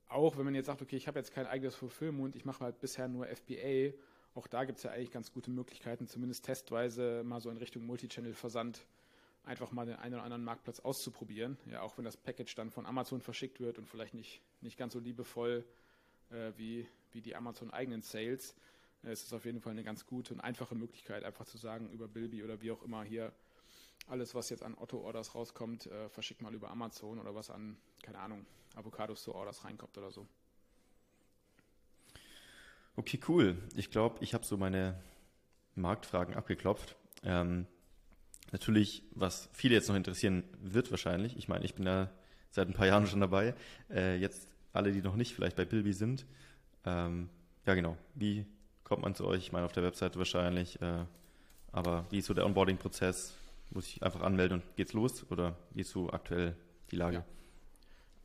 auch 0.07 0.37
wenn 0.37 0.45
man 0.45 0.53
jetzt 0.53 0.67
sagt, 0.67 0.81
okay, 0.81 0.95
ich 0.95 1.07
habe 1.07 1.17
jetzt 1.19 1.33
kein 1.33 1.47
eigenes 1.47 1.75
Fulfillment, 1.75 2.35
ich 2.35 2.45
mache 2.45 2.63
halt 2.63 2.79
bisher 2.79 3.07
nur 3.07 3.25
FBA, 3.25 3.93
auch 4.35 4.47
da 4.47 4.63
gibt 4.63 4.77
es 4.77 4.83
ja 4.83 4.91
eigentlich 4.91 5.11
ganz 5.11 5.31
gute 5.31 5.51
Möglichkeiten, 5.51 6.07
zumindest 6.07 6.45
testweise 6.45 7.23
mal 7.23 7.39
so 7.39 7.49
in 7.49 7.57
Richtung 7.57 7.85
Multichannel-Versand 7.85 8.85
einfach 9.45 9.71
mal 9.71 9.85
den 9.85 9.95
einen 9.95 10.15
oder 10.15 10.23
anderen 10.23 10.43
Marktplatz 10.43 10.79
auszuprobieren. 10.79 11.57
Ja, 11.65 11.81
auch 11.81 11.97
wenn 11.97 12.05
das 12.05 12.17
Package 12.17 12.55
dann 12.55 12.71
von 12.71 12.85
Amazon 12.85 13.21
verschickt 13.21 13.59
wird 13.59 13.77
und 13.77 13.89
vielleicht 13.89 14.13
nicht, 14.13 14.41
nicht 14.61 14.77
ganz 14.77 14.93
so 14.93 14.99
liebevoll 14.99 15.65
äh, 16.29 16.51
wie, 16.57 16.87
wie 17.11 17.21
die 17.21 17.35
Amazon-eigenen 17.35 18.01
Sales. 18.01 18.55
Äh, 19.03 19.11
es 19.11 19.23
ist 19.23 19.33
auf 19.33 19.45
jeden 19.45 19.61
Fall 19.61 19.71
eine 19.71 19.83
ganz 19.83 20.05
gute 20.05 20.33
und 20.33 20.39
einfache 20.39 20.75
Möglichkeit, 20.75 21.23
einfach 21.23 21.45
zu 21.45 21.57
sagen, 21.57 21.89
über 21.89 22.07
Bilby 22.07 22.43
oder 22.43 22.61
wie 22.61 22.71
auch 22.71 22.81
immer 22.83 23.03
hier 23.03 23.33
alles, 24.07 24.35
was 24.35 24.49
jetzt 24.49 24.63
an 24.63 24.75
Otto-Orders 24.77 25.35
rauskommt, 25.35 25.87
äh, 25.87 26.09
verschickt 26.09 26.41
mal 26.41 26.53
über 26.53 26.69
Amazon 26.69 27.19
oder 27.19 27.35
was 27.35 27.49
an, 27.49 27.77
keine 28.01 28.19
Ahnung, 28.19 28.45
Avocados-Orders 28.75 29.63
reinkommt 29.63 29.97
oder 29.97 30.11
so. 30.11 30.27
Okay, 32.95 33.19
cool. 33.27 33.57
Ich 33.75 33.91
glaube, 33.91 34.23
ich 34.23 34.33
habe 34.33 34.45
so 34.45 34.57
meine 34.57 35.01
Marktfragen 35.75 36.35
abgeklopft. 36.35 36.95
Ähm, 37.23 37.65
Natürlich, 38.53 39.03
was 39.11 39.49
viele 39.51 39.75
jetzt 39.75 39.89
noch 39.89 39.95
interessieren 39.95 40.43
wird 40.61 40.91
wahrscheinlich, 40.91 41.35
ich 41.35 41.49
meine, 41.49 41.65
ich 41.65 41.75
bin 41.75 41.85
ja 41.85 42.09
seit 42.51 42.69
ein 42.69 42.73
paar 42.73 42.87
Jahren 42.87 43.07
schon 43.07 43.19
dabei, 43.19 43.55
äh, 43.89 44.15
jetzt 44.15 44.47
alle, 44.71 44.93
die 44.93 45.01
noch 45.01 45.15
nicht 45.15 45.33
vielleicht 45.35 45.57
bei 45.57 45.65
Bilby 45.65 45.91
sind, 45.91 46.25
ähm, 46.85 47.29
ja, 47.65 47.73
genau. 47.75 47.97
Wie 48.15 48.45
kommt 48.83 49.01
man 49.03 49.15
zu 49.15 49.25
euch? 49.25 49.39
Ich 49.39 49.51
meine, 49.51 49.65
auf 49.65 49.71
der 49.71 49.83
Webseite 49.83 50.19
wahrscheinlich. 50.19 50.81
Äh, 50.81 51.05
aber 51.71 52.05
wie 52.09 52.19
ist 52.19 52.25
so 52.25 52.33
der 52.33 52.45
Onboarding-Prozess? 52.45 53.35
Muss 53.71 53.87
ich 53.87 54.03
einfach 54.03 54.21
anmelden 54.21 54.61
und 54.61 54.75
geht's 54.75 54.93
los? 54.93 55.25
Oder 55.31 55.57
wie 55.71 55.81
ist 55.81 55.89
so 55.89 56.09
aktuell 56.09 56.55
die 56.91 56.97
Lage? 56.97 57.17
Ja. 57.17 57.25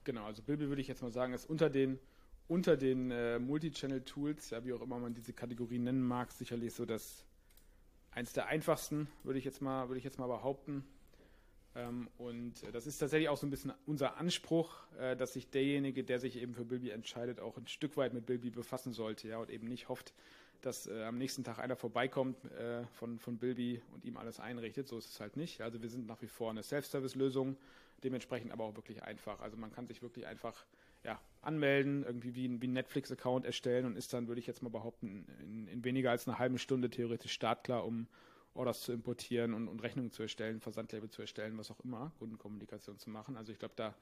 Genau, 0.04 0.24
also 0.24 0.42
Bilby 0.42 0.68
würde 0.68 0.82
ich 0.82 0.88
jetzt 0.88 1.02
mal 1.02 1.12
sagen, 1.12 1.32
ist 1.32 1.48
unter 1.48 1.70
den, 1.70 1.98
unter 2.48 2.76
den 2.76 3.10
äh, 3.10 3.38
Multi-Channel-Tools, 3.38 4.50
ja, 4.50 4.64
wie 4.64 4.72
auch 4.72 4.82
immer 4.82 4.98
man 4.98 5.14
diese 5.14 5.32
Kategorie 5.32 5.78
nennen 5.78 6.02
mag, 6.02 6.32
sicherlich 6.32 6.74
so 6.74 6.84
das 6.84 7.24
eins 8.10 8.32
der 8.32 8.46
einfachsten, 8.46 9.08
würde 9.22 9.38
ich 9.38 9.44
jetzt 9.44 9.62
mal, 9.62 9.88
würde 9.88 9.98
ich 9.98 10.04
jetzt 10.04 10.18
mal 10.18 10.26
behaupten. 10.26 10.84
Ähm, 11.74 12.08
und 12.18 12.54
das 12.72 12.86
ist 12.86 12.98
tatsächlich 12.98 13.28
auch 13.28 13.36
so 13.36 13.46
ein 13.46 13.50
bisschen 13.50 13.72
unser 13.86 14.16
Anspruch, 14.16 14.74
äh, 14.98 15.16
dass 15.16 15.34
sich 15.34 15.50
derjenige, 15.50 16.04
der 16.04 16.18
sich 16.18 16.36
eben 16.36 16.54
für 16.54 16.64
Bilby 16.64 16.90
entscheidet, 16.90 17.40
auch 17.40 17.56
ein 17.56 17.66
Stück 17.66 17.96
weit 17.96 18.14
mit 18.14 18.26
Bilby 18.26 18.50
befassen 18.50 18.92
sollte, 18.92 19.28
ja, 19.28 19.38
und 19.38 19.50
eben 19.50 19.68
nicht 19.68 19.88
hofft, 19.88 20.12
dass 20.62 20.86
äh, 20.86 21.04
am 21.04 21.18
nächsten 21.18 21.44
Tag 21.44 21.58
einer 21.58 21.76
vorbeikommt 21.76 22.44
äh, 22.52 22.84
von, 22.94 23.18
von 23.18 23.38
Bilby 23.38 23.80
und 23.94 24.04
ihm 24.04 24.16
alles 24.16 24.40
einrichtet. 24.40 24.88
So 24.88 24.98
ist 24.98 25.10
es 25.10 25.20
halt 25.20 25.36
nicht. 25.36 25.60
Also 25.60 25.80
wir 25.82 25.88
sind 25.88 26.06
nach 26.06 26.20
wie 26.20 26.26
vor 26.26 26.50
eine 26.50 26.62
Self-Service-Lösung, 26.62 27.56
dementsprechend 28.02 28.50
aber 28.50 28.64
auch 28.64 28.74
wirklich 28.74 29.02
einfach. 29.02 29.40
Also 29.40 29.56
man 29.56 29.70
kann 29.72 29.86
sich 29.86 30.02
wirklich 30.02 30.26
einfach 30.26 30.64
ja, 31.04 31.20
anmelden, 31.42 32.04
irgendwie 32.04 32.34
wie 32.34 32.46
ein, 32.46 32.60
wie 32.62 32.68
ein 32.68 32.72
Netflix-Account 32.72 33.46
erstellen 33.46 33.86
und 33.86 33.96
ist 33.96 34.12
dann, 34.12 34.28
würde 34.28 34.40
ich 34.40 34.46
jetzt 34.46 34.62
mal 34.62 34.70
behaupten, 34.70 35.26
in, 35.40 35.68
in, 35.68 35.84
weniger 35.84 36.10
als 36.10 36.26
einer 36.26 36.38
halben 36.38 36.58
Stunde 36.58 36.90
theoretisch 36.90 37.32
startklar, 37.32 37.84
um 37.84 38.06
Orders 38.54 38.80
zu 38.80 38.92
importieren 38.92 39.54
und, 39.54 39.68
und 39.68 39.82
Rechnungen 39.82 40.10
zu 40.10 40.22
erstellen, 40.22 40.60
Versandlabel 40.60 41.10
zu 41.10 41.22
erstellen, 41.22 41.56
was 41.58 41.70
auch 41.70 41.80
immer, 41.84 42.12
Kundenkommunikation 42.18 42.98
zu 42.98 43.10
machen. 43.10 43.36
Also 43.36 43.52
ich 43.52 43.58
glaube, 43.58 43.74
da 43.76 43.94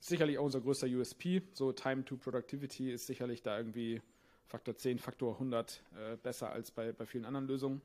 ist 0.00 0.08
sicherlich 0.08 0.38
auch 0.38 0.44
unser 0.44 0.60
größter 0.60 0.86
USP. 0.86 1.42
So 1.52 1.72
Time 1.72 2.04
to 2.04 2.16
Productivity 2.16 2.92
ist 2.92 3.06
sicherlich 3.06 3.42
da 3.42 3.56
irgendwie 3.56 4.02
Faktor 4.46 4.76
10, 4.76 4.98
Faktor 4.98 5.34
100 5.34 5.82
äh, 5.96 6.16
besser 6.16 6.50
als 6.50 6.70
bei, 6.70 6.92
bei 6.92 7.06
vielen 7.06 7.24
anderen 7.24 7.46
Lösungen. 7.46 7.80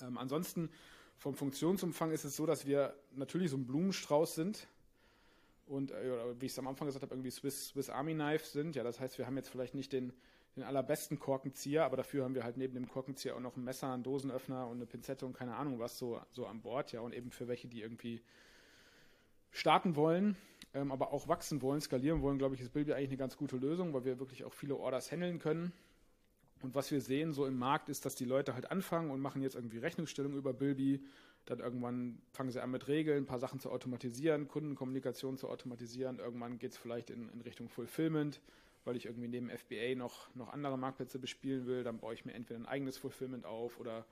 Ähm, 0.00 0.18
ansonsten 0.18 0.70
vom 1.18 1.34
Funktionsumfang 1.34 2.12
ist 2.12 2.24
es 2.24 2.34
so, 2.36 2.46
dass 2.46 2.66
wir 2.66 2.94
natürlich 3.14 3.50
so 3.50 3.56
ein 3.56 3.66
Blumenstrauß 3.66 4.34
sind 4.34 4.66
und 5.70 5.92
äh, 5.92 6.40
wie 6.40 6.46
ich 6.46 6.52
es 6.52 6.58
am 6.58 6.66
Anfang 6.66 6.86
gesagt 6.86 7.02
habe, 7.02 7.14
irgendwie 7.14 7.30
Swiss, 7.30 7.68
Swiss 7.68 7.90
Army 7.90 8.14
Knife 8.14 8.44
sind. 8.46 8.74
Ja, 8.74 8.82
das 8.82 8.98
heißt, 8.98 9.18
wir 9.18 9.26
haben 9.26 9.36
jetzt 9.36 9.48
vielleicht 9.48 9.74
nicht 9.74 9.92
den, 9.92 10.12
den 10.56 10.64
allerbesten 10.64 11.18
Korkenzieher, 11.18 11.84
aber 11.84 11.96
dafür 11.96 12.24
haben 12.24 12.34
wir 12.34 12.44
halt 12.44 12.56
neben 12.56 12.74
dem 12.74 12.88
Korkenzieher 12.88 13.36
auch 13.36 13.40
noch 13.40 13.56
ein 13.56 13.64
Messer, 13.64 13.92
einen 13.92 14.02
Dosenöffner 14.02 14.66
und 14.66 14.78
eine 14.78 14.86
Pinzette 14.86 15.24
und 15.24 15.32
keine 15.32 15.54
Ahnung 15.56 15.78
was 15.78 15.96
so, 15.96 16.20
so 16.32 16.46
an 16.46 16.60
Bord. 16.60 16.92
Ja, 16.92 17.00
und 17.00 17.14
eben 17.14 17.30
für 17.30 17.46
welche, 17.46 17.68
die 17.68 17.82
irgendwie 17.82 18.20
starten 19.52 19.94
wollen, 19.96 20.36
ähm, 20.74 20.90
aber 20.90 21.12
auch 21.12 21.28
wachsen 21.28 21.62
wollen, 21.62 21.80
skalieren 21.80 22.20
wollen, 22.20 22.38
glaube 22.38 22.56
ich, 22.56 22.60
ist 22.60 22.72
Bilby 22.72 22.92
eigentlich 22.92 23.10
eine 23.10 23.16
ganz 23.16 23.36
gute 23.36 23.56
Lösung, 23.56 23.92
weil 23.92 24.04
wir 24.04 24.18
wirklich 24.18 24.44
auch 24.44 24.52
viele 24.52 24.76
Orders 24.76 25.10
handeln 25.10 25.38
können. 25.38 25.72
Und 26.62 26.74
was 26.74 26.90
wir 26.90 27.00
sehen 27.00 27.32
so 27.32 27.46
im 27.46 27.58
Markt 27.58 27.88
ist, 27.88 28.04
dass 28.04 28.16
die 28.16 28.24
Leute 28.24 28.54
halt 28.54 28.70
anfangen 28.70 29.10
und 29.10 29.20
machen 29.20 29.40
jetzt 29.40 29.54
irgendwie 29.54 29.78
Rechnungsstellung 29.78 30.34
über 30.34 30.52
Bilby. 30.52 31.00
Dann 31.46 31.58
irgendwann 31.58 32.20
fangen 32.32 32.50
sie 32.50 32.62
an 32.62 32.70
mit 32.70 32.88
Regeln, 32.88 33.24
ein 33.24 33.26
paar 33.26 33.38
Sachen 33.38 33.60
zu 33.60 33.70
automatisieren, 33.70 34.46
Kundenkommunikation 34.46 35.36
zu 35.36 35.48
automatisieren. 35.48 36.18
Irgendwann 36.18 36.58
geht 36.58 36.72
es 36.72 36.76
vielleicht 36.78 37.10
in, 37.10 37.28
in, 37.30 37.40
Richtung 37.40 37.68
Fulfillment, 37.68 38.40
weil 38.84 38.96
ich 38.96 39.06
irgendwie 39.06 39.28
neben 39.28 39.50
FBA 39.50 39.94
noch, 39.96 40.32
noch 40.34 40.52
andere 40.52 40.78
Marktplätze 40.78 41.18
bespielen 41.18 41.66
will. 41.66 41.82
Dann 41.82 41.98
baue 41.98 42.14
ich 42.14 42.24
mir 42.24 42.34
entweder 42.34 42.60
ein 42.60 42.66
eigenes 42.66 42.98
Fulfillment 42.98 43.46
auf 43.46 43.80
oder 43.80 44.04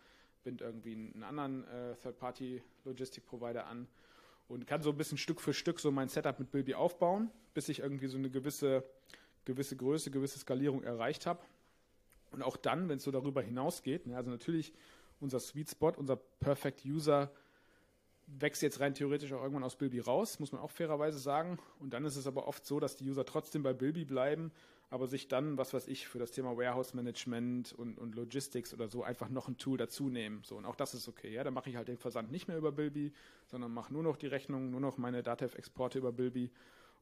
binde 0.43 0.65
irgendwie 0.65 0.95
einen 0.95 1.23
anderen 1.23 1.65
äh, 1.65 1.95
Third-Party-Logistik-Provider 1.97 3.67
an 3.67 3.87
und 4.49 4.67
kann 4.67 4.83
so 4.83 4.91
ein 4.91 4.97
bisschen 4.97 5.19
Stück 5.19 5.41
für 5.41 5.53
Stück 5.53 5.79
so 5.79 5.91
mein 5.91 6.09
Setup 6.09 6.39
mit 6.39 6.51
Bilby 6.51 6.75
aufbauen, 6.75 7.31
bis 7.55 7.69
ich 7.69 7.81
irgendwie 7.81 8.07
so 8.07 8.19
eine 8.19 8.31
gewisse, 8.31 8.83
gewisse 9.45 9.77
Größe, 9.77 10.11
gewisse 10.11 10.39
Skalierung 10.39 10.83
erreicht 10.83 11.27
habe. 11.27 11.41
Und 12.31 12.43
auch 12.43 12.57
dann, 12.57 12.89
wenn 12.89 12.97
es 12.97 13.05
so 13.05 13.11
darüber 13.11 13.43
hinausgeht, 13.43 14.07
ne, 14.07 14.17
also 14.17 14.31
natürlich 14.31 14.73
unser 15.21 15.41
Sweet 15.41 15.71
Spot, 15.71 15.93
unser 15.97 16.17
Perfect 16.17 16.85
User 16.85 17.31
wächst 18.29 18.63
jetzt 18.63 18.81
rein 18.81 18.95
theoretisch 18.95 19.33
auch 19.33 19.41
irgendwann 19.41 19.65
aus 19.65 19.77
Bilby 19.77 20.01
raus, 20.01 20.39
muss 20.39 20.53
man 20.53 20.61
auch 20.61 20.71
fairerweise 20.71 21.19
sagen. 21.19 21.59
Und 21.81 21.95
dann 21.95 22.05
ist 22.05 22.17
es 22.17 22.27
aber 22.27 22.47
oft 22.47 22.67
so, 22.67 22.79
dass 22.79 22.97
die 22.97 23.09
User 23.09 23.25
trotzdem 23.25 23.63
bei 23.63 23.73
Bilby 23.73 24.05
bleiben, 24.05 24.53
aber 24.91 25.07
sich 25.07 25.29
dann, 25.29 25.57
was 25.57 25.75
weiß 25.75 25.89
ich, 25.89 26.09
für 26.09 26.19
das 26.19 26.31
Thema 26.31 26.57
Warehouse 26.57 26.95
Management 26.95 27.73
und, 27.73 27.99
und 27.99 28.15
Logistics 28.15 28.73
oder 28.75 28.89
so 28.89 29.03
einfach 29.03 29.29
noch 29.29 29.49
ein 29.49 29.57
Tool 29.57 29.79
dazu 29.79 30.09
nehmen. 30.09 30.43
So, 30.45 30.57
und 30.57 30.67
auch 30.67 30.77
das 30.77 30.95
ist 30.95 31.09
okay. 31.09 31.33
Ja, 31.33 31.45
dann 31.45 31.55
mache 31.55 31.71
ich 31.71 31.77
halt 31.77 31.89
den 31.89 31.99
Versand 31.99 32.31
nicht 32.31 32.49
mehr 32.49 32.59
über 32.59 32.73
Bilby, 32.73 33.13
sondern 33.47 33.73
mache 33.73 33.93
nur 33.93 34.03
noch 34.03 34.17
die 34.17 34.27
Rechnung, 34.27 34.71
nur 34.71 34.81
noch 34.81 34.99
meine 34.99 35.23
Datev-Exporte 35.23 35.99
über 35.99 36.13
Bilby 36.13 36.51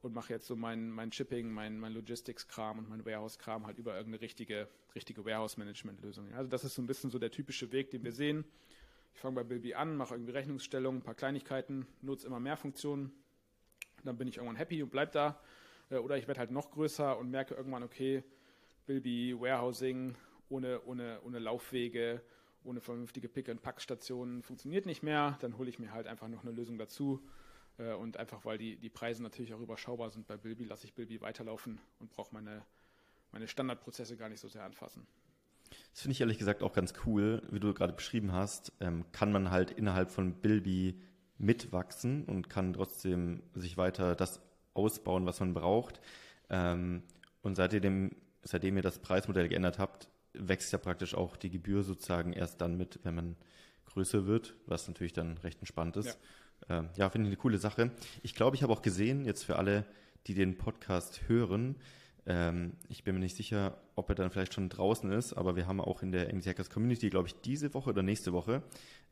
und 0.07 0.13
mache 0.13 0.33
jetzt 0.33 0.47
so 0.47 0.55
mein, 0.55 0.89
mein 0.89 1.11
Shipping, 1.11 1.51
mein, 1.51 1.79
mein 1.79 1.93
Logistics-Kram 1.93 2.79
und 2.79 2.89
mein 2.89 3.05
Warehouse-Kram 3.05 3.67
halt 3.67 3.77
über 3.77 3.95
irgendeine 3.95 4.21
richtige, 4.21 4.67
richtige 4.95 5.23
Warehouse-Management-Lösung. 5.23 6.33
Also 6.33 6.49
das 6.49 6.63
ist 6.63 6.75
so 6.75 6.81
ein 6.81 6.87
bisschen 6.87 7.09
so 7.11 7.19
der 7.19 7.31
typische 7.31 7.71
Weg, 7.71 7.91
den 7.91 8.03
wir 8.03 8.11
sehen. 8.11 8.45
Ich 9.13 9.19
fange 9.19 9.35
bei 9.35 9.43
Bilby 9.43 9.73
an, 9.73 9.95
mache 9.95 10.15
irgendwie 10.15 10.31
Rechnungsstellungen, 10.31 11.01
ein 11.01 11.03
paar 11.03 11.15
Kleinigkeiten, 11.15 11.87
nutze 12.01 12.27
immer 12.27 12.39
mehr 12.39 12.57
Funktionen. 12.57 13.11
Dann 14.03 14.17
bin 14.17 14.27
ich 14.27 14.37
irgendwann 14.37 14.57
happy 14.57 14.81
und 14.81 14.89
bleib 14.89 15.11
da 15.11 15.39
äh, 15.89 15.97
oder 15.97 16.17
ich 16.17 16.27
werde 16.27 16.39
halt 16.39 16.51
noch 16.51 16.71
größer 16.71 17.17
und 17.17 17.29
merke 17.29 17.55
irgendwann, 17.55 17.83
okay, 17.83 18.23
Bilby, 18.85 19.35
Warehousing 19.39 20.15
ohne, 20.49 20.81
ohne, 20.85 21.19
ohne 21.23 21.39
Laufwege, 21.39 22.21
ohne 22.63 22.81
vernünftige 22.81 23.27
Pick-and-Pack-Stationen 23.27 24.43
funktioniert 24.43 24.85
nicht 24.85 25.03
mehr. 25.03 25.37
Dann 25.41 25.57
hole 25.57 25.69
ich 25.69 25.79
mir 25.79 25.91
halt 25.91 26.07
einfach 26.07 26.27
noch 26.27 26.43
eine 26.43 26.51
Lösung 26.51 26.77
dazu. 26.77 27.21
Äh, 27.77 27.93
und 27.93 28.17
einfach 28.17 28.45
weil 28.45 28.57
die, 28.57 28.77
die 28.77 28.89
Preise 28.89 29.23
natürlich 29.23 29.53
auch 29.53 29.59
überschaubar 29.59 30.09
sind 30.09 30.27
bei 30.27 30.37
Bilby, 30.37 30.65
lasse 30.65 30.85
ich 30.85 30.93
Bilby 30.93 31.21
weiterlaufen 31.21 31.79
und 31.99 32.09
brauche 32.09 32.33
meine, 32.33 32.63
meine 33.31 33.47
Standardprozesse 33.47 34.17
gar 34.17 34.29
nicht 34.29 34.39
so 34.39 34.47
sehr 34.47 34.63
anfassen. 34.63 35.05
Das 35.91 36.01
finde 36.01 36.13
ich 36.13 36.21
ehrlich 36.21 36.37
gesagt 36.37 36.63
auch 36.63 36.73
ganz 36.73 36.93
cool, 37.05 37.41
wie 37.49 37.59
du 37.59 37.73
gerade 37.73 37.93
beschrieben 37.93 38.31
hast, 38.31 38.71
ähm, 38.79 39.05
kann 39.11 39.31
man 39.31 39.51
halt 39.51 39.71
innerhalb 39.71 40.11
von 40.11 40.33
Bilby 40.33 40.99
mitwachsen 41.37 42.23
und 42.25 42.49
kann 42.49 42.73
trotzdem 42.73 43.43
sich 43.53 43.77
weiter 43.77 44.15
das 44.15 44.41
ausbauen, 44.73 45.25
was 45.25 45.39
man 45.39 45.53
braucht. 45.53 45.99
Ähm, 46.49 47.03
und 47.41 47.55
seitdem, 47.55 48.11
seitdem 48.43 48.77
ihr 48.77 48.81
das 48.81 48.99
Preismodell 48.99 49.49
geändert 49.49 49.79
habt, 49.79 50.07
wächst 50.33 50.71
ja 50.71 50.77
praktisch 50.77 51.15
auch 51.15 51.35
die 51.35 51.49
Gebühr 51.49 51.83
sozusagen 51.83 52.33
erst 52.33 52.61
dann 52.61 52.77
mit, 52.77 52.99
wenn 53.03 53.15
man 53.15 53.35
größer 53.85 54.25
wird, 54.25 54.55
was 54.65 54.87
natürlich 54.87 55.13
dann 55.13 55.37
recht 55.39 55.59
entspannt 55.59 55.97
ist. 55.97 56.07
Ja, 56.07 56.15
ähm, 56.69 56.89
ja 56.95 57.09
finde 57.09 57.27
ich 57.27 57.33
eine 57.33 57.41
coole 57.41 57.57
Sache. 57.57 57.91
Ich 58.23 58.35
glaube, 58.35 58.55
ich 58.55 58.63
habe 58.63 58.73
auch 58.73 58.81
gesehen, 58.81 59.25
jetzt 59.25 59.43
für 59.43 59.57
alle, 59.57 59.85
die 60.27 60.33
den 60.33 60.57
Podcast 60.57 61.21
hören, 61.27 61.75
ähm, 62.27 62.73
ich 62.89 63.03
bin 63.03 63.15
mir 63.15 63.21
nicht 63.21 63.37
sicher, 63.37 63.77
ob 63.95 64.09
er 64.09 64.15
dann 64.15 64.29
vielleicht 64.29 64.53
schon 64.53 64.67
draußen 64.67 65.11
ist, 65.11 65.33
aber 65.33 65.55
wir 65.55 65.65
haben 65.65 65.79
auch 65.79 66.03
in 66.03 66.11
der 66.11 66.33
MC 66.33 66.47
Hackers 66.47 66.69
Community, 66.69 67.09
glaube 67.09 67.29
ich, 67.29 67.35
diese 67.41 67.73
Woche 67.73 67.91
oder 67.91 68.03
nächste 68.03 68.33
Woche 68.33 68.61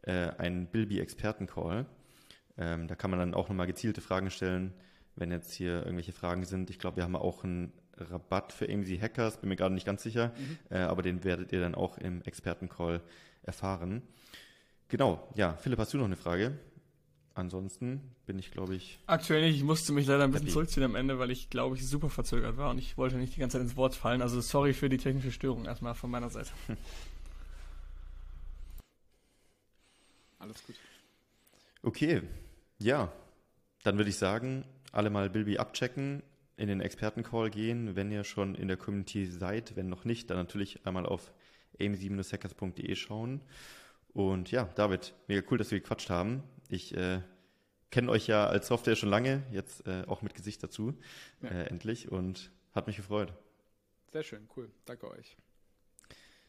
äh, 0.02 0.30
einen 0.38 0.68
Bilby 0.68 1.00
Experten 1.00 1.48
Call. 1.48 1.86
Ähm, 2.58 2.88
da 2.88 2.96
kann 2.96 3.10
man 3.10 3.20
dann 3.20 3.34
auch 3.34 3.48
nochmal 3.48 3.68
gezielte 3.68 4.02
Fragen 4.02 4.30
stellen, 4.30 4.74
wenn 5.16 5.32
jetzt 5.32 5.54
hier 5.54 5.78
irgendwelche 5.78 6.12
Fragen 6.12 6.44
sind. 6.44 6.70
Ich 6.70 6.78
glaube, 6.78 6.98
wir 6.98 7.04
haben 7.04 7.16
auch 7.16 7.46
einen 7.46 7.72
Rabatt 7.98 8.52
für 8.52 8.70
AMZ 8.70 8.90
Hackers, 9.02 9.38
bin 9.38 9.48
mir 9.48 9.56
gerade 9.56 9.74
nicht 9.74 9.86
ganz 9.86 10.04
sicher, 10.04 10.34
mhm. 10.38 10.58
äh, 10.70 10.80
aber 10.80 11.02
den 11.02 11.24
werdet 11.24 11.54
ihr 11.54 11.62
dann 11.62 11.74
auch 11.74 11.98
im 11.98 12.22
Expertencall 12.24 13.02
erfahren. 13.44 14.02
Genau, 14.90 15.28
ja, 15.36 15.56
Philipp, 15.56 15.80
hast 15.80 15.94
du 15.94 15.98
noch 15.98 16.06
eine 16.06 16.18
Frage? 16.18 16.60
Ansonsten 17.36 18.16
bin 18.26 18.40
ich, 18.40 18.50
glaube 18.52 18.76
ich. 18.76 18.98
Aktuell 19.08 19.42
nicht. 19.42 19.58
Ich 19.58 19.64
musste 19.64 19.92
mich 19.92 20.08
leider 20.08 20.24
ein 20.24 20.32
bisschen 20.32 20.48
zurückziehen 20.48 20.86
am 20.86 20.96
Ende, 20.96 21.20
weil 21.20 21.32
ich, 21.32 21.50
glaube 21.50 21.76
ich, 21.76 21.86
super 21.86 22.10
verzögert 22.10 22.56
war 22.56 22.70
und 22.70 22.78
ich 22.78 22.98
wollte 22.98 23.18
nicht 23.18 23.36
die 23.36 23.42
ganze 23.42 23.58
Zeit 23.58 23.64
ins 23.64 23.76
Wort 23.76 23.94
fallen. 23.94 24.22
Also 24.22 24.40
sorry 24.40 24.72
für 24.74 24.88
die 24.88 24.98
technische 24.98 25.34
Störung 25.34 25.66
erstmal 25.66 25.96
von 25.96 26.10
meiner 26.10 26.30
Seite. 26.30 26.52
Alles 30.40 30.66
gut. 30.66 30.76
Okay, 31.84 32.22
ja. 32.80 33.12
Dann 33.84 33.98
würde 33.98 34.10
ich 34.10 34.18
sagen, 34.18 34.64
alle 34.94 35.10
mal 35.10 35.30
Bilby 35.30 35.58
abchecken, 35.58 36.24
in 36.56 36.70
den 36.70 36.80
Expertencall 36.80 37.50
gehen, 37.50 37.98
wenn 37.98 38.12
ihr 38.12 38.24
schon 38.24 38.56
in 38.56 38.70
der 38.70 38.78
Community 38.78 39.26
seid. 39.26 39.76
Wenn 39.76 39.90
noch 39.90 40.06
nicht, 40.06 40.30
dann 40.30 40.38
natürlich 40.38 40.86
einmal 40.86 41.06
auf 41.06 41.34
aim7-hackers.de 41.80 42.96
schauen. 42.96 43.42
Und 44.14 44.52
ja, 44.52 44.64
David, 44.76 45.14
mega 45.28 45.46
cool, 45.52 45.58
dass 45.58 45.72
wir 45.72 45.82
gequatscht 45.82 46.10
haben. 46.10 46.44
Ich 46.70 46.96
äh, 46.96 47.22
kenne 47.92 48.12
euch 48.12 48.28
ja 48.28 48.48
als 48.48 48.68
Software 48.68 48.96
schon 48.96 49.10
lange, 49.10 49.44
jetzt 49.52 49.86
äh, 49.88 50.04
auch 50.08 50.22
mit 50.22 50.36
Gesicht 50.36 50.62
dazu, 50.64 50.94
ja. 51.42 51.50
äh, 51.50 51.66
endlich. 51.68 52.12
Und 52.12 52.52
hat 52.74 52.88
mich 52.88 52.98
gefreut. 52.98 53.34
Sehr 54.12 54.24
schön, 54.24 54.48
cool. 54.56 54.70
Danke 54.86 55.10
euch. 55.10 55.38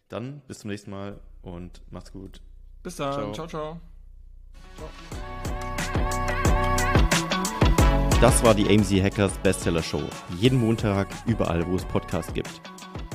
Dann 0.09 0.41
bis 0.47 0.61
zum 0.61 0.71
nächsten 0.71 0.91
Mal 0.91 1.21
und 1.43 1.83
macht's 1.91 2.13
gut. 2.13 2.41
Bis 2.83 2.97
dann. 2.97 3.13
ciao. 3.13 3.33
ciao. 3.33 3.49
ciao. 3.49 3.81
Das 8.21 8.43
war 8.43 8.55
die 8.55 8.69
AMZ 8.69 8.93
Hackers 9.03 9.37
Bestseller 9.39 9.83
Show. 9.83 10.03
Jeden 10.39 10.59
Montag, 10.59 11.09
überall, 11.27 11.67
wo 11.67 11.77
es 11.77 11.85
Podcasts 11.85 12.33
gibt. 12.33 12.61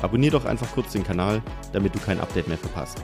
Abonnier 0.01 0.31
doch 0.31 0.45
einfach 0.45 0.71
kurz 0.73 0.91
den 0.91 1.03
Kanal, 1.03 1.41
damit 1.73 1.95
du 1.95 1.99
kein 1.99 2.19
Update 2.19 2.47
mehr 2.47 2.57
verpasst. 2.57 3.03